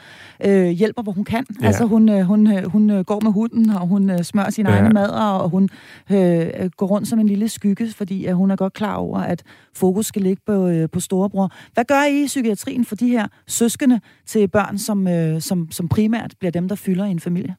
øh, 0.45 0.67
hjælper, 0.67 1.01
hvor 1.01 1.11
hun 1.11 1.23
kan. 1.23 1.45
Ja. 1.61 1.67
Altså 1.67 1.85
hun, 1.85 2.09
øh, 2.09 2.21
hun, 2.21 2.51
øh, 2.53 2.65
hun 2.65 3.03
går 3.03 3.19
med 3.23 3.31
hunden, 3.31 3.69
og 3.69 3.87
hun 3.87 4.09
øh, 4.09 4.23
smører 4.23 4.49
sin 4.49 4.65
ja. 4.65 4.71
egne 4.71 4.89
mad, 4.89 5.09
og 5.09 5.49
hun 5.49 5.69
øh, 6.11 6.47
går 6.77 6.87
rundt 6.87 7.07
som 7.07 7.19
en 7.19 7.27
lille 7.27 7.49
skygge, 7.49 7.91
fordi 7.91 8.27
øh, 8.27 8.33
hun 8.33 8.51
er 8.51 8.55
godt 8.55 8.73
klar 8.73 8.95
over, 8.95 9.19
at 9.19 9.43
fokus 9.75 10.05
skal 10.05 10.21
ligge 10.21 10.41
på, 10.45 10.67
øh, 10.67 10.89
på 10.89 10.99
storebror. 10.99 11.51
Hvad 11.73 11.85
gør 11.85 12.03
I 12.03 12.23
i 12.23 12.25
psykiatrien 12.25 12.85
for 12.85 12.95
de 12.95 13.07
her 13.07 13.27
søskende 13.47 13.99
til 14.25 14.47
børn, 14.47 14.77
som, 14.77 15.07
øh, 15.07 15.41
som, 15.41 15.71
som 15.71 15.87
primært 15.87 16.33
bliver 16.39 16.51
dem, 16.51 16.67
der 16.67 16.75
fylder 16.75 17.05
i 17.05 17.11
en 17.11 17.19
familie? 17.19 17.55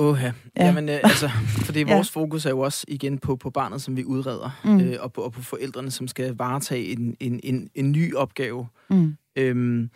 Åh, 0.00 0.18
ja. 0.22 0.32
Jamen, 0.56 0.88
øh, 0.88 1.00
altså, 1.02 1.30
fordi 1.66 1.84
ja. 1.84 1.94
vores 1.94 2.10
fokus 2.10 2.46
er 2.46 2.50
jo 2.50 2.60
også 2.60 2.84
igen 2.88 3.18
på, 3.18 3.36
på 3.36 3.50
barnet, 3.50 3.82
som 3.82 3.96
vi 3.96 4.04
udreder, 4.04 4.60
mm. 4.64 4.80
øh, 4.80 4.96
og, 5.00 5.12
på, 5.12 5.20
og 5.20 5.32
på 5.32 5.42
forældrene, 5.42 5.90
som 5.90 6.08
skal 6.08 6.36
varetage 6.36 6.92
en, 6.92 7.16
en, 7.20 7.40
en, 7.42 7.70
en 7.74 7.92
ny 7.92 8.14
opgave. 8.14 8.66
Mm. 8.90 9.16
Øhm, 9.36 9.90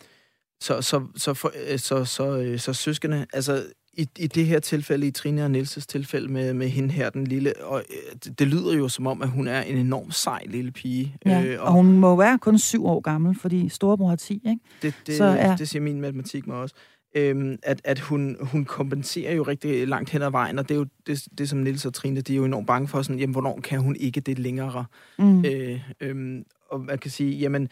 så, 0.61 0.81
så, 0.81 1.07
så, 1.15 1.33
for, 1.33 1.51
øh, 1.69 1.79
så, 1.79 2.05
så, 2.05 2.37
øh, 2.37 2.59
så 2.59 2.73
søskende, 2.73 3.25
altså 3.33 3.65
i, 3.97 4.07
i 4.19 4.27
det 4.27 4.45
her 4.45 4.59
tilfælde, 4.59 5.07
i 5.07 5.11
Trine 5.11 5.43
og 5.43 5.51
Nielses 5.51 5.87
tilfælde 5.87 6.27
med, 6.27 6.53
med 6.53 6.69
hende 6.69 6.91
her, 6.93 7.09
den 7.09 7.27
lille, 7.27 7.53
og 7.63 7.83
øh, 7.89 8.15
det, 8.23 8.39
det 8.39 8.47
lyder 8.47 8.73
jo 8.73 8.89
som 8.89 9.07
om, 9.07 9.21
at 9.21 9.29
hun 9.29 9.47
er 9.47 9.61
en 9.61 9.77
enorm 9.77 10.11
sej 10.11 10.43
lille 10.45 10.71
pige. 10.71 11.15
Ja, 11.25 11.43
øh, 11.43 11.61
og, 11.61 11.67
og 11.67 11.73
hun 11.73 11.97
må 11.97 12.15
være 12.15 12.39
kun 12.39 12.59
syv 12.59 12.85
år 12.85 12.99
gammel, 12.99 13.39
fordi 13.39 13.69
storebror 13.69 14.09
har 14.09 14.15
ti, 14.15 14.33
ikke? 14.33 14.59
Det, 14.81 14.93
det, 15.07 15.17
så, 15.17 15.25
ja. 15.25 15.55
det 15.57 15.69
siger 15.69 15.81
min 15.81 16.01
matematik 16.01 16.47
mig 16.47 16.55
også. 16.55 16.75
Øhm, 17.15 17.57
at, 17.63 17.81
at 17.83 17.99
hun, 17.99 18.37
hun 18.41 18.65
kompenserer 18.65 19.33
jo 19.33 19.43
rigtig 19.43 19.87
langt 19.87 20.09
hen 20.09 20.21
ad 20.21 20.31
vejen, 20.31 20.59
og 20.59 20.69
det 20.69 20.75
er 20.75 20.79
jo 20.79 20.85
det, 21.07 21.27
det 21.37 21.49
som 21.49 21.59
Nils 21.59 21.85
og 21.85 21.93
Trine, 21.93 22.21
de 22.21 22.33
er 22.33 22.37
jo 22.37 22.45
enormt 22.45 22.67
bange 22.67 22.87
for, 22.87 23.01
sådan, 23.01 23.19
jamen, 23.19 23.31
hvornår 23.31 23.59
kan 23.63 23.79
hun 23.79 23.95
ikke 23.95 24.21
det 24.21 24.39
længere? 24.39 24.85
Mm. 25.19 25.45
Øh, 25.45 25.81
øhm, 26.01 26.45
og 26.69 26.81
man 26.81 26.97
kan 26.97 27.11
sige, 27.11 27.37
jamen, 27.37 27.69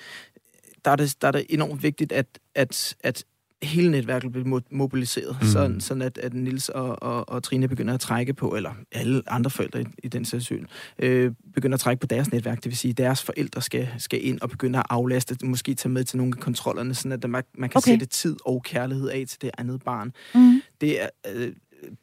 der 0.86 0.92
er 0.92 0.96
det, 0.96 1.16
der 1.22 1.28
er 1.28 1.32
det 1.32 1.46
enormt 1.50 1.84
vigtigt, 1.84 2.12
at, 2.12 2.40
at, 2.56 2.96
at 3.00 3.26
hele 3.64 3.92
netværket 3.92 4.32
bliver 4.32 4.62
mobiliseret, 4.72 5.38
mm. 5.42 5.48
sådan, 5.48 5.82
sådan 5.82 6.02
at, 6.02 6.18
at 6.18 6.34
Nils 6.34 6.70
og, 6.70 7.04
og, 7.04 7.30
og 7.30 7.44
Trine 7.44 7.68
begynder 7.68 7.94
at 7.94 8.00
trække 8.00 8.34
på, 8.34 8.56
eller 8.56 8.72
alle 8.92 9.24
andre 9.28 9.50
forældre 9.50 9.82
i, 9.82 9.86
i 10.04 10.08
den 10.08 10.26
situation, 10.26 10.68
øh, 11.00 11.32
begynder 11.54 11.76
at 11.76 11.80
trække 11.80 12.00
på 12.00 12.08
deres 12.08 12.32
netværk, 12.32 12.58
det 12.58 12.66
vil 12.66 12.78
sige, 12.78 12.90
at 12.90 12.98
deres 12.98 13.24
forældre 13.24 13.62
skal, 13.62 13.88
skal 13.98 14.28
ind 14.28 14.42
og 14.42 14.50
begynde 14.50 14.80
at 14.80 14.86
aflaste, 14.90 15.38
måske 15.44 15.74
tage 15.74 15.92
med 15.92 16.04
til 16.04 16.18
nogle 16.18 16.34
af 16.38 16.42
kontrollerne, 16.42 16.94
sådan 16.94 17.12
at 17.12 17.30
man, 17.30 17.44
man 17.58 17.70
kan 17.70 17.78
okay. 17.78 17.92
sætte 17.92 18.06
tid 18.06 18.36
og 18.46 18.64
kærlighed 18.64 19.10
af 19.10 19.24
til 19.28 19.42
det 19.42 19.52
andet 19.58 19.84
barn. 19.84 20.12
Mm. 20.36 20.62
Det 20.82 21.02
er, 21.02 21.08
øh, 21.34 21.52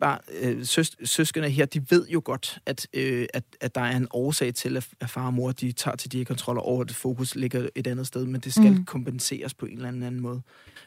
bare, 0.01 0.19
øh, 0.43 0.65
søs, 0.65 0.97
søskende 1.05 1.49
her, 1.49 1.67
de 1.67 1.91
ved 1.91 2.09
jo 2.09 2.23
godt, 2.25 2.59
at, 2.67 2.87
øh, 2.95 3.27
at, 3.35 3.45
at 3.61 3.75
der 3.75 3.81
er 3.81 3.97
en 3.97 4.07
årsag 4.11 4.55
til, 4.55 4.77
at, 4.77 4.89
at 5.01 5.11
far 5.11 5.27
og 5.27 5.35
mor 5.35 5.53
de 5.53 5.73
tager 5.73 5.97
til 5.97 6.13
de 6.13 6.19
her 6.19 6.25
kontroller 6.25 6.63
over, 6.63 6.85
at 6.85 6.93
fokus 6.93 7.35
ligger 7.35 7.69
et 7.75 7.87
andet 7.87 8.07
sted, 8.07 8.27
men 8.27 8.41
det 8.41 8.55
skal 8.55 8.73
mm. 8.73 8.85
kompenseres 8.85 9.55
på 9.55 9.67
en 9.67 9.73
eller 9.73 9.89
anden, 9.89 10.03
anden 10.03 10.21
måde. 10.21 10.43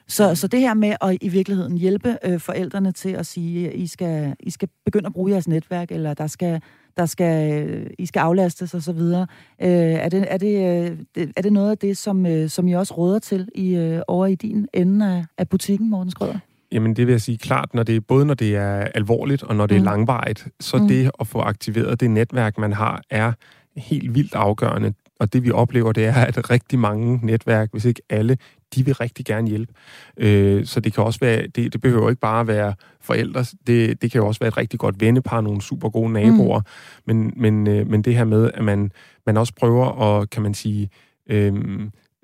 Så, 0.08 0.36
så 0.36 0.48
det 0.48 0.60
her 0.60 0.74
med 0.74 0.96
at 1.02 1.18
i 1.22 1.30
virkeligheden 1.30 1.78
hjælpe 1.78 2.18
øh, 2.26 2.40
forældrene 2.40 2.92
til 2.92 3.10
at 3.10 3.26
sige, 3.26 3.70
at 3.70 3.76
I 3.76 3.88
skal, 3.88 4.36
I 4.40 4.50
skal 4.50 4.70
begynde 4.86 5.08
at 5.08 5.14
bruge 5.14 5.32
jeres 5.32 5.48
netværk, 5.48 5.92
eller 5.92 6.14
der 6.14 6.28
skal, 6.28 6.62
der 6.98 7.06
skal, 7.06 7.64
øh, 7.70 7.90
I 8.00 8.06
skal 8.06 8.20
aflastes 8.20 8.74
osv., 8.74 9.00
øh, 9.00 9.26
er, 9.60 10.10
det, 10.10 10.26
er, 10.28 10.38
det, 10.38 10.88
øh, 11.18 11.28
er 11.38 11.42
det 11.42 11.54
noget 11.54 11.72
af 11.72 11.78
det, 11.78 11.98
som, 11.98 12.26
øh, 12.26 12.50
som 12.50 12.68
I 12.68 12.74
også 12.74 12.94
råder 12.94 13.20
til 13.20 13.50
i, 13.56 13.76
øh, 13.76 14.02
over 14.08 14.28
i 14.28 14.36
din 14.36 14.68
ende 14.74 15.18
af, 15.18 15.26
af 15.38 15.50
butikken, 15.50 15.90
Morten 15.90 16.12
Skrøder? 16.12 16.40
Jamen 16.74 16.96
det 16.96 17.08
vil 17.08 17.14
jeg 17.14 17.22
sige 17.22 17.38
klart, 17.38 17.74
når 17.74 17.84
det 17.84 17.96
er, 17.96 18.00
både 18.00 18.26
når 18.26 18.34
det 18.34 18.56
er 18.56 18.88
alvorligt 18.96 19.44
og 19.44 19.56
når 19.56 19.68
det 19.68 19.82
mm. 19.82 19.88
er 19.88 19.92
langvarigt, 19.92 20.48
så 20.60 20.78
mm. 20.78 20.88
det 20.88 21.12
at 21.20 21.28
få 21.28 21.40
aktiveret 21.40 22.00
det 22.00 22.12
netværk, 22.12 22.58
man 22.58 22.74
har, 22.74 23.02
er 23.10 23.32
helt 23.78 24.16
vildt 24.16 24.36
afgørende. 24.36 24.94
Og 25.20 25.34
det 25.34 25.44
vi 25.44 25.52
oplever, 25.52 25.92
det 25.92 26.06
er, 26.06 26.14
at 26.14 26.50
rigtig 26.50 26.80
mange 26.80 27.20
netværk, 27.24 27.70
hvis 27.72 27.86
ikke 27.86 28.02
alle, 28.10 28.38
de 28.76 28.86
vil 28.86 28.94
rigtig 28.94 29.26
gerne 29.26 29.48
hjælpe. 29.48 29.74
Øh, 30.18 30.66
så 30.66 30.80
det 30.80 30.94
kan 30.94 31.04
også 31.04 31.20
være, 31.20 31.48
det, 31.48 31.74
det 31.74 31.82
behøver 31.82 32.10
ikke 32.10 32.20
bare 32.20 32.48
være 32.48 32.74
forældre, 33.02 33.46
det, 33.68 34.02
det 34.02 34.12
kan 34.12 34.22
jo 34.22 34.28
også 34.28 34.40
være 34.40 34.48
et 34.48 34.58
rigtig 34.58 34.80
godt 34.80 35.02
vennepar, 35.02 35.42
nogle 35.42 35.62
super 35.62 35.90
gode 35.90 36.14
naboer, 36.14 36.60
mm. 36.60 37.16
men, 37.16 37.34
men, 37.36 37.68
øh, 37.68 37.90
men 37.90 38.02
det 38.02 38.16
her 38.16 38.26
med, 38.26 38.52
at 38.54 38.64
man, 38.64 38.92
man 39.26 39.38
også 39.38 39.54
prøver 39.54 40.02
at, 40.02 40.30
kan 40.30 40.44
man 40.44 40.54
sige, 40.54 40.90
øh, 41.30 41.54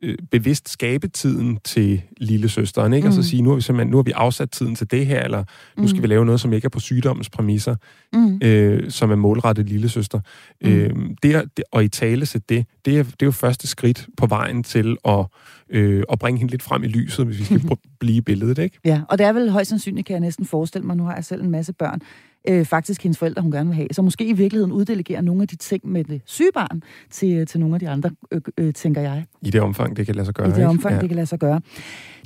øh, 0.04 0.18
bevidst 0.32 0.70
skabe 0.70 1.08
tiden 1.08 1.60
til 1.64 2.02
lille 2.18 2.50
søsteren, 2.50 2.94
ikke? 2.94 3.06
Mm. 3.06 3.08
Og 3.08 3.24
så 3.24 3.30
sige, 3.30 3.42
nu 3.42 3.50
har 3.50 3.56
vi 3.56 3.62
simpelthen, 3.62 3.92
nu 3.92 3.98
har 3.98 4.04
vi 4.04 4.12
afsat 4.12 4.52
tiden 4.52 4.76
til 4.76 4.92
det 4.92 5.06
her, 5.06 5.24
eller 5.24 5.44
nu 5.78 5.88
skal 5.88 5.98
mm. 5.98 6.04
vi 6.04 6.08
lave 6.08 6.26
noget, 6.26 6.42
som 6.42 6.54
ikke 6.54 6.66
er 6.66 6.70
på 6.70 6.80
sygdommens 6.80 7.30
præmisser, 7.30 7.76
mm. 8.14 8.40
øh, 8.44 8.92
som 8.92 9.12
er 9.12 9.16
målrettet 9.16 9.70
lille 9.70 9.90
søster. 9.90 10.20
Mm. 10.62 10.70
Øh, 10.70 10.90
det, 11.24 11.36
er, 11.36 11.42
det, 11.58 11.64
og 11.72 11.84
i 11.84 11.88
tale 11.88 12.26
til 12.26 12.42
det, 12.50 12.66
det 12.86 13.00
er, 13.00 13.04
det 13.04 13.22
er 13.22 13.26
jo 13.26 13.32
første 13.32 13.68
skridt 13.68 14.08
på 14.18 14.26
vejen 14.26 14.64
til 14.64 14.98
at, 15.06 15.26
øh, 15.70 16.04
at 16.12 16.20
bringe 16.20 16.40
hende 16.40 16.52
lidt 16.52 16.64
frem 16.64 16.84
i 16.84 16.88
lyset, 16.88 17.26
hvis 17.26 17.40
vi 17.40 17.44
skal 17.44 17.62
blive 18.00 18.22
billedet, 18.22 18.58
ikke? 18.58 18.80
Ja, 18.86 19.02
og 19.10 19.18
det 19.18 19.26
er 19.26 19.34
vel 19.34 19.50
højst 19.50 19.70
sandsynligt, 19.70 20.08
kan 20.08 20.14
jeg 20.14 20.22
næsten 20.22 20.46
forestille 20.46 20.88
mig, 20.88 20.98
nu 20.98 21.04
har 21.04 21.16
jeg 21.16 21.26
selv 21.26 21.42
en 21.42 21.52
masse 21.52 21.74
børn, 21.74 22.02
øh, 22.50 22.66
faktisk 22.66 23.04
hendes 23.04 23.18
forældre, 23.18 23.42
hun 23.42 23.52
gerne 23.52 23.70
vil 23.70 23.76
have. 23.76 23.88
Så 23.92 24.02
måske 24.02 24.26
i 24.26 24.34
virkeligheden 24.34 24.72
uddelegere 24.72 25.22
nogle 25.22 25.42
af 25.42 25.48
de 25.48 25.56
ting 25.56 25.88
med 25.88 26.04
det 26.04 26.22
syge 26.26 26.52
barn 26.54 26.84
til, 27.10 27.46
til 27.46 27.60
nogle 27.60 27.76
af 27.76 27.80
de 27.80 27.90
andre, 27.90 28.12
øh, 28.32 28.42
øh, 28.58 28.74
tænker 28.74 29.02
jeg. 29.02 29.26
I 29.42 29.50
det 29.50 29.62
omfang, 29.62 29.98
det 29.98 30.06
kan 30.06 30.16
lade 30.16 30.26
sig 30.26 30.34
gøre. 30.34 30.48
I 30.48 30.52
det 30.52 30.66
omfang, 30.66 30.96
ja. 30.96 31.02
det 31.02 31.10
kan 31.10 31.16
lade 31.16 31.28
sig 31.28 31.40
gøre. 31.40 31.62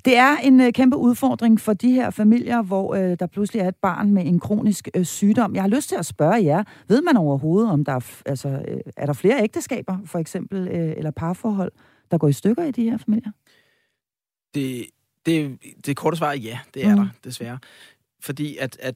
Det 0.05 0.17
er 0.17 0.37
en 0.37 0.61
øh, 0.61 0.73
kæmpe 0.73 0.97
udfordring 0.97 1.61
for 1.61 1.73
de 1.73 1.91
her 1.91 2.09
familier, 2.09 2.61
hvor 2.61 2.95
øh, 2.95 3.17
der 3.19 3.27
pludselig 3.27 3.59
er 3.59 3.67
et 3.67 3.75
barn 3.75 4.11
med 4.11 4.25
en 4.25 4.39
kronisk 4.39 4.89
øh, 4.95 5.05
sygdom. 5.05 5.55
Jeg 5.55 5.63
har 5.63 5.69
lyst 5.69 5.89
til 5.89 5.95
at 5.95 6.05
spørge 6.05 6.43
jer, 6.43 6.63
ved 6.87 7.01
man 7.01 7.17
overhovedet, 7.17 7.71
om 7.71 7.85
der 7.85 7.91
er, 7.91 8.21
altså, 8.25 8.49
øh, 8.49 8.79
er 8.97 9.05
der 9.05 9.13
flere 9.13 9.43
ægteskaber, 9.43 9.97
for 10.05 10.19
eksempel, 10.19 10.67
øh, 10.67 10.93
eller 10.97 11.11
parforhold, 11.11 11.71
der 12.11 12.17
går 12.17 12.27
i 12.27 12.33
stykker 12.33 12.63
i 12.63 12.71
de 12.71 12.83
her 12.83 12.97
familier? 12.97 13.31
Det, 14.53 14.85
det, 15.25 15.57
det 15.85 15.97
korte 15.97 16.17
svar 16.17 16.29
er 16.29 16.35
ja, 16.35 16.59
det 16.73 16.85
er 16.85 16.95
mm. 16.95 17.01
der, 17.01 17.07
desværre. 17.23 17.59
Fordi 18.21 18.57
at, 18.57 18.77
at 18.79 18.95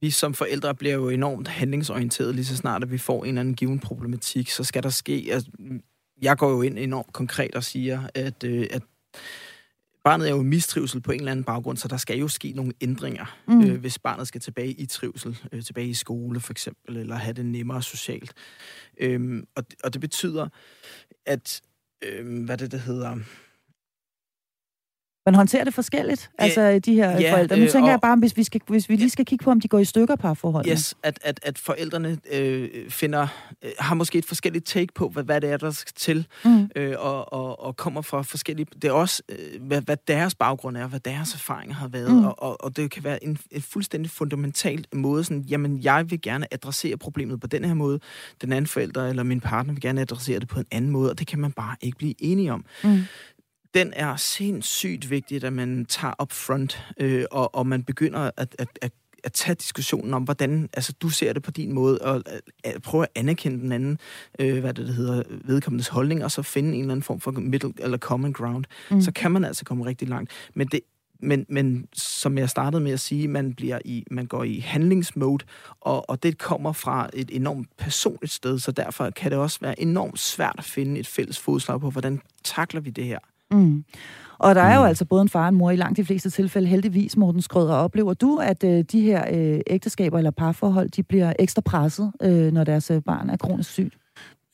vi 0.00 0.10
som 0.10 0.34
forældre 0.34 0.74
bliver 0.74 0.94
jo 0.94 1.08
enormt 1.08 1.48
handlingsorienteret, 1.48 2.34
lige 2.34 2.44
så 2.44 2.56
snart 2.56 2.82
at 2.82 2.90
vi 2.90 2.98
får 2.98 3.24
en 3.24 3.28
eller 3.28 3.40
anden 3.40 3.54
given 3.54 3.78
problematik, 3.78 4.50
så 4.50 4.64
skal 4.64 4.82
der 4.82 4.88
ske... 4.88 5.28
Altså, 5.30 5.50
jeg 6.22 6.38
går 6.38 6.50
jo 6.50 6.62
ind 6.62 6.78
enormt 6.78 7.12
konkret 7.12 7.54
og 7.54 7.64
siger, 7.64 8.02
at, 8.14 8.44
øh, 8.44 8.66
at 8.70 8.82
barnet 10.04 10.28
er 10.28 10.34
jo 10.34 10.42
mistrivsel 10.42 11.00
på 11.00 11.12
en 11.12 11.18
eller 11.18 11.32
anden 11.32 11.44
baggrund, 11.44 11.76
så 11.76 11.88
der 11.88 11.96
skal 11.96 12.18
jo 12.18 12.28
ske 12.28 12.52
nogle 12.52 12.72
ændringer, 12.80 13.38
mm. 13.48 13.64
øh, 13.64 13.80
hvis 13.80 13.98
barnet 13.98 14.28
skal 14.28 14.40
tilbage 14.40 14.70
i 14.70 14.86
trivsel, 14.86 15.38
øh, 15.52 15.62
tilbage 15.62 15.88
i 15.88 15.94
skole 15.94 16.40
for 16.40 16.52
eksempel, 16.52 16.96
eller 16.96 17.16
have 17.16 17.32
det 17.32 17.46
nemmere 17.46 17.82
socialt. 17.82 18.32
Øhm, 19.00 19.44
og, 19.56 19.64
og 19.84 19.92
det 19.92 20.00
betyder, 20.00 20.48
at, 21.26 21.60
øh, 22.02 22.44
hvad 22.44 22.58
det, 22.58 22.72
det 22.72 22.80
hedder 22.80 23.16
man 25.28 25.34
håndterer 25.34 25.64
det 25.64 25.74
forskelligt, 25.74 26.30
Æ, 26.40 26.42
altså 26.42 26.78
de 26.78 26.94
her 26.94 27.20
ja, 27.20 27.32
forældre. 27.32 27.56
Nu 27.56 27.62
øh, 27.62 27.70
tænker 27.70 27.88
og, 27.88 27.90
jeg 27.90 28.00
bare, 28.00 28.16
hvis 28.16 28.36
vi, 28.36 28.44
skal, 28.44 28.60
hvis 28.68 28.88
vi 28.88 28.96
lige 28.96 29.10
skal 29.10 29.24
kigge 29.24 29.44
på, 29.44 29.50
om 29.50 29.60
de 29.60 29.68
går 29.68 29.78
i 29.78 29.84
stykker 29.84 30.16
parforholdene. 30.16 30.72
Yes, 30.72 30.94
at, 31.02 31.18
at, 31.22 31.40
at 31.42 31.58
forældrene 31.58 32.18
øh, 32.32 32.90
finder, 32.90 33.26
øh, 33.64 33.70
har 33.78 33.94
måske 33.94 34.18
et 34.18 34.24
forskelligt 34.24 34.66
take 34.66 34.94
på, 34.94 35.08
hvad, 35.08 35.24
hvad 35.24 35.40
det 35.40 35.50
er, 35.50 35.56
der 35.56 35.70
skal 35.70 35.92
til, 35.96 36.26
mm. 36.44 36.70
øh, 36.76 36.94
og, 36.98 37.32
og, 37.32 37.60
og 37.60 37.76
kommer 37.76 38.02
fra 38.02 38.22
forskellige... 38.22 38.66
Det 38.82 38.84
er 38.84 38.92
også, 38.92 39.22
øh, 39.28 39.62
hvad, 39.62 39.82
hvad 39.82 39.96
deres 40.08 40.34
baggrund 40.34 40.76
er, 40.76 40.86
hvad 40.86 41.00
deres 41.00 41.34
erfaringer 41.34 41.74
har 41.74 41.88
været, 41.88 42.12
mm. 42.12 42.24
og, 42.24 42.42
og, 42.42 42.64
og 42.64 42.76
det 42.76 42.90
kan 42.90 43.04
være 43.04 43.24
en, 43.24 43.38
en 43.50 43.62
fuldstændig 43.62 44.10
fundamental 44.10 44.84
måde, 44.94 45.24
sådan, 45.24 45.42
jamen, 45.42 45.82
jeg 45.82 46.10
vil 46.10 46.20
gerne 46.20 46.46
adressere 46.54 46.96
problemet 46.96 47.40
på 47.40 47.46
den 47.46 47.64
her 47.64 47.74
måde, 47.74 48.00
den 48.42 48.52
anden 48.52 48.66
forælder 48.66 49.08
eller 49.08 49.22
min 49.22 49.40
partner 49.40 49.72
vil 49.74 49.82
gerne 49.82 50.00
adressere 50.00 50.40
det 50.40 50.48
på 50.48 50.60
en 50.60 50.66
anden 50.70 50.90
måde, 50.90 51.10
og 51.10 51.18
det 51.18 51.26
kan 51.26 51.38
man 51.38 51.52
bare 51.52 51.76
ikke 51.80 51.98
blive 51.98 52.14
enige 52.18 52.52
om. 52.52 52.64
Mm 52.84 52.98
den 53.74 53.92
er 53.96 54.16
sindssygt 54.16 55.10
vigtigt, 55.10 55.44
at 55.44 55.52
man 55.52 55.86
tager 55.88 56.14
up 56.22 56.32
front, 56.32 56.84
øh, 57.00 57.24
og, 57.30 57.54
og 57.54 57.66
man 57.66 57.82
begynder 57.82 58.30
at, 58.36 58.56
at, 58.58 58.68
at 58.82 58.92
at 59.24 59.32
tage 59.32 59.54
diskussionen 59.54 60.14
om, 60.14 60.22
hvordan 60.22 60.68
altså, 60.72 60.92
du 60.92 61.08
ser 61.08 61.32
det 61.32 61.42
på 61.42 61.50
din 61.50 61.72
måde, 61.72 61.98
og 61.98 62.16
at, 62.16 62.40
at 62.64 62.82
prøve 62.82 63.02
at 63.02 63.08
anerkende 63.14 63.58
den 63.60 63.72
anden, 63.72 63.98
øh, 64.38 64.60
hvad 64.60 64.74
det, 64.74 64.86
det 64.86 64.94
hedder, 64.94 65.22
vedkommendes 65.44 65.88
holdning, 65.88 66.24
og 66.24 66.30
så 66.30 66.42
finde 66.42 66.74
en 66.74 66.80
eller 66.80 66.92
anden 66.92 67.02
form 67.02 67.20
for 67.20 67.30
middle 67.30 67.72
eller 67.78 67.98
common 67.98 68.32
ground. 68.32 68.64
Mm. 68.90 69.00
Så 69.00 69.12
kan 69.12 69.30
man 69.32 69.44
altså 69.44 69.64
komme 69.64 69.86
rigtig 69.86 70.08
langt. 70.08 70.30
Men 70.54 70.66
det 70.66 70.80
men, 71.20 71.46
men 71.48 71.86
som 71.92 72.38
jeg 72.38 72.50
startede 72.50 72.82
med 72.82 72.92
at 72.92 73.00
sige, 73.00 73.28
man 73.28 73.54
bliver 73.54 73.78
i, 73.84 74.04
man 74.10 74.26
går 74.26 74.44
i 74.44 74.58
handlingsmode, 74.58 75.44
og, 75.80 76.10
og 76.10 76.22
det 76.22 76.38
kommer 76.38 76.72
fra 76.72 77.10
et 77.14 77.30
enormt 77.32 77.68
personligt 77.78 78.32
sted, 78.32 78.58
så 78.58 78.72
derfor 78.72 79.10
kan 79.10 79.30
det 79.30 79.38
også 79.38 79.58
være 79.60 79.80
enormt 79.80 80.18
svært 80.18 80.54
at 80.58 80.64
finde 80.64 81.00
et 81.00 81.06
fælles 81.06 81.38
fodslag 81.38 81.80
på, 81.80 81.90
hvordan 81.90 82.20
takler 82.44 82.80
vi 82.80 82.90
det 82.90 83.04
her. 83.04 83.18
Mm. 83.50 83.84
Og 84.38 84.54
der 84.54 84.60
er 84.60 84.74
jo 84.74 84.80
mm. 84.80 84.88
altså 84.88 85.04
både 85.04 85.22
en 85.22 85.28
far 85.28 85.42
og 85.42 85.48
en 85.48 85.54
mor 85.54 85.70
i 85.70 85.76
langt 85.76 85.96
de 85.96 86.04
fleste 86.04 86.30
tilfælde, 86.30 86.68
heldigvis, 86.68 87.16
Morten 87.16 87.42
Skrøder. 87.42 87.74
Oplever 87.74 88.14
du, 88.14 88.36
at 88.36 88.64
øh, 88.64 88.84
de 88.92 89.00
her 89.00 89.24
øh, 89.32 89.60
ægteskaber 89.66 90.18
eller 90.18 90.30
parforhold, 90.30 90.88
de 90.88 91.02
bliver 91.02 91.32
ekstra 91.38 91.62
presset, 91.62 92.12
øh, 92.22 92.52
når 92.52 92.64
deres 92.64 92.90
øh, 92.90 93.02
barn 93.02 93.30
er 93.30 93.36
kronisk 93.36 93.70
sygt? 93.70 93.94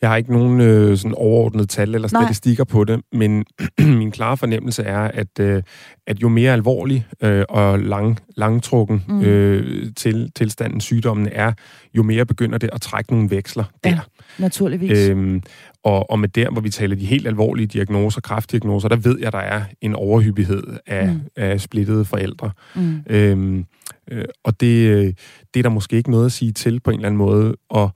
Jeg 0.05 0.11
har 0.11 0.17
ikke 0.17 0.33
nogen 0.33 0.61
øh, 0.61 0.97
sådan 0.97 1.15
overordnet 1.15 1.69
tal 1.69 1.95
eller 1.95 2.09
statistikker 2.09 2.65
Nej. 2.65 2.73
på 2.73 2.85
det, 2.85 3.01
men 3.13 3.45
min 4.01 4.11
klare 4.11 4.37
fornemmelse 4.37 4.83
er, 4.83 5.01
at, 5.01 5.41
øh, 5.41 5.63
at 6.07 6.23
jo 6.23 6.29
mere 6.29 6.53
alvorlig 6.53 7.07
øh, 7.21 7.45
og 7.49 7.79
lang, 7.79 8.19
langtrukken 8.37 9.05
mm. 9.09 9.21
øh, 9.23 9.87
til, 9.97 10.31
tilstanden 10.37 10.81
sygdommen 10.81 11.29
er, 11.33 11.53
jo 11.95 12.03
mere 12.03 12.27
begynder 12.27 12.59
det 12.59 12.71
at 12.73 12.81
trække 12.81 13.13
nogle 13.13 13.31
veksler 13.31 13.65
der. 13.85 13.91
Ja, 13.91 13.99
naturligvis. 14.39 15.09
Øhm, 15.09 15.43
og, 15.85 16.11
og 16.11 16.19
med 16.19 16.29
der, 16.29 16.51
hvor 16.51 16.61
vi 16.61 16.71
taler 16.71 16.97
de 16.97 17.07
helt 17.07 17.27
alvorlige 17.27 17.67
diagnoser, 17.67 18.21
kraftdiagnoser, 18.21 18.89
der 18.89 18.97
ved 18.97 19.19
jeg, 19.21 19.33
der 19.33 19.39
er 19.39 19.65
en 19.81 19.95
overhyppighed 19.95 20.63
af, 20.87 21.09
mm. 21.09 21.21
af 21.37 21.61
splittede 21.61 22.05
forældre. 22.05 22.51
Mm. 22.75 23.03
Øhm, 23.07 23.67
øh, 24.11 24.25
og 24.45 24.61
det, 24.61 24.89
øh, 24.89 25.13
det 25.55 25.61
er 25.61 25.63
der 25.63 25.69
måske 25.69 25.97
ikke 25.97 26.11
noget 26.11 26.27
at 26.27 26.33
sige 26.33 26.53
til 26.53 26.81
på 26.81 26.91
en 26.91 26.97
eller 26.97 27.09
anden 27.09 27.19
måde. 27.19 27.57
Og 27.69 27.91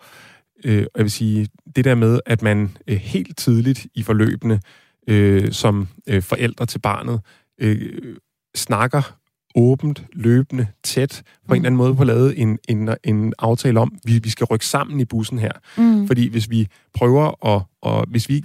øh, 0.64 0.86
jeg 0.96 1.02
vil 1.02 1.10
sige, 1.10 1.48
det 1.76 1.84
der 1.84 1.94
med, 1.94 2.20
at 2.26 2.42
man 2.42 2.76
øh, 2.88 2.96
helt 2.96 3.36
tidligt 3.36 3.86
i 3.94 4.02
forløbene 4.02 4.60
øh, 5.08 5.52
som 5.52 5.88
øh, 6.06 6.22
forældre 6.22 6.66
til 6.66 6.78
barnet 6.78 7.20
øh, 7.58 8.16
snakker 8.56 9.18
åbent, 9.58 10.04
løbende, 10.12 10.66
tæt, 10.84 11.22
på 11.24 11.30
mm. 11.48 11.52
en 11.52 11.56
eller 11.56 11.66
anden 11.66 11.76
måde 11.76 11.94
på 11.94 12.04
lavet 12.04 12.40
en, 12.40 12.58
en, 12.68 12.90
en 13.04 13.34
aftale 13.38 13.80
om, 13.80 13.98
vi, 14.04 14.18
vi 14.18 14.30
skal 14.30 14.44
rykke 14.44 14.66
sammen 14.66 15.00
i 15.00 15.04
bussen 15.04 15.38
her. 15.38 15.52
Mm. 15.76 16.06
Fordi 16.06 16.28
hvis 16.28 16.50
vi 16.50 16.68
prøver 16.94 17.46
at, 17.46 17.62
og 17.82 18.04
hvis 18.08 18.28
vi 18.28 18.42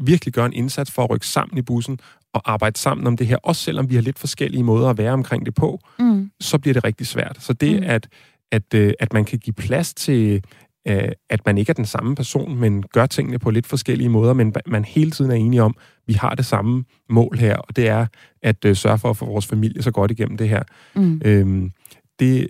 virkelig 0.00 0.34
gør 0.34 0.44
en 0.44 0.52
indsats 0.52 0.90
for 0.90 1.04
at 1.04 1.10
rykke 1.10 1.26
sammen 1.26 1.58
i 1.58 1.62
bussen 1.62 2.00
og 2.32 2.52
arbejde 2.52 2.78
sammen 2.78 3.06
om 3.06 3.16
det 3.16 3.26
her, 3.26 3.36
også 3.42 3.62
selvom 3.62 3.90
vi 3.90 3.94
har 3.94 4.02
lidt 4.02 4.18
forskellige 4.18 4.62
måder 4.62 4.90
at 4.90 4.98
være 4.98 5.12
omkring 5.12 5.46
det 5.46 5.54
på, 5.54 5.80
mm. 5.98 6.30
så 6.40 6.58
bliver 6.58 6.74
det 6.74 6.84
rigtig 6.84 7.06
svært. 7.06 7.36
Så 7.40 7.52
det, 7.52 7.80
mm. 7.80 7.86
at, 7.86 8.08
at, 8.52 8.74
øh, 8.74 8.92
at 9.00 9.12
man 9.12 9.24
kan 9.24 9.38
give 9.38 9.54
plads 9.54 9.94
til, 9.94 10.44
øh, 10.88 11.08
at 11.30 11.46
man 11.46 11.58
ikke 11.58 11.70
er 11.70 11.74
den 11.74 11.86
samme 11.86 12.14
person, 12.14 12.56
men 12.56 12.82
gør 12.82 13.06
tingene 13.06 13.38
på 13.38 13.50
lidt 13.50 13.66
forskellige 13.66 14.08
måder, 14.08 14.32
men 14.32 14.54
man 14.66 14.84
hele 14.84 15.10
tiden 15.10 15.30
er 15.30 15.34
enige 15.34 15.62
om, 15.62 15.76
vi 16.06 16.12
har 16.12 16.34
det 16.34 16.46
samme 16.46 16.84
mål 17.10 17.38
her, 17.38 17.56
og 17.56 17.76
det 17.76 17.88
er 17.88 18.06
at 18.42 18.64
øh, 18.64 18.76
sørge 18.76 18.98
for 18.98 19.10
at 19.10 19.16
få 19.16 19.26
vores 19.26 19.46
familie 19.46 19.82
så 19.82 19.90
godt 19.90 20.10
igennem 20.10 20.36
det 20.36 20.48
her. 20.48 20.62
Mm. 20.94 21.20
Øhm, 21.24 21.72
det, 22.20 22.48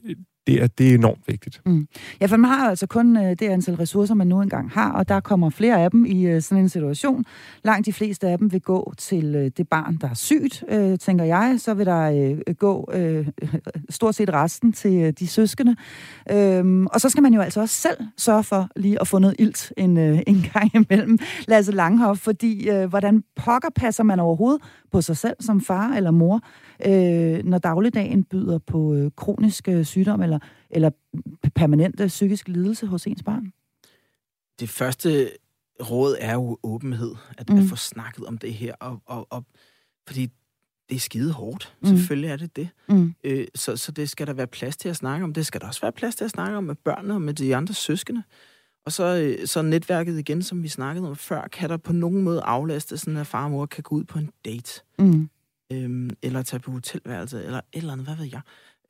det 0.49 0.63
er, 0.63 0.67
det 0.67 0.91
er 0.91 0.95
enormt 0.95 1.21
vigtigt. 1.27 1.61
Mm. 1.67 1.89
Ja, 2.21 2.27
for 2.27 2.37
man 2.37 2.51
har 2.51 2.71
altså 2.71 2.87
kun 2.87 3.17
øh, 3.17 3.31
det 3.31 3.43
antal 3.43 3.75
ressourcer, 3.75 4.15
man 4.15 4.27
nu 4.27 4.43
engang 4.43 4.71
har, 4.71 4.93
og 4.93 5.09
der 5.09 5.21
kommer 5.21 5.51
flere 5.51 5.83
af 5.83 5.91
dem 5.91 6.07
i 6.07 6.27
øh, 6.27 6.43
sådan 6.43 6.63
en 6.63 6.69
situation. 6.69 7.25
Langt 7.65 7.87
de 7.87 7.93
fleste 7.93 8.29
af 8.29 8.39
dem 8.39 8.53
vil 8.53 8.61
gå 8.61 8.93
til 8.99 9.35
øh, 9.35 9.51
det 9.57 9.69
barn, 9.69 9.97
der 9.97 10.11
er 10.11 10.15
sygt, 10.15 10.65
øh, 10.69 10.99
tænker 10.99 11.25
jeg. 11.25 11.55
Så 11.59 11.75
vil 11.75 11.87
der 11.87 12.35
øh, 12.47 12.55
gå 12.55 12.91
øh, 12.95 13.29
stort 13.91 14.15
set 14.15 14.33
resten 14.33 14.73
til 14.73 14.95
øh, 14.95 15.13
de 15.19 15.27
søskende. 15.27 15.77
Øhm, 16.31 16.87
og 16.87 17.01
så 17.01 17.09
skal 17.09 17.23
man 17.23 17.35
jo 17.35 17.41
altså 17.41 17.61
også 17.61 17.75
selv 17.75 17.97
sørge 18.17 18.45
for 18.45 18.69
lige 18.77 19.01
at 19.01 19.09
få 19.09 19.19
noget 19.19 19.37
ilt 19.39 19.73
en, 19.77 19.97
øh, 19.99 20.19
en 20.27 20.45
gang 20.53 20.71
imellem. 20.75 21.19
Lasse 21.49 21.73
Langhoff, 21.73 22.21
fordi 22.21 22.71
øh, 22.71 22.89
hvordan 22.89 23.23
pokker 23.37 23.71
passer 23.77 24.05
man 24.05 24.21
overhovedet 24.21 24.63
på 24.93 25.01
sig 25.01 25.17
selv 25.17 25.37
som 25.41 25.61
far 25.61 25.89
eller 25.97 26.11
mor, 26.11 26.41
øh, 26.87 27.45
når 27.45 27.59
dagligdagen 27.59 28.25
byder 28.25 28.59
på 28.59 28.95
øh, 28.95 29.11
kronisk 29.17 29.69
sygdom 29.83 30.23
eller, 30.23 30.39
eller 30.71 30.91
permanente 31.55 32.07
psykisk 32.07 32.49
lidelse 32.49 32.87
hos 32.87 33.07
ens 33.07 33.23
barn? 33.23 33.53
Det 34.61 34.69
første 34.69 35.31
råd 35.91 36.17
er 36.21 36.35
jo 36.35 36.59
åbenhed, 36.63 37.15
at, 37.39 37.51
mm. 37.51 37.59
at 37.59 37.65
få 37.65 37.77
snakket 37.77 38.27
om 38.27 38.39
det 38.39 38.55
her, 38.55 38.75
og, 38.81 39.03
og, 39.07 39.27
og 39.31 39.45
fordi 40.07 40.29
det 40.89 40.97
er 40.97 41.01
skide 41.01 41.33
hårdt. 41.33 41.77
Mm. 41.81 41.89
Selvfølgelig 41.89 42.31
er 42.31 42.37
det 42.37 42.57
det. 42.57 42.69
Mm. 42.89 43.15
Øh, 43.25 43.47
så, 43.55 43.77
så 43.77 43.93
det 43.93 44.11
skal 44.11 44.27
der 44.27 44.33
være 44.33 44.47
plads 44.47 44.77
til 44.77 44.89
at 44.89 44.97
snakke 44.97 45.25
om. 45.25 45.33
Det 45.33 45.47
skal 45.47 45.61
der 45.61 45.67
også 45.67 45.81
være 45.81 45.93
plads 45.93 46.17
til 46.17 46.25
at 46.25 46.31
snakke 46.31 46.57
om 46.57 46.65
med 46.65 46.75
børnene 46.75 47.15
og 47.15 47.23
med 47.23 47.35
de 47.35 47.57
andre 47.57 47.75
søskende. 47.75 48.23
Og 48.85 48.93
så, 48.93 49.05
øh, 49.05 49.47
så 49.47 49.63
netværket 49.63 50.19
igen, 50.19 50.43
som 50.43 50.63
vi 50.63 50.69
snakkede 50.69 51.09
om 51.09 51.17
før, 51.17 51.49
kan 51.49 51.71
der 51.71 51.77
på 51.77 51.93
nogen 51.93 52.23
måde 52.23 52.41
aflaste, 52.41 52.99
sådan 52.99 53.17
at 53.17 53.27
far 53.27 53.45
og 53.45 53.51
mor 53.51 53.67
kan 53.67 53.83
gå 53.83 53.95
ud 53.95 54.05
på 54.05 54.19
en 54.19 54.31
date. 54.45 54.83
Mm. 54.99 55.29
Øhm, 55.73 56.11
eller 56.23 56.43
tage 56.43 56.61
på 56.61 56.71
hotelværelse, 56.71 57.45
eller 57.45 57.59
et 57.59 57.65
eller 57.73 57.93
andet, 57.93 58.07
hvad 58.07 58.17
ved 58.17 58.25
jeg 58.33 58.41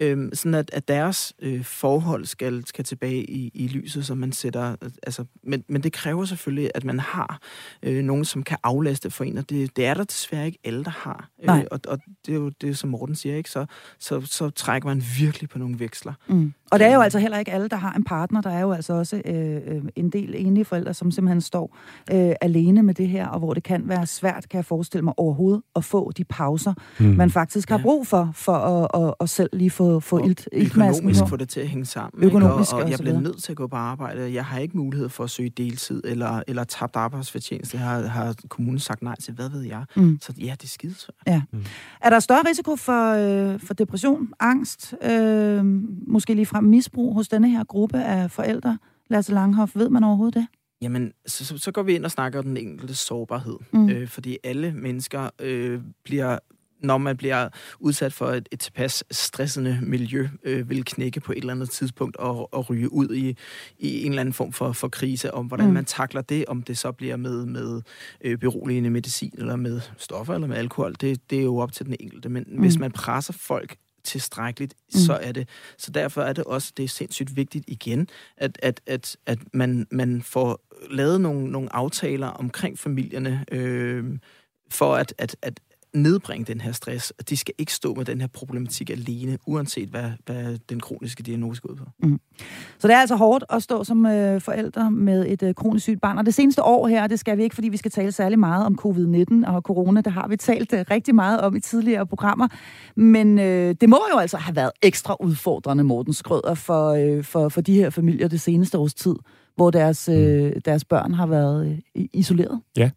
øh, 0.01 0.29
sådan 0.33 0.55
at, 0.55 0.71
at 0.73 0.89
deres 0.89 1.33
øh, 1.43 1.65
forhold 1.65 2.25
skal, 2.25 2.67
skal 2.67 2.85
tilbage 2.85 3.31
i, 3.31 3.51
i 3.55 3.69
lyset, 3.69 4.07
så 4.07 4.15
man 4.15 4.33
sætter, 4.33 4.77
altså, 5.03 5.25
men, 5.43 5.65
men 5.69 5.83
det 5.83 5.93
kræver 5.93 6.25
selvfølgelig, 6.25 6.71
at 6.75 6.85
man 6.85 7.01
har 7.01 7.41
øh, 7.83 8.05
nogen, 8.05 8.25
som 8.25 8.43
kan 8.43 8.59
aflaste 8.63 9.11
for 9.11 9.25
en, 9.25 9.39
og 9.39 9.51
det, 9.51 9.77
det 9.77 9.87
er 9.87 9.95
der 9.95 10.05
desværre 10.05 10.47
ikke 10.47 10.59
alle, 10.65 10.85
der 10.85 10.91
har. 10.91 11.29
Øh, 11.43 11.65
og, 11.71 11.81
og 11.89 11.99
det 12.27 12.33
er 12.33 12.39
jo 12.39 12.49
det, 12.49 12.79
som 12.79 12.91
Morten 12.91 13.15
siger, 13.15 13.37
ikke? 13.37 13.51
Så, 13.51 13.67
så, 13.99 14.21
så 14.21 14.51
trækker 14.51 14.89
man 14.89 15.03
virkelig 15.19 15.49
på 15.49 15.59
nogle 15.59 15.81
veksler. 15.81 16.13
Mm. 16.27 16.53
Og 16.71 16.79
det 16.79 16.87
er 16.87 16.95
jo 16.95 17.01
altså 17.01 17.19
heller 17.19 17.39
ikke 17.39 17.53
alle, 17.53 17.69
der 17.69 17.77
har 17.77 17.93
en 17.93 18.05
partner. 18.05 18.41
Der 18.41 18.51
er 18.51 18.61
jo 18.61 18.73
altså 18.73 18.93
også 18.93 19.23
øh, 19.25 19.57
øh, 19.67 19.83
en 19.97 20.11
del 20.11 20.35
enlige 20.37 20.65
forældre, 20.65 20.95
som 20.95 21.11
simpelthen 21.11 21.41
står 21.41 21.77
øh, 22.13 22.33
alene 22.41 22.83
med 22.83 22.95
det 22.95 23.09
her, 23.09 23.27
og 23.27 23.39
hvor 23.39 23.55
det 23.55 23.63
kan 23.63 23.89
være 23.89 24.07
svært, 24.07 24.49
kan 24.49 24.57
jeg 24.57 24.65
forestille 24.65 25.05
mig, 25.05 25.15
overhovedet 25.17 25.63
at 25.77 25.85
få 25.85 26.13
de 26.13 26.25
pauser, 26.25 26.75
mm. 26.99 27.07
man 27.07 27.31
faktisk 27.31 27.69
har 27.69 27.79
brug 27.79 28.07
for, 28.07 28.31
for 28.35 28.53
at, 28.53 29.05
at, 29.05 29.15
at 29.21 29.31
selv 29.31 29.51
lige 29.53 29.71
få, 29.71 29.88
få 30.03 30.25
ilt, 30.25 30.49
Økonomisk 30.53 31.21
få 31.29 31.37
det 31.37 31.49
til 31.49 31.61
at 31.61 31.69
hænge 31.69 31.85
sammen. 31.85 32.25
Økonomisk 32.25 32.73
og, 32.73 32.83
og 32.83 32.91
jeg 32.91 32.99
bliver 32.99 33.21
nødt 33.21 33.43
til 33.43 33.53
at 33.53 33.57
gå 33.57 33.67
på 33.67 33.77
arbejde. 33.77 34.35
Jeg 34.35 34.45
har 34.45 34.59
ikke 34.59 34.77
mulighed 34.77 35.09
for 35.09 35.25
at 35.25 35.31
søge 35.31 35.49
deltid, 35.49 36.03
eller, 36.05 36.43
eller 36.49 36.65
tabt 36.65 36.97
arbejdsfortjeneste. 36.97 37.77
Det 37.77 37.87
har, 37.87 38.07
har 38.07 38.35
kommunen 38.49 38.79
sagt 38.79 39.03
nej 39.03 39.17
til, 39.17 39.35
hvad 39.35 39.49
ved 39.51 39.63
jeg. 39.63 39.85
Mm. 39.97 40.19
Så 40.23 40.33
ja, 40.39 40.53
det 40.53 40.65
er 40.65 40.69
skidesvært. 40.69 41.17
Ja. 41.27 41.43
Mm. 41.53 41.65
Er 42.01 42.11
der 42.11 42.21
større 42.21 42.43
risiko 42.49 42.77
for, 42.77 43.13
øh, 43.13 43.61
for 43.61 43.75
depression, 43.75 44.29
angst, 44.41 44.95
øh, 45.03 45.65
måske 46.07 46.35
lige 46.35 46.47
frem 46.47 46.65
misbrug 46.65 47.15
hos 47.15 47.29
denne 47.29 47.51
her 47.51 47.65
gruppe 47.65 48.03
af 48.03 48.31
forældre? 48.31 48.79
Lasse 49.11 49.33
Langhoff, 49.33 49.77
ved 49.77 49.89
man 49.89 50.05
overhovedet 50.05 50.35
det? 50.35 50.47
Jamen, 50.83 51.13
så, 51.27 51.45
så, 51.45 51.59
så 51.59 51.73
går 51.73 51.83
vi 51.83 51.95
ind 51.95 52.05
og 52.05 52.11
snakker 52.11 52.39
om 52.39 52.45
den 52.45 52.57
enkelte 52.57 52.95
sårbarhed. 52.95 53.57
Mm. 53.73 53.89
Øh, 53.89 54.09
fordi 54.09 54.39
alle 54.45 54.73
mennesker 54.73 55.31
øh, 55.41 55.81
bliver 56.05 56.39
når 56.81 56.99
man 56.99 57.17
bliver 57.17 57.49
udsat 57.79 58.13
for 58.13 58.27
et, 58.27 58.49
et 58.53 58.61
tilpas 58.61 59.05
stressende 59.11 59.79
miljø, 59.83 60.29
øh, 60.45 60.71
vil 60.71 60.85
knække 60.85 61.21
på 61.21 61.33
et 61.33 61.39
eller 61.39 61.53
andet 61.53 61.71
tidspunkt 61.71 62.17
og, 62.17 62.55
og 62.55 62.71
ryge 62.71 62.93
ud 62.93 63.15
i, 63.15 63.37
i 63.79 64.05
en 64.05 64.13
eller 64.13 64.21
anden 64.21 64.33
form 64.33 64.53
for, 64.53 64.73
for 64.73 64.89
krise, 64.89 65.35
om 65.35 65.47
hvordan 65.47 65.67
mm. 65.67 65.73
man 65.73 65.85
takler 65.85 66.21
det, 66.21 66.45
om 66.47 66.63
det 66.63 66.79
så 66.79 66.93
bliver 66.93 67.17
med, 67.17 67.47
med 67.47 67.83
øh, 68.21 68.39
beroligende 68.39 68.91
medicin, 68.91 69.35
eller 69.39 69.57
med 69.57 69.81
stoffer, 69.97 70.35
eller 70.35 70.49
med 70.49 70.57
alkohol, 70.57 70.95
det, 71.01 71.31
det 71.31 71.39
er 71.39 71.43
jo 71.43 71.57
op 71.57 71.73
til 71.73 71.87
den 71.87 71.97
enkelte. 72.01 72.29
Men 72.29 72.45
mm. 72.49 72.61
hvis 72.61 72.79
man 72.79 72.93
presser 72.93 73.33
folk 73.33 73.77
tilstrækkeligt, 74.05 74.75
mm. 74.95 75.01
så 75.01 75.13
er 75.13 75.33
det. 75.33 75.49
Så 75.79 75.91
derfor 75.91 76.23
er 76.23 76.33
det 76.33 76.45
også, 76.45 76.73
det 76.77 76.85
er 76.85 76.89
sindssygt 76.89 77.37
vigtigt 77.37 77.65
igen, 77.69 78.09
at, 78.37 78.59
at, 78.63 78.81
at, 78.87 79.17
at 79.27 79.39
man, 79.53 79.87
man 79.91 80.23
får 80.23 80.61
lavet 80.91 81.21
nogle, 81.21 81.51
nogle 81.51 81.73
aftaler 81.73 82.27
omkring 82.27 82.79
familierne, 82.79 83.45
øh, 83.53 84.05
for 84.71 84.95
at, 84.95 85.15
at, 85.19 85.37
at, 85.43 85.61
nedbringe 85.99 86.45
den 86.45 86.61
her 86.61 86.73
stress. 86.73 87.13
De 87.29 87.37
skal 87.37 87.55
ikke 87.59 87.73
stå 87.73 87.95
med 87.95 88.05
den 88.05 88.21
her 88.21 88.29
problematik 88.29 88.91
alene, 88.91 89.39
uanset 89.47 89.89
hvad, 89.89 90.11
hvad 90.27 90.59
den 90.69 90.81
kroniske 90.81 91.23
diagnose 91.23 91.63
går 91.63 91.71
ud 91.71 91.77
på. 91.77 91.85
Mm. 92.03 92.21
Så 92.79 92.89
det 92.89 92.95
er 92.95 92.99
altså 92.99 93.17
hårdt 93.17 93.45
at 93.51 93.63
stå 93.63 93.85
som 93.85 94.07
øh, 94.07 94.41
forældre 94.41 94.91
med 94.91 95.27
et 95.29 95.43
øh, 95.43 95.55
kronisk 95.55 95.83
sygt 95.83 96.01
barn. 96.01 96.19
Og 96.19 96.27
det 96.27 96.35
seneste 96.35 96.63
år 96.63 96.89
her, 96.89 97.07
det 97.07 97.19
skal 97.19 97.39
vi 97.39 97.43
ikke, 97.43 97.55
fordi 97.55 97.69
vi 97.69 97.77
skal 97.77 97.91
tale 97.91 98.13
særlig 98.13 98.39
meget 98.39 98.67
om 98.67 98.79
covid-19 98.85 99.51
og 99.51 99.63
corona. 99.63 100.01
Det 100.01 100.13
har 100.13 100.29
vi 100.29 100.37
talt 100.37 100.73
øh, 100.73 100.85
rigtig 100.91 101.15
meget 101.15 101.41
om 101.41 101.57
i 101.57 101.61
tidligere 101.61 102.07
programmer. 102.07 102.49
Men 102.97 103.39
øh, 103.39 103.75
det 103.81 103.89
må 103.89 104.01
jo 104.13 104.19
altså 104.19 104.37
have 104.37 104.57
været 104.57 104.71
ekstra 104.83 105.17
udfordrende, 105.21 105.85
Morten 105.85 106.13
Skrøder, 106.13 106.55
for, 106.55 106.89
øh, 106.89 107.25
for, 107.25 107.49
for 107.49 107.61
de 107.61 107.75
her 107.75 107.91
familier 107.91 108.29
det 108.29 108.41
seneste 108.41 108.79
års 108.79 108.95
tid 108.95 109.15
hvor 109.59 109.71
deres, 109.71 110.09
mm. 110.09 110.15
øh, 110.15 110.53
deres 110.65 110.85
børn 110.85 111.15
har 111.15 111.27
været 111.27 111.81
øh, 111.97 112.05
isoleret. 112.13 112.61
Ja, 112.77 112.91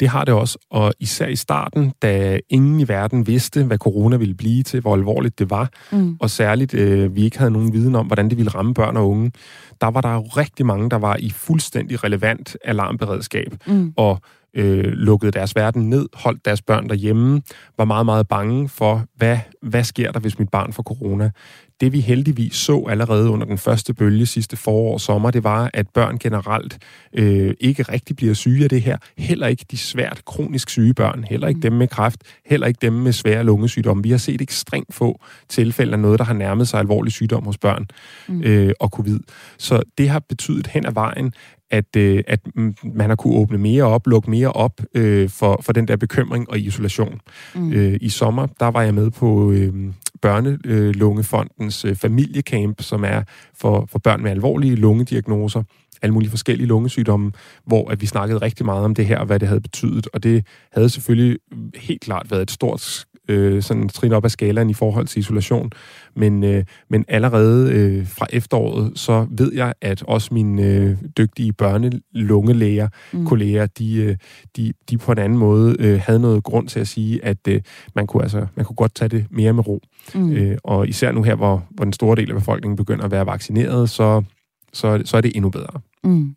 det 0.00 0.08
har 0.08 0.24
det 0.24 0.34
også. 0.34 0.58
Og 0.70 0.92
især 1.00 1.26
i 1.26 1.36
starten, 1.36 1.92
da 2.02 2.38
ingen 2.48 2.80
i 2.80 2.88
verden 2.88 3.26
vidste, 3.26 3.64
hvad 3.64 3.78
corona 3.78 4.16
ville 4.16 4.34
blive 4.34 4.62
til, 4.62 4.80
hvor 4.80 4.94
alvorligt 4.94 5.38
det 5.38 5.50
var, 5.50 5.70
mm. 5.92 6.16
og 6.20 6.30
særligt 6.30 6.74
øh, 6.74 7.16
vi 7.16 7.24
ikke 7.24 7.38
havde 7.38 7.50
nogen 7.50 7.72
viden 7.72 7.94
om, 7.94 8.06
hvordan 8.06 8.30
det 8.30 8.38
ville 8.38 8.50
ramme 8.50 8.74
børn 8.74 8.96
og 8.96 9.08
unge, 9.08 9.32
der 9.80 9.86
var 9.86 10.00
der 10.00 10.36
rigtig 10.36 10.66
mange, 10.66 10.90
der 10.90 10.98
var 10.98 11.16
i 11.16 11.30
fuldstændig 11.30 12.04
relevant 12.04 12.56
alarmberedskab. 12.64 13.54
Mm. 13.66 13.92
Og 13.96 14.20
øh, 14.54 14.84
lukkede 14.84 15.32
deres 15.32 15.56
verden 15.56 15.90
ned, 15.90 16.08
holdt 16.14 16.44
deres 16.44 16.62
børn 16.62 16.88
derhjemme, 16.88 17.42
var 17.78 17.84
meget, 17.84 18.06
meget 18.06 18.28
bange 18.28 18.68
for, 18.68 19.04
hvad, 19.16 19.38
hvad 19.62 19.84
sker 19.84 20.12
der, 20.12 20.20
hvis 20.20 20.38
mit 20.38 20.48
barn 20.48 20.72
får 20.72 20.82
corona 20.82 21.30
det 21.82 21.92
vi 21.92 22.00
heldigvis 22.00 22.54
så 22.54 22.86
allerede 22.88 23.30
under 23.30 23.46
den 23.46 23.58
første 23.58 23.94
bølge 23.94 24.26
sidste 24.26 24.56
forår 24.56 24.92
og 24.92 25.00
sommer, 25.00 25.30
det 25.30 25.44
var, 25.44 25.70
at 25.74 25.88
børn 25.88 26.18
generelt 26.18 26.78
øh, 27.12 27.54
ikke 27.60 27.82
rigtig 27.82 28.16
bliver 28.16 28.34
syge 28.34 28.64
af 28.64 28.70
det 28.70 28.82
her. 28.82 28.96
Heller 29.18 29.46
ikke 29.46 29.64
de 29.70 29.76
svært 29.76 30.22
kronisk 30.24 30.70
syge 30.70 30.94
børn, 30.94 31.24
heller 31.30 31.48
ikke 31.48 31.58
mm. 31.58 31.62
dem 31.62 31.72
med 31.72 31.88
kræft, 31.88 32.22
heller 32.46 32.66
ikke 32.66 32.78
dem 32.82 32.92
med 32.92 33.12
svære 33.12 33.44
lungesygdomme. 33.44 34.02
Vi 34.02 34.10
har 34.10 34.18
set 34.18 34.40
ekstremt 34.40 34.94
få 34.94 35.20
tilfælde 35.48 35.92
af 35.92 35.98
noget, 35.98 36.18
der 36.18 36.24
har 36.24 36.34
nærmet 36.34 36.68
sig 36.68 36.80
alvorlig 36.80 37.12
sygdom 37.12 37.44
hos 37.44 37.58
børn 37.58 37.86
mm. 38.28 38.42
øh, 38.42 38.72
og 38.80 38.88
covid. 38.88 39.20
Så 39.58 39.82
det 39.98 40.08
har 40.08 40.22
betydet 40.28 40.66
hen 40.66 40.86
ad 40.86 40.92
vejen, 40.92 41.32
at, 41.72 41.96
øh, 41.96 42.24
at 42.26 42.40
man 42.84 43.08
har 43.08 43.16
kunne 43.16 43.34
åbne 43.34 43.58
mere 43.58 43.84
op, 43.84 44.06
lukke 44.06 44.30
mere 44.30 44.52
op 44.52 44.80
øh, 44.94 45.28
for, 45.28 45.60
for 45.62 45.72
den 45.72 45.88
der 45.88 45.96
bekymring 45.96 46.50
og 46.50 46.58
isolation. 46.58 47.20
Mm. 47.54 47.72
Øh, 47.72 47.98
I 48.00 48.08
sommer, 48.08 48.46
der 48.60 48.66
var 48.66 48.82
jeg 48.82 48.94
med 48.94 49.10
på 49.10 49.52
øh, 49.52 49.74
Børnelungefondens 50.22 51.84
øh, 51.84 51.96
familiecamp, 51.96 52.82
som 52.82 53.04
er 53.04 53.22
for, 53.54 53.86
for 53.90 53.98
børn 53.98 54.22
med 54.22 54.30
alvorlige 54.30 54.74
lungediagnoser, 54.74 55.62
alle 56.02 56.14
mulige 56.14 56.30
forskellige 56.30 56.66
lungesygdomme, 56.66 57.32
hvor 57.66 57.90
at 57.90 58.00
vi 58.00 58.06
snakkede 58.06 58.38
rigtig 58.38 58.66
meget 58.66 58.84
om 58.84 58.94
det 58.94 59.06
her, 59.06 59.18
og 59.18 59.26
hvad 59.26 59.40
det 59.40 59.48
havde 59.48 59.60
betydet. 59.60 60.08
Og 60.12 60.22
det 60.22 60.46
havde 60.72 60.88
selvfølgelig 60.88 61.38
helt 61.76 62.00
klart 62.00 62.30
været 62.30 62.42
et 62.42 62.50
stort 62.50 63.06
øh, 63.28 63.62
sådan 63.62 63.88
trin 63.88 64.12
op 64.12 64.24
ad 64.24 64.30
skalaen 64.30 64.70
i 64.70 64.74
forhold 64.74 65.06
til 65.06 65.18
isolation. 65.20 65.70
Men, 66.16 66.44
øh, 66.44 66.64
men 66.90 67.04
allerede 67.08 67.72
øh, 67.72 68.06
fra 68.06 68.26
efteråret, 68.30 68.92
så 68.94 69.26
ved 69.30 69.52
jeg, 69.54 69.74
at 69.80 70.02
også 70.02 70.34
mine 70.34 70.62
øh, 70.62 70.96
dygtige 71.18 71.52
børnelungelæger, 71.52 72.88
mm. 73.12 73.26
kolleger, 73.26 73.66
de, 73.66 73.94
øh, 73.96 74.16
de, 74.56 74.72
de 74.90 74.98
på 74.98 75.12
en 75.12 75.18
anden 75.18 75.38
måde 75.38 75.76
øh, 75.78 76.00
havde 76.00 76.20
noget 76.20 76.44
grund 76.44 76.68
til 76.68 76.80
at 76.80 76.88
sige, 76.88 77.24
at 77.24 77.48
øh, 77.48 77.60
man, 77.94 78.06
kunne 78.06 78.22
altså, 78.22 78.46
man 78.54 78.64
kunne 78.64 78.76
godt 78.76 78.94
tage 78.94 79.08
det 79.08 79.26
mere 79.30 79.52
med 79.52 79.68
ro. 79.68 79.80
Mm. 80.14 80.32
Øh, 80.32 80.58
og 80.64 80.88
især 80.88 81.12
nu 81.12 81.22
her, 81.22 81.34
hvor, 81.34 81.64
hvor 81.70 81.84
den 81.84 81.92
store 81.92 82.16
del 82.16 82.30
af 82.30 82.36
befolkningen 82.36 82.76
begynder 82.76 83.04
at 83.04 83.10
være 83.10 83.26
vaccineret, 83.26 83.90
så, 83.90 84.22
så, 84.72 85.02
så 85.04 85.16
er 85.16 85.20
det 85.20 85.32
endnu 85.36 85.50
bedre. 85.50 85.80
Mm. 86.04 86.34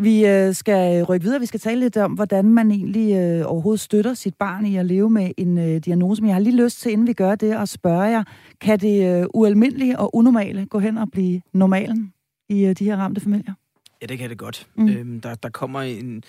Vi 0.00 0.26
øh, 0.26 0.54
skal 0.54 1.04
rykke 1.04 1.24
videre. 1.24 1.40
Vi 1.40 1.46
skal 1.46 1.60
tale 1.60 1.80
lidt 1.80 1.96
om, 1.96 2.12
hvordan 2.12 2.44
man 2.44 2.70
egentlig 2.70 3.14
øh, 3.14 3.50
overhovedet 3.50 3.80
støtter 3.80 4.14
sit 4.14 4.34
barn 4.34 4.66
i 4.66 4.76
at 4.76 4.86
leve 4.86 5.10
med 5.10 5.30
en 5.36 5.58
øh, 5.58 5.76
diagnose. 5.76 6.22
Men 6.22 6.28
jeg 6.28 6.34
har 6.34 6.40
lige 6.40 6.64
lyst 6.64 6.80
til, 6.80 6.92
inden 6.92 7.06
vi 7.06 7.12
gør 7.12 7.34
det, 7.34 7.52
at 7.52 7.68
spørge 7.68 8.02
jer, 8.02 8.24
kan 8.60 8.78
det 8.78 9.26
ualmindelige 9.34 9.98
og 9.98 10.14
unormale 10.14 10.66
gå 10.66 10.78
hen 10.78 10.98
og 10.98 11.10
blive 11.10 11.40
normalen 11.52 12.12
i 12.48 12.74
de 12.74 12.84
her 12.84 12.96
ramte 12.96 13.20
familier? 13.20 13.54
Ja, 14.02 14.06
det 14.06 14.18
kan 14.18 14.30
det 14.30 14.38
godt. 14.38 14.66
Mm. 14.74 14.88
Øhm, 14.88 15.20
der, 15.20 15.34
der 15.34 15.48
kommer 15.48 15.80
en, 15.80 16.22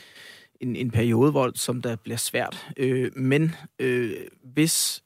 en, 0.62 0.76
en 0.76 0.92
periode, 0.92 1.32
hvor 1.32 1.52
som 1.56 1.82
der 1.82 1.96
bliver 1.96 2.18
svært. 2.18 2.68
Øh, 2.78 3.12
men 3.16 3.56
øh, 3.80 4.12
hvis 4.54 5.04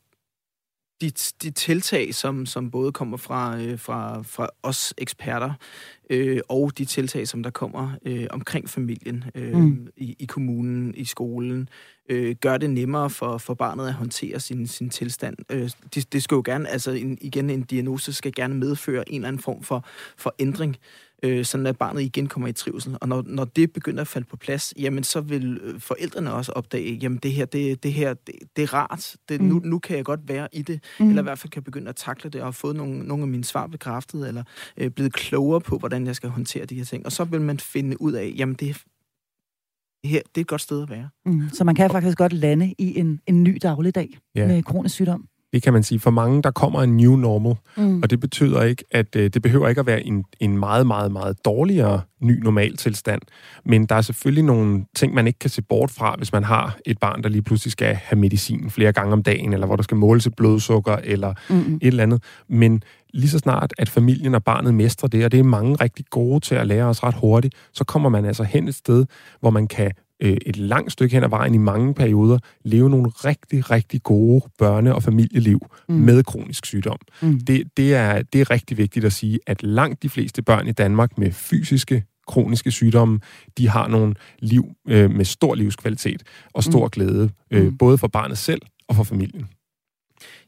de, 1.10 1.34
de 1.44 1.52
tiltag, 1.52 2.14
som, 2.14 2.46
som 2.46 2.72
både 2.72 2.92
kommer 2.92 3.18
fra, 3.18 3.62
øh, 3.62 3.80
fra, 3.80 4.22
fra 4.22 4.50
os 4.64 4.94
eksperter, 4.98 5.54
øh, 6.10 6.42
og 6.50 6.78
de 6.78 6.86
tiltag, 6.86 7.28
som 7.28 7.44
der 7.44 7.50
kommer 7.50 7.92
øh, 8.06 8.28
omkring 8.30 8.70
familien 8.70 9.24
øh, 9.36 9.56
mm. 9.56 9.88
i, 9.98 10.16
i 10.20 10.26
kommunen, 10.26 10.96
i 10.96 11.06
skolen, 11.06 11.70
øh, 12.10 12.36
gør 12.42 12.58
det 12.58 12.70
nemmere 12.70 13.10
for, 13.10 13.38
for 13.38 13.54
barnet 13.54 13.88
at 13.88 13.94
håndtere 13.94 14.40
sin, 14.40 14.68
sin 14.68 14.90
tilstand. 14.90 15.38
Øh, 15.50 15.70
det, 15.96 16.14
det 16.14 16.24
skal 16.24 16.36
jo 16.36 16.42
gerne, 16.46 16.70
altså 16.70 16.92
en, 16.92 17.18
igen, 17.22 17.50
en 17.50 17.62
diagnose 17.62 18.14
skal 18.14 18.34
gerne 18.34 18.56
medføre 18.56 19.10
en 19.10 19.16
eller 19.16 19.28
anden 19.28 19.42
form 19.42 19.64
for, 19.64 19.86
for 20.18 20.36
ændring 20.40 20.78
øh, 21.24 21.46
sådan 21.46 21.66
at 21.66 21.78
barnet 21.78 22.02
igen 22.02 22.28
kommer 22.28 22.48
i 22.48 22.54
trivsel. 22.54 22.98
Og 23.02 23.08
når, 23.08 23.24
når 23.28 23.46
det 23.46 23.74
begynder 23.74 24.02
at 24.02 24.08
falde 24.08 24.28
på 24.28 24.38
plads, 24.38 24.74
jamen 24.80 25.04
så 25.04 25.22
vil 25.22 25.60
øh, 25.64 25.80
forældrene 25.80 26.34
også 26.34 26.52
opdage, 26.52 26.94
jamen 26.94 27.18
det 27.18 27.32
her, 27.32 27.46
det, 27.46 27.84
det 27.84 27.94
her, 27.94 28.14
det, 28.14 28.36
det 28.56 28.64
er 28.64 28.74
rart. 28.74 29.16
Det, 29.30 29.42
mm. 29.42 29.48
nu, 29.48 29.62
nu 29.64 29.80
kan 29.80 29.98
jeg 29.98 30.06
godt 30.06 30.20
være 30.28 30.48
i 30.52 30.62
det, 30.62 30.84
mm. 31.00 31.10
eller 31.10 31.22
i 31.22 31.24
hvert 31.24 31.40
fald 31.40 31.52
kan 31.52 31.60
jeg 31.60 31.64
begynde 31.64 31.90
at 31.90 31.96
takle 31.96 32.30
det, 32.30 32.42
og 32.42 32.48
have 32.48 32.54
fået 32.54 32.76
nogle, 32.76 33.00
nogle 33.00 33.22
af 33.24 33.28
mine 33.28 33.44
svar 33.44 33.68
bekræftet, 33.68 34.28
eller 34.28 34.44
øh, 34.78 34.92
blevet 34.92 35.14
klogere 35.14 35.62
på, 35.62 35.78
hvordan 35.78 36.08
jeg 36.08 36.16
skal 36.16 36.30
håndtere 36.30 36.66
de 36.66 36.76
her 36.76 36.86
ting. 36.86 37.06
Og 37.06 37.12
så 37.12 37.24
vil 37.24 37.42
man 37.42 37.60
finde 37.60 38.02
ud 38.02 38.14
af, 38.14 38.34
jamen 38.38 38.56
det, 38.56 38.84
her, 40.04 40.22
det 40.22 40.38
er 40.38 40.42
et 40.42 40.48
godt 40.48 40.62
sted 40.62 40.82
at 40.82 40.90
være. 40.90 41.10
Mm. 41.26 41.50
Så 41.54 41.64
man 41.64 41.76
kan 41.76 41.90
faktisk 41.90 42.18
godt 42.18 42.34
lande 42.34 42.76
i 42.78 43.00
en, 43.00 43.20
en 43.28 43.44
ny 43.44 43.58
dagligdag 43.62 44.18
ja. 44.36 44.48
med 44.48 44.64
kronisk 44.64 44.96
sygdom. 44.96 45.28
Det 45.54 45.64
kan 45.64 45.74
man 45.74 45.84
sige. 45.84 46.00
For 46.00 46.12
mange, 46.12 46.42
der 46.42 46.52
kommer 46.52 46.82
en 46.82 46.98
new 46.98 47.16
normal, 47.16 47.56
mm. 47.78 48.02
og 48.02 48.10
det 48.10 48.20
betyder 48.20 48.64
ikke, 48.64 48.84
at 48.92 49.16
øh, 49.16 49.30
det 49.34 49.42
behøver 49.42 49.70
ikke 49.70 49.80
at 49.80 49.86
være 49.86 50.04
en, 50.04 50.24
en 50.40 50.58
meget, 50.58 50.88
meget, 50.88 51.12
meget 51.12 51.46
dårligere 51.46 52.02
ny 52.22 52.44
normaltilstand. 52.44 53.22
Men 53.66 53.86
der 53.86 53.96
er 53.96 54.02
selvfølgelig 54.02 54.44
nogle 54.44 54.86
ting, 54.96 55.14
man 55.14 55.28
ikke 55.28 55.40
kan 55.40 55.50
se 55.50 55.62
bort 55.62 55.92
fra, 55.92 56.16
hvis 56.18 56.34
man 56.34 56.44
har 56.44 56.78
et 56.86 57.00
barn, 57.00 57.24
der 57.24 57.30
lige 57.30 57.42
pludselig 57.42 57.72
skal 57.72 57.96
have 57.96 58.20
medicin 58.20 58.70
flere 58.70 58.92
gange 58.92 59.14
om 59.14 59.24
dagen, 59.24 59.54
eller 59.54 59.68
hvor 59.68 59.76
der 59.76 59.84
skal 59.84 59.98
måles 59.98 60.26
et 60.28 60.36
blodsukker, 60.36 60.98
eller 61.04 61.34
mm. 61.50 61.76
et 61.76 61.88
eller 61.88 62.04
andet. 62.04 62.24
Men 62.48 62.84
lige 63.14 63.30
så 63.30 63.40
snart, 63.40 63.74
at 63.78 63.90
familien 63.90 64.36
og 64.36 64.44
barnet 64.44 64.74
mestrer 64.74 65.10
det, 65.10 65.26
og 65.26 65.32
det 65.32 65.40
er 65.40 65.44
mange 65.44 65.76
rigtig 65.76 66.06
gode 66.10 66.40
til 66.40 66.56
at 66.56 66.68
lære 66.68 66.86
os 66.86 67.04
ret 67.04 67.16
hurtigt, 67.16 67.56
så 67.74 67.84
kommer 67.84 68.10
man 68.10 68.26
altså 68.26 68.44
hen 68.44 68.68
et 68.68 68.76
sted, 68.76 69.06
hvor 69.40 69.50
man 69.50 69.68
kan 69.68 69.92
øh, 70.24 70.38
et 70.46 70.58
langt 70.58 70.92
stykke 70.92 71.16
hen 71.16 71.24
ad 71.24 71.30
vejen 71.30 71.54
i 71.54 71.58
mange 71.58 71.94
perioder 71.94 72.40
leve 72.64 72.90
nogle 72.90 73.10
rigtig, 73.10 73.72
rigtig 73.72 74.04
gode 74.04 74.42
børne- 74.62 74.92
og 74.92 75.04
familieliv 75.04 75.60
mm. 75.90 75.96
med 75.96 76.24
kronisk 76.24 76.66
sygdom. 76.66 76.98
Mm. 77.22 77.40
Det, 77.40 77.78
det, 77.78 77.94
er, 77.94 78.22
det 78.22 78.42
er 78.42 78.52
rigtig 78.52 78.78
vigtigt 78.78 79.06
at 79.06 79.14
sige, 79.14 79.40
at 79.48 79.64
langt 79.64 80.04
de 80.04 80.10
fleste 80.10 80.42
børn 80.42 80.68
i 80.68 80.72
Danmark 80.72 81.18
med 81.18 81.32
fysiske 81.32 82.04
kroniske 82.28 82.72
sygdomme, 82.72 83.20
de 83.58 83.70
har 83.70 83.88
nogle 83.88 84.16
liv 84.40 84.66
øh, 84.88 85.12
med 85.12 85.26
stor 85.26 85.56
livskvalitet 85.56 86.24
og 86.54 86.64
stor 86.64 86.86
mm. 86.86 86.90
glæde, 86.90 87.30
øh, 87.52 87.64
mm. 87.64 87.78
både 87.78 87.98
for 87.98 88.08
barnet 88.08 88.38
selv 88.38 88.62
og 88.88 88.96
for 88.96 89.04
familien. 89.04 89.48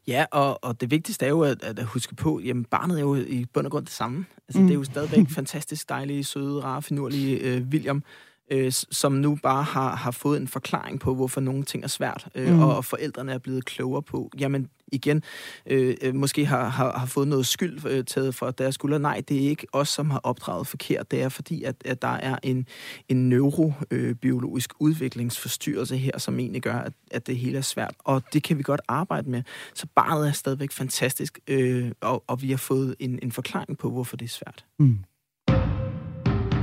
Ja, 0.08 0.24
og, 0.32 0.64
og 0.64 0.80
det 0.80 0.90
vigtigste 0.90 1.24
er 1.24 1.28
jo 1.28 1.40
at, 1.40 1.64
at 1.64 1.84
huske 1.84 2.14
på, 2.14 2.36
at 2.36 2.66
barnet 2.70 2.96
er 2.96 3.00
jo 3.00 3.14
i 3.14 3.44
bund 3.54 3.66
og 3.66 3.70
grund 3.70 3.84
det 3.84 3.94
samme. 3.94 4.24
Altså, 4.48 4.60
mm. 4.60 4.66
Det 4.66 4.74
er 4.74 4.78
jo 4.78 4.84
stadigvæk 4.84 5.30
fantastisk 5.30 5.88
dejlige, 5.88 6.24
søde, 6.24 6.60
rare, 6.60 6.82
finurlige 6.82 7.38
øh, 7.38 7.62
William, 7.70 8.02
øh, 8.50 8.72
som 8.72 9.12
nu 9.12 9.38
bare 9.42 9.62
har, 9.62 9.96
har 9.96 10.10
fået 10.10 10.40
en 10.40 10.48
forklaring 10.48 11.00
på, 11.00 11.14
hvorfor 11.14 11.40
nogle 11.40 11.64
ting 11.64 11.84
er 11.84 11.88
svært, 11.88 12.28
øh, 12.34 12.52
mm. 12.52 12.62
og 12.62 12.84
forældrene 12.84 13.32
er 13.32 13.38
blevet 13.38 13.64
klogere 13.64 14.02
på, 14.02 14.30
jamen 14.38 14.68
igen, 14.92 15.22
øh, 15.66 15.96
øh, 16.02 16.14
måske 16.14 16.46
har, 16.46 16.68
har, 16.68 16.98
har 16.98 17.06
fået 17.06 17.28
noget 17.28 17.46
skyld 17.46 17.86
øh, 17.86 18.04
taget 18.04 18.34
fra 18.34 18.50
deres 18.50 18.74
skulder. 18.74 18.98
Nej, 18.98 19.22
det 19.28 19.44
er 19.44 19.48
ikke 19.48 19.66
os, 19.72 19.88
som 19.88 20.10
har 20.10 20.18
opdraget 20.18 20.66
forkert. 20.66 21.10
Det 21.10 21.22
er 21.22 21.28
fordi, 21.28 21.62
at, 21.62 21.76
at 21.84 22.02
der 22.02 22.08
er 22.08 22.38
en, 22.42 22.66
en 23.08 23.28
neurobiologisk 23.28 24.70
udviklingsforstyrrelse 24.80 25.96
her, 25.96 26.18
som 26.18 26.38
egentlig 26.38 26.62
gør, 26.62 26.74
at, 26.74 26.92
at 27.10 27.26
det 27.26 27.36
hele 27.36 27.58
er 27.58 27.62
svært. 27.62 27.94
Og 27.98 28.22
det 28.32 28.42
kan 28.42 28.58
vi 28.58 28.62
godt 28.62 28.80
arbejde 28.88 29.30
med. 29.30 29.42
Så 29.74 29.86
barnet 29.94 30.28
er 30.28 30.32
stadigvæk 30.32 30.72
fantastisk, 30.72 31.38
øh, 31.48 31.90
og, 32.00 32.24
og 32.26 32.42
vi 32.42 32.50
har 32.50 32.56
fået 32.56 32.94
en, 32.98 33.18
en 33.22 33.32
forklaring 33.32 33.78
på, 33.78 33.90
hvorfor 33.90 34.16
det 34.16 34.24
er 34.24 34.30
svært. 34.30 34.64
Mm. 34.78 34.98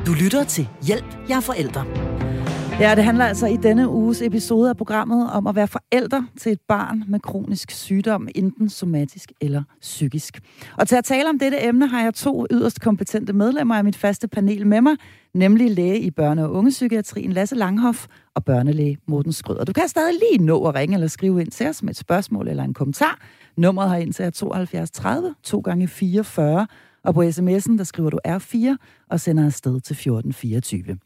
Du 0.05 0.13
lytter 0.13 0.43
til 0.43 0.69
Hjælp, 0.87 1.05
jeg 1.29 1.37
er 1.37 1.41
forældre. 1.41 1.85
Ja, 2.79 2.95
det 2.95 3.03
handler 3.03 3.25
altså 3.25 3.47
i 3.47 3.57
denne 3.57 3.89
uges 3.89 4.21
episode 4.21 4.69
af 4.69 4.77
programmet 4.77 5.31
om 5.31 5.47
at 5.47 5.55
være 5.55 5.67
forældre 5.67 6.27
til 6.39 6.51
et 6.51 6.59
barn 6.67 7.03
med 7.07 7.19
kronisk 7.19 7.71
sygdom, 7.71 8.27
enten 8.35 8.69
somatisk 8.69 9.31
eller 9.41 9.63
psykisk. 9.81 10.39
Og 10.77 10.87
til 10.87 10.95
at 10.95 11.03
tale 11.03 11.29
om 11.29 11.39
dette 11.39 11.63
emne 11.63 11.87
har 11.87 12.03
jeg 12.03 12.13
to 12.13 12.45
yderst 12.51 12.81
kompetente 12.81 13.33
medlemmer 13.33 13.75
af 13.75 13.83
mit 13.83 13.95
faste 13.95 14.27
panel 14.27 14.67
med 14.67 14.81
mig, 14.81 14.95
nemlig 15.33 15.71
læge 15.71 15.99
i 15.99 16.11
børne- 16.19 16.41
og 16.41 16.51
ungepsykiatrien 16.51 17.33
Lasse 17.33 17.55
Langhoff 17.55 18.07
og 18.35 18.45
børnelæge 18.45 18.97
Morten 19.07 19.33
Skrøder. 19.33 19.63
Du 19.63 19.73
kan 19.73 19.87
stadig 19.87 20.13
lige 20.13 20.45
nå 20.45 20.63
at 20.65 20.75
ringe 20.75 20.93
eller 20.93 21.07
skrive 21.07 21.41
ind 21.41 21.51
til 21.51 21.67
os 21.67 21.83
med 21.83 21.89
et 21.89 21.97
spørgsmål 21.97 22.47
eller 22.47 22.63
en 22.63 22.73
kommentar. 22.73 23.19
Nummeret 23.57 23.89
har 23.89 23.97
ind 23.97 24.13
til 24.13 24.25
er 24.25 24.29
72 24.29 24.91
30 24.91 25.35
2 25.43 25.59
gange 25.59 25.87
44 25.87 26.67
og 27.03 27.13
på 27.13 27.21
sms'en, 27.21 27.77
der 27.77 27.83
skriver 27.83 28.09
du 28.09 28.19
R4 28.27 28.75
og 29.13 29.19
sender 29.19 29.45
afsted 29.45 29.71
til 29.71 29.93
1424. 29.93 30.97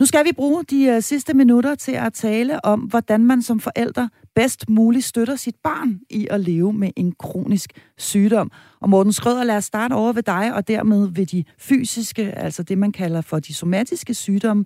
Nu 0.00 0.06
skal 0.06 0.24
vi 0.24 0.32
bruge 0.32 0.64
de 0.64 0.94
uh, 0.96 1.02
sidste 1.02 1.34
minutter 1.34 1.74
til 1.74 1.92
at 1.92 2.12
tale 2.12 2.64
om, 2.64 2.80
hvordan 2.80 3.24
man 3.24 3.42
som 3.42 3.60
forælder 3.60 4.08
bedst 4.34 4.68
muligt 4.68 5.04
støtter 5.04 5.36
sit 5.36 5.54
barn 5.64 6.00
i 6.10 6.26
at 6.30 6.40
leve 6.40 6.72
med 6.72 6.90
en 6.96 7.12
kronisk 7.18 7.72
sygdom. 7.98 8.50
Og 8.80 8.88
Morten 8.88 9.12
Skrøder, 9.12 9.44
lad 9.44 9.56
os 9.56 9.64
starte 9.64 9.92
over 9.92 10.12
ved 10.12 10.22
dig, 10.22 10.54
og 10.54 10.68
dermed 10.68 11.08
ved 11.08 11.26
de 11.26 11.44
fysiske, 11.58 12.32
altså 12.32 12.62
det 12.62 12.78
man 12.78 12.92
kalder 12.92 13.20
for 13.20 13.38
de 13.38 13.54
somatiske 13.54 14.14
sygdomme. 14.14 14.64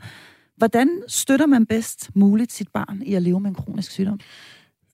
Hvordan 0.57 1.03
støtter 1.09 1.47
man 1.47 1.66
bedst 1.66 2.11
muligt 2.14 2.53
sit 2.53 2.68
barn 2.74 3.03
i 3.03 3.14
at 3.14 3.22
leve 3.22 3.41
med 3.41 3.51
en 3.51 3.55
kronisk 3.55 3.91
sygdom? 3.91 4.20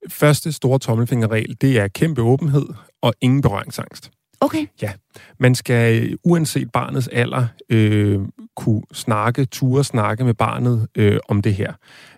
Første 0.08 0.52
store 0.52 0.78
tommelfingerregel, 0.78 1.56
det 1.60 1.78
er 1.78 1.88
kæmpe 1.88 2.22
åbenhed 2.22 2.66
og 3.02 3.14
ingen 3.20 3.42
berøringsangst. 3.42 4.10
Okay. 4.42 4.66
Ja. 4.82 4.92
Man 5.38 5.54
skal 5.54 6.02
øh, 6.02 6.16
uanset 6.24 6.72
barnets 6.72 7.08
alder 7.08 7.46
øh, 7.68 8.20
kunne 8.56 8.82
snakke, 8.92 9.44
ture 9.44 9.84
snakke 9.84 10.24
med 10.24 10.34
barnet 10.34 10.88
øh, 10.96 11.18
om 11.28 11.42
det 11.42 11.54
her. 11.54 11.72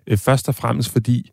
Øh, 0.07 0.19
først 0.19 0.49
og 0.49 0.55
fremmest 0.55 0.93
fordi 0.93 1.31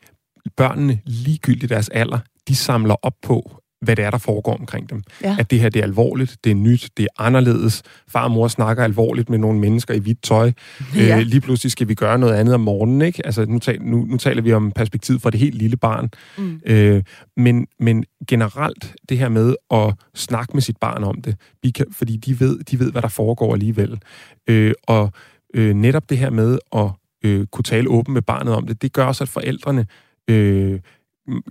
børnene, 0.57 0.99
ligegyldigt 1.05 1.69
deres 1.69 1.89
alder, 1.89 2.19
de 2.47 2.55
samler 2.55 2.95
op 3.01 3.13
på, 3.21 3.61
hvad 3.82 3.95
det 3.95 4.05
er, 4.05 4.09
der 4.09 4.17
foregår 4.17 4.57
omkring 4.57 4.89
dem. 4.89 5.03
Ja. 5.23 5.36
At 5.39 5.51
det 5.51 5.59
her 5.59 5.69
det 5.69 5.79
er 5.79 5.84
alvorligt, 5.84 6.38
det 6.43 6.49
er 6.49 6.55
nyt, 6.55 6.89
det 6.97 7.03
er 7.03 7.23
anderledes. 7.23 7.84
Far 8.07 8.23
og 8.23 8.32
mor 8.32 8.47
snakker 8.47 8.84
alvorligt 8.84 9.29
med 9.29 9.38
nogle 9.38 9.59
mennesker 9.59 9.93
i 9.93 9.99
hvidt 9.99 10.23
tøj. 10.23 10.51
Ja. 10.95 11.19
Øh, 11.19 11.25
lige 11.25 11.41
pludselig 11.41 11.71
skal 11.71 11.88
vi 11.88 11.93
gøre 11.93 12.19
noget 12.19 12.34
andet 12.34 12.53
om 12.53 12.61
morgenen. 12.61 13.01
Ikke? 13.01 13.25
Altså, 13.25 13.45
nu, 13.45 13.59
tal, 13.59 13.82
nu, 13.82 14.05
nu 14.05 14.17
taler 14.17 14.41
vi 14.41 14.53
om 14.53 14.71
perspektivet 14.71 15.21
for 15.21 15.29
det 15.29 15.39
helt 15.39 15.55
lille 15.55 15.77
barn. 15.77 16.09
Mm. 16.38 16.61
Øh, 16.65 17.03
men, 17.38 17.67
men 17.79 18.05
generelt 18.27 18.95
det 19.09 19.17
her 19.17 19.29
med 19.29 19.55
at 19.71 19.93
snakke 20.15 20.53
med 20.53 20.61
sit 20.61 20.77
barn 20.77 21.03
om 21.03 21.21
det, 21.21 21.36
vi 21.63 21.69
kan, 21.69 21.86
fordi 21.91 22.17
de 22.17 22.39
ved, 22.39 22.59
de 22.63 22.79
ved, 22.79 22.91
hvad 22.91 23.01
der 23.01 23.07
foregår 23.07 23.53
alligevel. 23.53 23.99
Øh, 24.49 24.73
og 24.88 25.11
øh, 25.53 25.73
netop 25.73 26.09
det 26.09 26.17
her 26.17 26.29
med 26.29 26.59
at 26.75 26.89
øh, 27.23 27.47
kunne 27.47 27.63
tale 27.63 27.89
åbent 27.89 28.13
med 28.13 28.21
barnet 28.21 28.53
om 28.53 28.67
det, 28.67 28.82
det 28.82 28.93
gør 28.93 29.05
også, 29.05 29.23
at 29.23 29.29
forældrene... 29.29 29.86
Øh, 30.27 30.79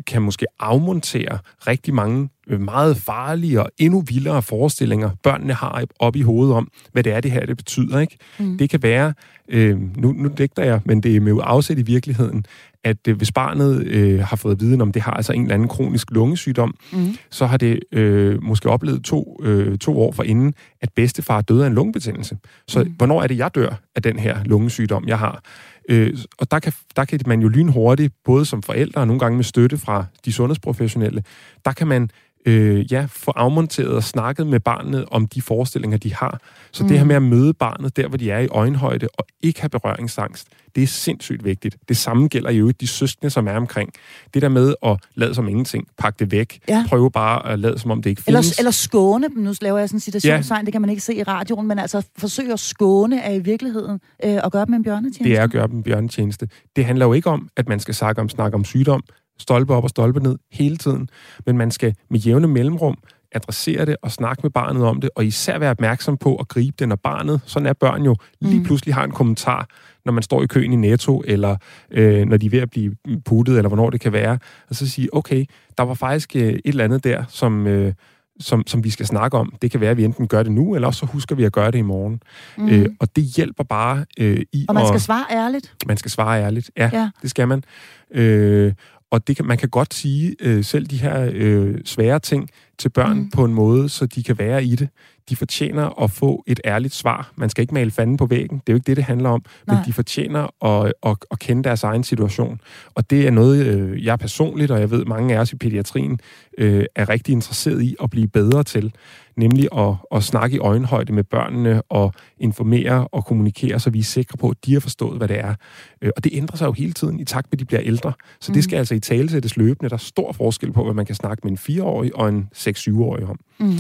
kan 0.06 0.22
måske 0.22 0.46
afmontere 0.60 1.38
rigtig 1.66 1.94
mange 1.94 2.28
øh, 2.48 2.60
meget 2.60 2.96
farlige 2.96 3.62
og 3.62 3.70
endnu 3.78 4.00
vildere 4.00 4.42
forestillinger, 4.42 5.10
børnene 5.22 5.52
har 5.52 5.84
op 5.98 6.16
i 6.16 6.22
hovedet 6.22 6.54
om, 6.54 6.68
hvad 6.92 7.02
det 7.02 7.12
er, 7.12 7.20
det 7.20 7.30
her 7.30 7.46
det 7.46 7.56
betyder. 7.56 7.98
Ikke? 7.98 8.18
Mm. 8.38 8.58
Det 8.58 8.70
kan 8.70 8.82
være, 8.82 9.14
øh, 9.48 9.78
nu, 9.96 10.12
nu 10.12 10.30
dækker 10.38 10.62
jeg, 10.64 10.80
men 10.84 11.02
det 11.02 11.16
er 11.16 11.20
med 11.20 11.38
afsæt 11.42 11.78
i 11.78 11.82
virkeligheden, 11.82 12.44
at 12.84 13.08
øh, 13.08 13.16
hvis 13.16 13.32
barnet 13.32 13.86
øh, 13.86 14.20
har 14.20 14.36
fået 14.36 14.60
viden 14.60 14.80
om, 14.80 14.92
det 14.92 15.02
har 15.02 15.12
altså 15.12 15.32
en 15.32 15.42
eller 15.42 15.54
anden 15.54 15.68
kronisk 15.68 16.10
lungesygdom, 16.10 16.74
mm. 16.92 17.16
så 17.30 17.46
har 17.46 17.56
det 17.56 17.80
øh, 17.92 18.42
måske 18.42 18.70
oplevet 18.70 19.04
to, 19.04 19.40
øh, 19.42 19.78
to 19.78 20.00
år 20.00 20.12
for 20.12 20.22
inden, 20.22 20.54
at 20.80 20.88
bedstefar 20.96 21.40
døde 21.40 21.62
af 21.62 21.66
en 21.66 21.74
lungebetændelse. 21.74 22.38
Så 22.68 22.84
mm. 22.84 22.90
hvornår 22.90 23.22
er 23.22 23.26
det, 23.26 23.38
jeg 23.38 23.54
dør 23.54 23.80
af 23.96 24.02
den 24.02 24.18
her 24.18 24.44
lungesygdom, 24.44 25.08
jeg 25.08 25.18
har? 25.18 25.42
Øh, 25.90 26.18
og 26.38 26.50
der 26.50 26.58
kan, 26.58 26.72
der 26.96 27.04
kan 27.04 27.20
man 27.26 27.40
jo 27.42 27.48
lynhurtigt, 27.48 28.14
både 28.24 28.44
som 28.44 28.62
forældre 28.62 29.00
og 29.00 29.06
nogle 29.06 29.20
gange 29.20 29.36
med 29.36 29.44
støtte 29.44 29.78
fra 29.78 30.04
de 30.24 30.32
sundhedsprofessionelle, 30.32 31.22
der 31.64 31.72
kan 31.72 31.86
man 31.86 32.10
øh, 32.46 32.92
ja, 32.92 33.06
få 33.08 33.30
afmonteret 33.30 33.88
og 33.88 34.04
snakket 34.04 34.46
med 34.46 34.60
barnet 34.60 35.04
om 35.10 35.26
de 35.26 35.42
forestillinger, 35.42 35.98
de 35.98 36.14
har. 36.14 36.40
Så 36.72 36.82
mm. 36.82 36.88
det 36.88 36.98
her 36.98 37.04
med 37.04 37.16
at 37.16 37.22
møde 37.22 37.54
barnet 37.54 37.96
der, 37.96 38.08
hvor 38.08 38.18
de 38.18 38.30
er 38.30 38.38
i 38.38 38.48
øjenhøjde, 38.48 39.08
og 39.18 39.26
ikke 39.42 39.60
have 39.60 39.68
berøringsangst, 39.68 40.48
det 40.74 40.82
er 40.82 40.86
sindssygt 40.86 41.44
vigtigt. 41.44 41.76
Det 41.88 41.96
samme 41.96 42.28
gælder 42.28 42.50
jo 42.50 42.70
de 42.70 42.86
søskende, 42.86 43.30
som 43.30 43.48
er 43.48 43.56
omkring. 43.56 43.92
Det 44.34 44.42
der 44.42 44.48
med 44.48 44.74
at 44.82 44.96
lade 45.14 45.34
som 45.34 45.48
ingenting, 45.48 45.86
pakke 45.98 46.16
det 46.18 46.32
væk, 46.32 46.58
ja. 46.68 46.84
prøve 46.88 47.10
bare 47.10 47.52
at 47.52 47.58
lade 47.58 47.78
som 47.78 47.90
om 47.90 48.02
det 48.02 48.10
ikke 48.10 48.22
findes. 48.22 48.50
Eller, 48.50 48.60
eller 48.60 48.70
skåne 48.70 49.28
dem, 49.28 49.38
nu 49.38 49.54
laver 49.60 49.78
jeg 49.78 49.88
sådan 49.88 49.96
en 49.96 50.00
citationstegn, 50.00 50.60
ja. 50.60 50.64
det 50.64 50.72
kan 50.72 50.80
man 50.80 50.90
ikke 50.90 51.02
se 51.02 51.14
i 51.14 51.22
radioen, 51.22 51.66
men 51.66 51.78
altså 51.78 52.06
forsøge 52.18 52.52
at 52.52 52.60
skåne 52.60 53.20
er 53.20 53.32
i 53.32 53.38
virkeligheden 53.38 54.00
øh, 54.24 54.38
at 54.44 54.52
gøre 54.52 54.66
dem 54.66 54.74
en 54.74 54.82
bjørnetjeneste. 54.82 55.24
Det 55.24 55.38
er 55.38 55.42
at 55.42 55.50
gøre 55.50 55.68
dem 55.68 55.76
en 55.76 55.82
bjørnetjeneste. 55.82 56.48
Det 56.76 56.84
handler 56.84 57.06
jo 57.06 57.12
ikke 57.12 57.30
om, 57.30 57.48
at 57.56 57.68
man 57.68 57.80
skal 57.80 57.94
snakke 57.94 58.20
om, 58.20 58.28
snakke 58.28 58.54
om 58.54 58.64
sygdom, 58.64 59.02
stolpe 59.40 59.74
op 59.74 59.84
og 59.84 59.90
stolpe 59.90 60.20
ned 60.20 60.38
hele 60.52 60.76
tiden, 60.76 61.08
men 61.46 61.58
man 61.58 61.70
skal 61.70 61.94
med 62.10 62.18
jævne 62.18 62.46
mellemrum 62.46 62.98
adressere 63.32 63.84
det 63.84 63.96
og 64.02 64.10
snakke 64.10 64.40
med 64.42 64.50
barnet 64.50 64.84
om 64.84 65.00
det, 65.00 65.10
og 65.14 65.26
især 65.26 65.58
være 65.58 65.70
opmærksom 65.70 66.16
på 66.16 66.36
at 66.36 66.48
gribe 66.48 66.76
det, 66.78 66.88
når 66.88 66.96
barnet, 66.96 67.40
sådan 67.46 67.66
er 67.66 67.72
børn 67.72 68.02
jo, 68.02 68.16
lige 68.40 68.58
mm. 68.58 68.64
pludselig 68.64 68.94
har 68.94 69.04
en 69.04 69.10
kommentar, 69.10 69.68
når 70.04 70.12
man 70.12 70.22
står 70.22 70.42
i 70.42 70.46
køen 70.46 70.72
i 70.72 70.76
Netto, 70.76 71.22
eller 71.26 71.56
øh, 71.90 72.26
når 72.26 72.36
de 72.36 72.46
er 72.46 72.50
ved 72.50 72.58
at 72.58 72.70
blive 72.70 72.96
puttet, 73.24 73.56
eller 73.56 73.68
hvornår 73.68 73.90
det 73.90 74.00
kan 74.00 74.12
være, 74.12 74.38
og 74.68 74.76
så 74.76 74.90
sige, 74.90 75.14
okay, 75.14 75.44
der 75.78 75.82
var 75.82 75.94
faktisk 75.94 76.36
øh, 76.36 76.42
et 76.42 76.60
eller 76.64 76.84
andet 76.84 77.04
der, 77.04 77.24
som... 77.28 77.66
Øh, 77.66 77.92
som, 78.40 78.66
som 78.66 78.84
vi 78.84 78.90
skal 78.90 79.06
snakke 79.06 79.38
om. 79.38 79.54
Det 79.62 79.70
kan 79.70 79.80
være, 79.80 79.90
at 79.90 79.96
vi 79.96 80.04
enten 80.04 80.28
gør 80.28 80.42
det 80.42 80.52
nu, 80.52 80.74
eller 80.74 80.88
også 80.88 80.98
så 80.98 81.06
husker 81.06 81.34
vi 81.34 81.44
at 81.44 81.52
gøre 81.52 81.70
det 81.70 81.78
i 81.78 81.82
morgen. 81.82 82.22
Mm. 82.58 82.68
Øh, 82.68 82.86
og 83.00 83.16
det 83.16 83.24
hjælper 83.24 83.64
bare 83.64 84.04
øh, 84.18 84.42
i... 84.52 84.66
Og 84.68 84.74
man 84.74 84.86
skal 84.86 84.94
at, 84.94 85.02
svare 85.02 85.24
ærligt. 85.30 85.74
Man 85.86 85.96
skal 85.96 86.10
svare 86.10 86.42
ærligt, 86.42 86.70
ja, 86.76 86.90
ja. 86.92 87.10
det 87.22 87.30
skal 87.30 87.48
man. 87.48 87.62
Øh, 88.10 88.72
og 89.10 89.28
det 89.28 89.36
kan, 89.36 89.46
man 89.46 89.58
kan 89.58 89.68
godt 89.68 89.94
sige 89.94 90.36
øh, 90.40 90.64
selv 90.64 90.86
de 90.86 90.96
her 90.96 91.30
øh, 91.34 91.74
svære 91.84 92.18
ting 92.18 92.50
til 92.78 92.88
børn 92.88 93.18
mm. 93.18 93.30
på 93.30 93.44
en 93.44 93.54
måde, 93.54 93.88
så 93.88 94.06
de 94.06 94.22
kan 94.22 94.38
være 94.38 94.64
i 94.64 94.74
det. 94.74 94.88
De 95.30 95.36
fortjener 95.36 96.02
at 96.02 96.10
få 96.10 96.44
et 96.46 96.60
ærligt 96.64 96.94
svar. 96.94 97.32
Man 97.36 97.50
skal 97.50 97.62
ikke 97.62 97.74
male 97.74 97.90
fanden 97.90 98.16
på 98.16 98.26
væggen. 98.26 98.58
Det 98.58 98.68
er 98.68 98.72
jo 98.72 98.76
ikke 98.76 98.86
det, 98.86 98.96
det 98.96 99.04
handler 99.04 99.28
om. 99.28 99.44
Nej. 99.66 99.76
Men 99.76 99.84
de 99.86 99.92
fortjener 99.92 100.64
at, 100.64 100.92
at, 101.06 101.16
at 101.30 101.38
kende 101.38 101.64
deres 101.64 101.82
egen 101.84 102.04
situation. 102.04 102.60
Og 102.94 103.10
det 103.10 103.26
er 103.26 103.30
noget, 103.30 103.66
øh, 103.66 104.04
jeg 104.04 104.18
personligt, 104.18 104.70
og 104.70 104.80
jeg 104.80 104.90
ved 104.90 105.04
mange 105.04 105.36
af 105.36 105.40
os 105.40 105.52
i 105.52 105.56
pædiatrien, 105.56 106.20
øh, 106.58 106.84
er 106.94 107.08
rigtig 107.08 107.32
interesseret 107.32 107.82
i 107.82 107.96
at 108.02 108.10
blive 108.10 108.28
bedre 108.28 108.62
til 108.62 108.92
nemlig 109.40 109.68
at, 109.78 109.94
at 110.14 110.22
snakke 110.22 110.56
i 110.56 110.58
øjenhøjde 110.58 111.12
med 111.12 111.24
børnene 111.24 111.82
og 111.82 112.12
informere 112.38 113.08
og 113.08 113.24
kommunikere, 113.24 113.80
så 113.80 113.90
vi 113.90 113.98
er 113.98 114.02
sikre 114.02 114.36
på, 114.36 114.48
at 114.48 114.56
de 114.64 114.72
har 114.72 114.80
forstået, 114.80 115.18
hvad 115.18 115.28
det 115.28 115.38
er. 115.38 115.54
Øh, 116.02 116.10
og 116.16 116.24
det 116.24 116.32
ændrer 116.34 116.56
sig 116.56 116.66
jo 116.66 116.72
hele 116.72 116.92
tiden 116.92 117.20
i 117.20 117.24
takt 117.24 117.46
med, 117.46 117.56
at 117.56 117.58
de 117.60 117.64
bliver 117.64 117.82
ældre. 117.82 118.12
Så 118.40 118.52
mm. 118.52 118.54
det 118.54 118.64
skal 118.64 118.76
altså 118.76 118.94
i 118.94 119.00
tale 119.00 119.30
sættes 119.30 119.56
løbende. 119.56 119.88
Der 119.88 119.94
er 119.94 119.98
stor 119.98 120.32
forskel 120.32 120.72
på, 120.72 120.84
hvad 120.84 120.94
man 120.94 121.06
kan 121.06 121.14
snakke 121.14 121.40
med 121.48 121.50
en 121.50 121.78
4-årig 121.80 122.16
og 122.16 122.28
en 122.28 122.48
6-7-årig 122.56 123.24
om. 123.24 123.40
Mm. 123.58 123.72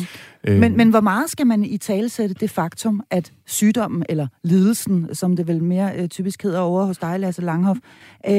Øh, 0.46 0.58
men, 0.58 0.76
men 0.76 0.90
hvor 0.90 1.00
meget 1.00 1.30
skal 1.30 1.46
man 1.46 1.64
i 1.64 1.76
tale 1.76 2.08
sætte 2.08 2.34
det 2.34 2.50
faktum, 2.50 3.02
at 3.10 3.32
sygdommen 3.46 4.04
eller 4.08 4.26
lidelsen, 4.44 5.14
som 5.14 5.36
det 5.36 5.48
vel 5.48 5.62
mere 5.62 5.92
øh, 5.96 6.08
typisk 6.08 6.42
hedder 6.42 6.60
over 6.60 6.84
hos 6.84 6.98
dig, 6.98 7.20
Lasse 7.20 7.42
Langhoff, 7.42 7.80
øh, 8.26 8.32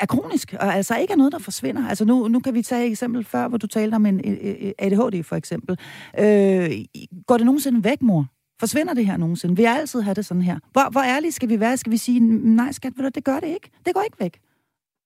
er 0.00 0.06
kronisk, 0.08 0.54
og 0.60 0.74
altså 0.74 0.96
ikke 0.96 1.12
er 1.12 1.16
noget, 1.16 1.32
der 1.32 1.38
forsvinder. 1.38 1.88
Altså 1.88 2.04
nu, 2.04 2.28
nu 2.28 2.40
kan 2.40 2.54
vi 2.54 2.62
tage 2.62 2.86
et 2.86 2.90
eksempel 2.90 3.24
før, 3.24 3.48
hvor 3.48 3.58
du 3.58 3.66
talte 3.66 3.94
om 3.94 4.06
en 4.06 4.20
ADHD 4.78 5.22
for 5.22 5.36
eksempel. 5.36 5.78
Øh, 6.18 6.70
går 7.26 7.36
det 7.36 7.46
nogensinde 7.46 7.84
væk, 7.84 8.02
mor? 8.02 8.26
Forsvinder 8.60 8.94
det 8.94 9.06
her 9.06 9.16
nogensinde? 9.16 9.56
Vil 9.56 9.62
jeg 9.62 9.76
altid 9.76 10.00
have 10.00 10.14
det 10.14 10.26
sådan 10.26 10.42
her? 10.42 10.58
Hvor, 10.72 10.90
hvor 10.90 11.02
ærlige 11.02 11.32
skal 11.32 11.48
vi 11.48 11.60
være? 11.60 11.76
Skal 11.76 11.92
vi 11.92 11.96
sige, 11.96 12.20
nej 12.20 12.72
skat, 12.72 12.92
det 13.14 13.24
gør 13.24 13.40
det 13.40 13.46
ikke. 13.46 13.70
Det 13.86 13.94
går 13.94 14.02
ikke 14.02 14.16
væk. 14.20 14.40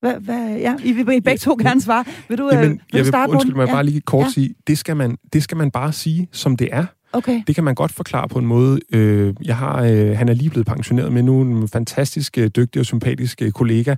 Hvad, 0.03 0.15
hvad, 0.21 0.57
ja, 0.57 0.77
I 0.85 0.93
vil 0.93 1.05
begge 1.05 1.39
to 1.39 1.57
gerne 1.61 1.81
svare. 1.81 2.05
Vil 2.29 2.39
du, 2.39 2.51
Jamen, 2.53 2.65
øh, 2.65 2.71
vil 2.71 2.81
jeg 2.93 3.05
du 3.05 3.09
starte 3.09 3.31
vil, 3.31 3.35
undskyld 3.35 3.55
mig 3.55 3.67
ja. 3.67 3.73
bare 3.73 3.85
lige 3.85 4.01
kort 4.01 4.25
ja. 4.25 4.31
sige, 4.31 4.55
det 4.67 4.79
skal, 4.79 4.97
man, 4.97 5.17
det 5.33 5.43
skal 5.43 5.57
man 5.57 5.71
bare 5.71 5.93
sige, 5.93 6.29
som 6.33 6.57
det 6.57 6.69
er. 6.73 6.87
Okay. 7.13 7.43
Det 7.47 7.55
kan 7.55 7.65
man 7.65 7.75
godt 7.75 7.93
forklare 7.93 8.29
på 8.29 8.39
en 8.39 8.47
måde. 8.47 8.81
Øh, 8.93 9.35
jeg 9.45 9.57
har, 9.57 9.83
øh, 9.83 10.17
han 10.17 10.29
er 10.29 10.35
lige 10.35 10.51
blevet 10.51 10.67
pensioneret 10.67 11.13
med 11.13 11.23
nu 11.23 11.41
en 11.41 11.69
fantastisk 11.69 12.39
øh, 12.39 12.51
dygtig 12.57 12.81
og 12.81 12.87
sympatisk 12.87 13.43
kollega, 13.55 13.95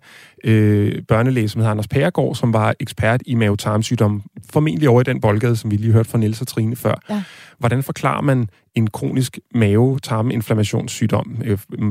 børnelæge, 1.09 1.49
som 1.49 1.59
hedder 1.59 1.71
Anders 1.71 1.89
Pæregård, 1.89 2.35
som 2.35 2.53
var 2.53 2.75
ekspert 2.81 3.23
i 3.27 3.35
mavetarmsygdom, 3.35 4.23
formentlig 4.51 4.89
over 4.89 5.01
i 5.01 5.05
den 5.05 5.21
boldgade, 5.21 5.57
som 5.57 5.71
vi 5.71 5.77
lige 5.77 5.93
hørte 5.93 6.11
fra 6.11 6.19
Niels 6.19 6.41
og 6.41 6.47
Trine 6.47 6.77
før. 6.77 6.95
Ja. 7.11 7.23
Hvordan 7.59 7.83
forklarer 7.83 8.23
man 8.23 8.49
en 8.75 8.91
kronisk 8.91 9.39
mave-tarminflammationssygdom, 9.55 11.43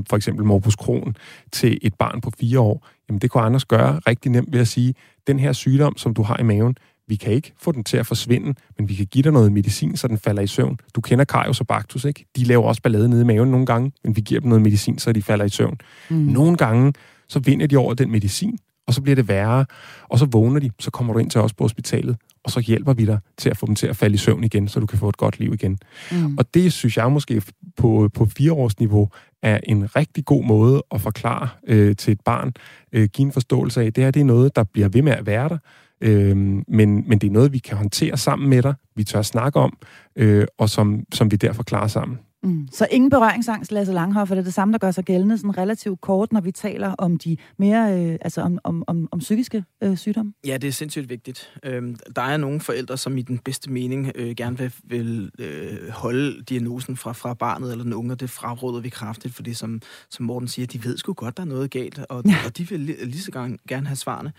for 0.10 0.16
eksempel 0.16 0.46
morbus 0.46 0.74
Crohn, 0.74 1.16
til 1.52 1.78
et 1.82 1.94
barn 1.94 2.22
på 2.22 2.32
fire 2.40 2.60
år? 2.60 2.88
Jamen 3.10 3.20
det 3.20 3.32
kunne 3.32 3.44
Anders 3.44 3.66
gøre 3.66 4.00
rigtig 4.08 4.32
nemt 4.32 4.54
ved 4.54 4.60
at 4.60 4.68
sige, 4.68 4.94
den 5.28 5.40
her 5.40 5.54
sygdom, 5.54 5.98
som 5.98 6.14
du 6.14 6.24
har 6.24 6.38
i 6.40 6.44
maven, 6.44 6.76
vi 7.08 7.16
kan 7.16 7.34
ikke 7.34 7.54
få 7.62 7.72
den 7.72 7.84
til 7.84 7.98
at 7.98 8.06
forsvinde, 8.06 8.54
men 8.78 8.90
vi 8.90 8.96
kan 8.96 9.06
give 9.06 9.22
dig 9.22 9.32
noget 9.32 9.52
medicin, 9.52 9.98
så 9.98 10.08
den 10.08 10.18
falder 10.18 10.42
i 10.42 10.48
søvn. 10.48 10.78
Du 10.96 11.02
kender 11.02 11.26
Karius 11.26 11.60
og 11.60 11.68
Bactus, 11.68 12.06
ikke? 12.06 12.26
De 12.36 12.44
laver 12.44 12.64
også 12.64 12.82
ballade 12.82 13.10
nede 13.10 13.22
i 13.22 13.26
maven 13.26 13.52
nogle 13.52 13.66
gange, 13.66 13.92
men 14.04 14.16
vi 14.16 14.22
giver 14.22 14.42
dem 14.42 14.50
noget 14.50 14.62
medicin, 14.62 15.00
så 15.00 15.12
de 15.12 15.22
falder 15.22 15.46
i 15.46 15.50
søvn. 15.50 15.78
Mm. 16.10 16.16
Nogle 16.16 16.58
gange, 16.58 16.94
så 17.30 17.40
vinder 17.40 17.68
de 17.68 17.78
over 17.78 17.94
den 17.94 18.12
medicin, 18.12 18.58
og 18.88 18.94
så 18.94 19.02
bliver 19.02 19.16
det 19.16 19.28
værre, 19.28 19.66
og 20.10 20.20
så 20.20 20.26
vågner 20.26 20.60
de, 20.60 20.72
så 20.80 20.92
kommer 20.92 21.14
du 21.14 21.20
ind 21.20 21.30
til 21.30 21.42
os 21.42 21.54
på 21.54 21.64
hospitalet, 21.64 22.18
og 22.44 22.52
så 22.52 22.60
hjælper 22.60 22.94
vi 22.94 23.06
dig 23.06 23.20
til 23.38 23.50
at 23.50 23.58
få 23.58 23.66
dem 23.66 23.76
til 23.76 23.88
at 23.88 23.98
falde 23.98 24.14
i 24.14 24.18
søvn 24.18 24.44
igen, 24.44 24.68
så 24.68 24.80
du 24.80 24.86
kan 24.86 25.00
få 25.00 25.10
et 25.10 25.18
godt 25.18 25.40
liv 25.40 25.54
igen. 25.54 25.80
Mm. 26.12 26.38
Og 26.38 26.54
det 26.54 26.74
synes 26.74 26.98
jeg 26.98 27.12
måske 27.12 27.42
på, 27.78 28.10
på 28.14 28.26
fireårsniveau 28.26 29.10
er 29.42 29.60
en 29.64 29.96
rigtig 29.96 30.26
god 30.26 30.46
måde 30.46 30.84
at 30.92 31.02
forklare 31.02 31.50
øh, 31.68 31.96
til 31.96 32.12
et 32.12 32.22
barn, 32.26 32.54
øh, 32.94 33.10
give 33.14 33.26
en 33.26 33.32
forståelse 33.32 33.82
af, 33.82 33.94
det 33.94 34.04
her 34.04 34.12
det 34.12 34.20
er 34.20 34.26
noget, 34.26 34.56
der 34.56 34.64
bliver 34.64 34.90
ved 34.90 35.02
med 35.02 35.12
at 35.12 35.26
være 35.26 35.50
der, 35.50 35.58
øh, 36.04 36.38
men, 36.68 37.10
men 37.10 37.20
det 37.20 37.24
er 37.28 37.32
noget, 37.32 37.54
vi 37.54 37.58
kan 37.58 37.78
håndtere 37.78 38.18
sammen 38.18 38.50
med 38.50 38.62
dig, 38.62 38.74
vi 38.96 39.04
tør 39.04 39.22
snakke 39.22 39.60
om, 39.60 39.78
øh, 40.16 40.46
og 40.58 40.70
som, 40.70 41.04
som 41.14 41.32
vi 41.32 41.36
derfor 41.36 41.64
klarer 41.64 41.88
sammen. 41.88 42.20
Mm. 42.44 42.68
Så 42.72 42.88
ingen 42.92 43.10
berøringsangst, 43.10 43.72
Lasse 43.72 43.94
Langhoff, 43.94 44.32
er 44.32 44.36
det 44.36 44.46
det 44.46 44.54
samme, 44.54 44.72
der 44.72 44.78
gør 44.78 44.92
sig 44.92 45.04
gældende 45.04 45.38
sådan 45.38 45.58
relativt 45.58 46.02
kort, 46.02 46.34
når 46.34 46.42
vi 46.42 46.52
taler 46.52 46.90
om 46.98 47.18
de 47.18 47.38
mere, 47.58 48.00
øh, 48.00 48.18
altså 48.22 48.42
om, 48.42 48.60
om, 48.64 48.84
om, 48.88 49.08
om 49.12 49.20
psykiske 49.20 49.64
øh, 49.84 49.98
sygdomme? 49.98 50.34
Ja, 50.46 50.58
det 50.58 50.68
er 50.68 50.72
sindssygt 50.72 51.10
vigtigt. 51.10 51.54
Øhm, 51.64 51.96
der 52.16 52.22
er 52.22 52.38
nogle 52.38 52.60
forældre, 52.60 52.98
som 52.98 53.18
i 53.18 53.22
den 53.22 53.40
bedste 53.40 53.72
mening 53.72 54.12
øh, 54.16 54.36
gerne 54.36 54.58
vil, 54.58 54.74
vil 54.84 55.32
øh, 55.40 55.90
holde 55.90 56.44
diagnosen 56.44 56.98
fra, 56.98 57.12
fra 57.12 57.34
barnet 57.34 57.72
eller 57.72 57.84
den 57.84 57.94
unge, 57.94 58.12
og 58.12 58.20
det 58.20 58.30
fraråder 58.30 58.80
vi 58.80 58.90
kraftigt, 58.90 59.36
fordi 59.36 59.54
som, 59.54 59.82
som 60.10 60.26
Morten 60.26 60.48
siger, 60.48 60.68
de 60.68 60.84
ved 60.84 60.98
sgu 60.98 61.14
godt, 61.14 61.38
der 61.38 61.44
er 61.44 61.48
noget 61.48 61.72
galt, 61.72 62.00
og, 62.10 62.24
ja. 62.26 62.36
og 62.46 62.58
de 62.58 62.70
vil 62.70 62.80
lige, 62.80 63.06
lige 63.06 63.22
så 63.22 63.32
gerne, 63.32 63.58
gerne 63.68 63.88
have 63.88 63.96
svarene. 63.96 64.32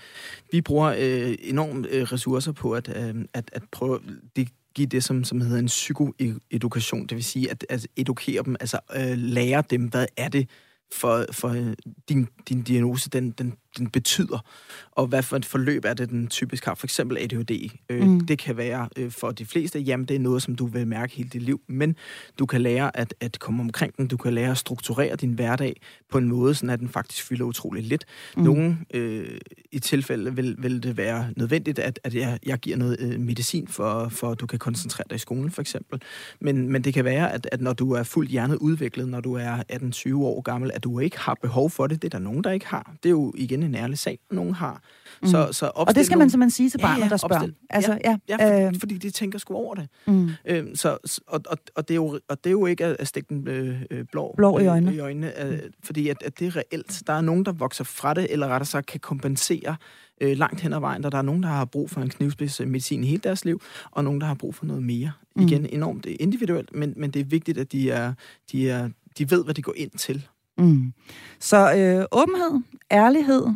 Vi 0.53 0.61
bruger 0.61 0.95
øh, 0.99 1.35
enormt 1.41 1.87
øh, 1.91 2.03
ressourcer 2.03 2.53
på 2.53 2.73
at, 2.73 2.89
øh, 2.97 3.25
at, 3.35 3.51
at 3.53 3.63
prøve... 3.73 3.99
Det, 4.37 4.49
give 4.75 4.87
det, 4.87 5.05
som, 5.05 5.25
som 5.25 5.41
hedder 5.41 5.59
en 5.59 5.67
psykoedukation, 5.67 7.07
det 7.07 7.17
vil 7.17 7.25
sige 7.25 7.51
at, 7.51 7.67
at 7.69 7.87
edukere 7.97 8.43
dem, 8.43 8.57
altså 8.61 8.79
øh, 8.97 9.19
lære 9.19 9.63
dem, 9.71 9.87
hvad 9.87 10.07
er 10.17 10.29
det 10.29 10.49
for, 10.93 11.27
for 11.33 11.49
øh, 11.49 11.73
din, 12.09 12.29
din 12.49 12.63
diagnose, 12.63 13.11
den, 13.11 13.31
den 13.31 13.55
den 13.79 13.91
betyder, 13.91 14.45
og 14.93 15.07
hvad 15.07 15.23
for 15.23 15.37
et 15.37 15.45
forløb 15.45 15.85
er 15.85 15.95
det, 15.95 16.11
den 16.11 16.27
typisk 16.27 16.65
har. 16.65 16.75
For 16.75 16.87
eksempel 16.87 17.19
ADHD. 17.19 17.71
Øh, 17.91 18.03
mm. 18.03 18.21
Det 18.21 18.39
kan 18.39 18.57
være 18.57 18.89
øh, 18.97 19.11
for 19.11 19.31
de 19.31 19.47
fleste, 19.47 19.79
jamen 19.79 20.07
det 20.07 20.15
er 20.15 20.21
noget, 20.21 20.43
som 20.43 20.55
du 20.55 20.67
vil 20.67 20.87
mærke 20.87 21.17
hele 21.17 21.29
dit 21.29 21.43
liv, 21.43 21.61
men 21.69 21.97
du 22.39 22.47
kan 22.47 22.61
lære 22.61 22.97
at, 22.97 23.15
at 23.21 23.39
komme 23.39 23.63
omkring 23.63 23.97
den, 23.97 24.09
du 24.09 24.17
kan 24.17 24.35
lære 24.35 24.51
at 24.51 24.59
strukturere 24.59 25.17
din 25.17 25.33
hverdag 25.33 25.81
på 26.11 26.19
en 26.19 26.29
måde, 26.29 26.55
sådan 26.55 26.71
at 26.71 26.81
den 26.81 26.89
faktisk 26.89 27.25
fylder 27.25 27.45
utrolig 27.45 27.85
lidt. 27.85 28.05
Mm. 28.37 28.43
Nogle 28.43 28.79
øh, 28.95 29.39
i 29.73 29.79
tilfælde 29.79 30.37
vil, 30.37 30.57
vil 30.59 30.83
det 30.83 30.97
være 30.97 31.29
nødvendigt, 31.37 31.79
at, 31.79 32.01
at 32.05 32.15
jeg, 32.15 32.39
jeg 32.47 32.59
giver 32.59 32.77
noget 32.77 32.97
øh, 33.01 33.21
medicin, 33.21 33.69
for, 33.69 34.09
for 34.09 34.31
at 34.31 34.41
du 34.41 34.47
kan 34.47 34.59
koncentrere 34.59 35.05
dig 35.11 35.17
i 35.17 35.19
skolen, 35.19 35.51
for 35.51 35.61
eksempel. 35.61 36.03
Men, 36.41 36.73
men 36.73 36.85
det 36.85 36.95
kan 36.95 37.05
være, 37.05 37.33
at, 37.33 37.49
at 37.53 37.61
når 37.61 37.73
du 37.73 37.93
er 37.93 38.03
fuldt 38.03 38.31
hjernet 38.31 38.57
udviklet, 38.57 39.09
når 39.09 39.21
du 39.21 39.35
er 39.35 39.63
18-20 39.73 40.15
år 40.17 40.41
gammel, 40.41 40.71
at 40.75 40.85
du 40.85 40.99
ikke 40.99 41.19
har 41.19 41.35
behov 41.43 41.71
for 41.71 41.87
det. 41.87 42.03
Det 42.03 42.15
er 42.15 42.19
der 42.19 42.25
nogen, 42.25 42.45
der 42.45 42.51
ikke 42.51 42.67
har. 42.67 42.95
Det 43.03 43.09
er 43.09 43.11
jo 43.11 43.33
igen 43.37 43.63
en 43.65 43.75
ærlig 43.75 43.99
sag, 43.99 44.19
nogen 44.31 44.55
har. 44.55 44.83
Mm. 45.23 45.29
Så, 45.29 45.49
så 45.53 45.71
og 45.75 45.95
det 45.95 46.07
skal 46.07 46.19
man 46.19 46.31
simpelthen 46.31 46.51
sige 46.51 46.71
til 46.71 46.79
barnet, 46.79 46.99
ja, 46.99 47.05
ja, 47.05 47.09
der 47.09 47.17
spørger. 47.17 47.35
Opstil. 47.35 47.55
Altså, 47.71 47.99
ja, 48.05 48.19
ja, 48.29 48.37
ja 48.47 48.61
fordi, 48.61 48.75
øh. 48.75 48.81
fordi 48.81 48.99
de 48.99 49.11
tænker 49.11 49.39
sgu 49.39 49.55
over 49.55 49.75
det. 49.75 49.89
Mm. 50.07 50.31
Øhm, 50.47 50.77
så, 50.77 51.21
og, 51.27 51.41
og, 51.47 51.59
og, 51.75 51.89
det 51.89 51.95
er 51.95 51.97
jo, 51.97 52.21
og 52.29 52.45
det 52.45 52.47
er 52.47 52.53
jo 52.53 52.67
ikke 52.67 52.85
at 52.85 53.09
stikke 53.09 53.29
den 53.29 53.49
øh, 53.49 53.83
øh, 53.91 54.05
blå, 54.13 54.35
blå 54.37 54.59
i 54.59 54.67
øjnene, 54.67 54.91
øh, 54.91 54.97
i 54.97 55.01
øjnene 55.01 55.45
øh, 55.45 55.59
fordi 55.83 56.09
at, 56.09 56.23
at 56.25 56.39
det 56.39 56.47
er 56.47 56.57
reelt. 56.57 57.03
Der 57.07 57.13
er 57.13 57.21
nogen, 57.21 57.45
der 57.45 57.53
vokser 57.53 57.85
fra 57.85 58.15
det, 58.15 58.27
eller 58.31 58.49
rettere 58.49 58.67
sagt 58.67 58.87
kan 58.87 59.01
kompensere 59.01 59.77
øh, 60.21 60.37
langt 60.37 60.61
hen 60.61 60.73
ad 60.73 60.81
vejen, 60.81 61.03
der, 61.03 61.11
der 61.11 61.19
er 61.19 61.23
nogen, 61.23 61.43
der 61.43 61.49
har 61.49 61.65
brug 61.65 61.91
for 61.91 62.01
en 62.01 62.09
knivspids 62.09 62.61
medicin 62.61 63.05
i 63.05 63.07
hele 63.07 63.21
deres 63.25 63.45
liv, 63.45 63.61
og 63.91 64.05
nogen, 64.05 64.21
der 64.21 64.27
har 64.27 64.35
brug 64.35 64.55
for 64.55 64.67
noget 64.67 64.83
mere. 64.83 65.13
Mm. 65.37 65.43
Igen, 65.43 65.67
enormt 65.67 66.07
individuelt, 66.07 66.75
men, 66.75 66.95
men 66.97 67.11
det 67.11 67.21
er 67.21 67.25
vigtigt, 67.25 67.59
at 67.59 67.73
de, 67.73 67.91
er, 67.91 68.15
de, 68.53 68.71
er, 68.71 68.89
de 69.19 69.31
ved, 69.31 69.45
hvad 69.45 69.55
de 69.55 69.63
går 69.63 69.75
ind 69.77 69.91
til. 69.91 70.27
Mm. 70.59 70.93
Så 71.41 71.75
øh, 71.75 72.05
åbenhed, 72.13 72.63
ærlighed, 72.91 73.47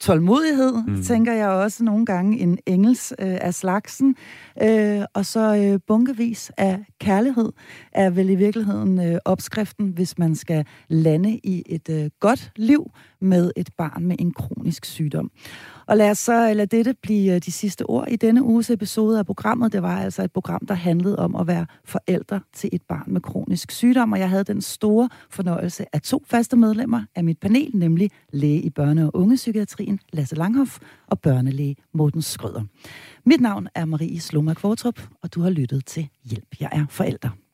tålmodighed, 0.00 0.72
mm. 0.86 1.02
tænker 1.02 1.32
jeg 1.32 1.48
også 1.48 1.84
nogle 1.84 2.06
gange, 2.06 2.38
en 2.38 2.58
engels 2.66 3.12
øh, 3.18 3.38
af 3.40 3.54
slagsen. 3.54 4.16
Øh, 4.62 5.02
og 5.14 5.26
så 5.26 5.56
øh, 5.56 5.80
bunkevis 5.86 6.52
af 6.56 6.84
kærlighed 7.00 7.52
er 7.92 8.10
vel 8.10 8.30
i 8.30 8.34
virkeligheden 8.34 9.00
øh, 9.00 9.18
opskriften, 9.24 9.88
hvis 9.88 10.18
man 10.18 10.34
skal 10.34 10.66
lande 10.88 11.40
i 11.44 11.62
et 11.66 11.88
øh, 11.90 12.10
godt 12.20 12.52
liv 12.56 12.90
med 13.20 13.50
et 13.56 13.70
barn 13.78 14.04
med 14.04 14.16
en 14.18 14.32
kronisk 14.32 14.84
sygdom. 14.84 15.30
Og 15.88 15.96
lad 15.96 16.10
os 16.10 16.18
så 16.18 16.54
lade 16.54 16.76
dette 16.76 16.94
blive 17.02 17.34
øh, 17.34 17.40
de 17.40 17.52
sidste 17.52 17.86
ord 17.86 18.08
i 18.10 18.16
denne 18.16 18.42
uges 18.42 18.70
episode 18.70 19.18
af 19.18 19.26
programmet. 19.26 19.72
Det 19.72 19.82
var 19.82 20.00
altså 20.00 20.22
et 20.22 20.32
program, 20.32 20.66
der 20.66 20.74
handlede 20.74 21.18
om 21.18 21.36
at 21.36 21.46
være 21.46 21.66
forældre 21.84 22.40
til 22.52 22.70
et 22.72 22.82
barn 22.82 23.12
med 23.12 23.20
kronisk 23.20 23.70
sygdom, 23.70 24.12
og 24.12 24.18
jeg 24.18 24.30
havde 24.30 24.44
den 24.44 24.62
store 24.62 25.08
fornøjelse 25.30 25.84
af 25.92 26.02
to 26.02 26.22
faste 26.26 26.56
medlemmer 26.56 27.02
af 27.14 27.24
mit 27.24 27.38
panel, 27.38 27.70
nemlig 27.74 28.10
læge 28.32 28.60
i 28.60 28.70
børne- 28.78 29.02
og 29.02 29.10
ungepsykiatrien 29.16 30.00
Lasse 30.12 30.36
Langhoff 30.36 30.78
og 31.06 31.20
børnelæge 31.20 31.76
Morten 31.92 32.22
Skrøder. 32.22 32.62
Mit 33.24 33.40
navn 33.40 33.68
er 33.74 33.84
Marie 33.84 34.20
Slomak 34.20 34.60
Fortrup, 34.60 35.00
og 35.22 35.34
du 35.34 35.40
har 35.40 35.50
lyttet 35.50 35.86
til 35.86 36.08
Hjælp, 36.24 36.60
jeg 36.60 36.68
er 36.72 36.86
forælder. 36.90 37.45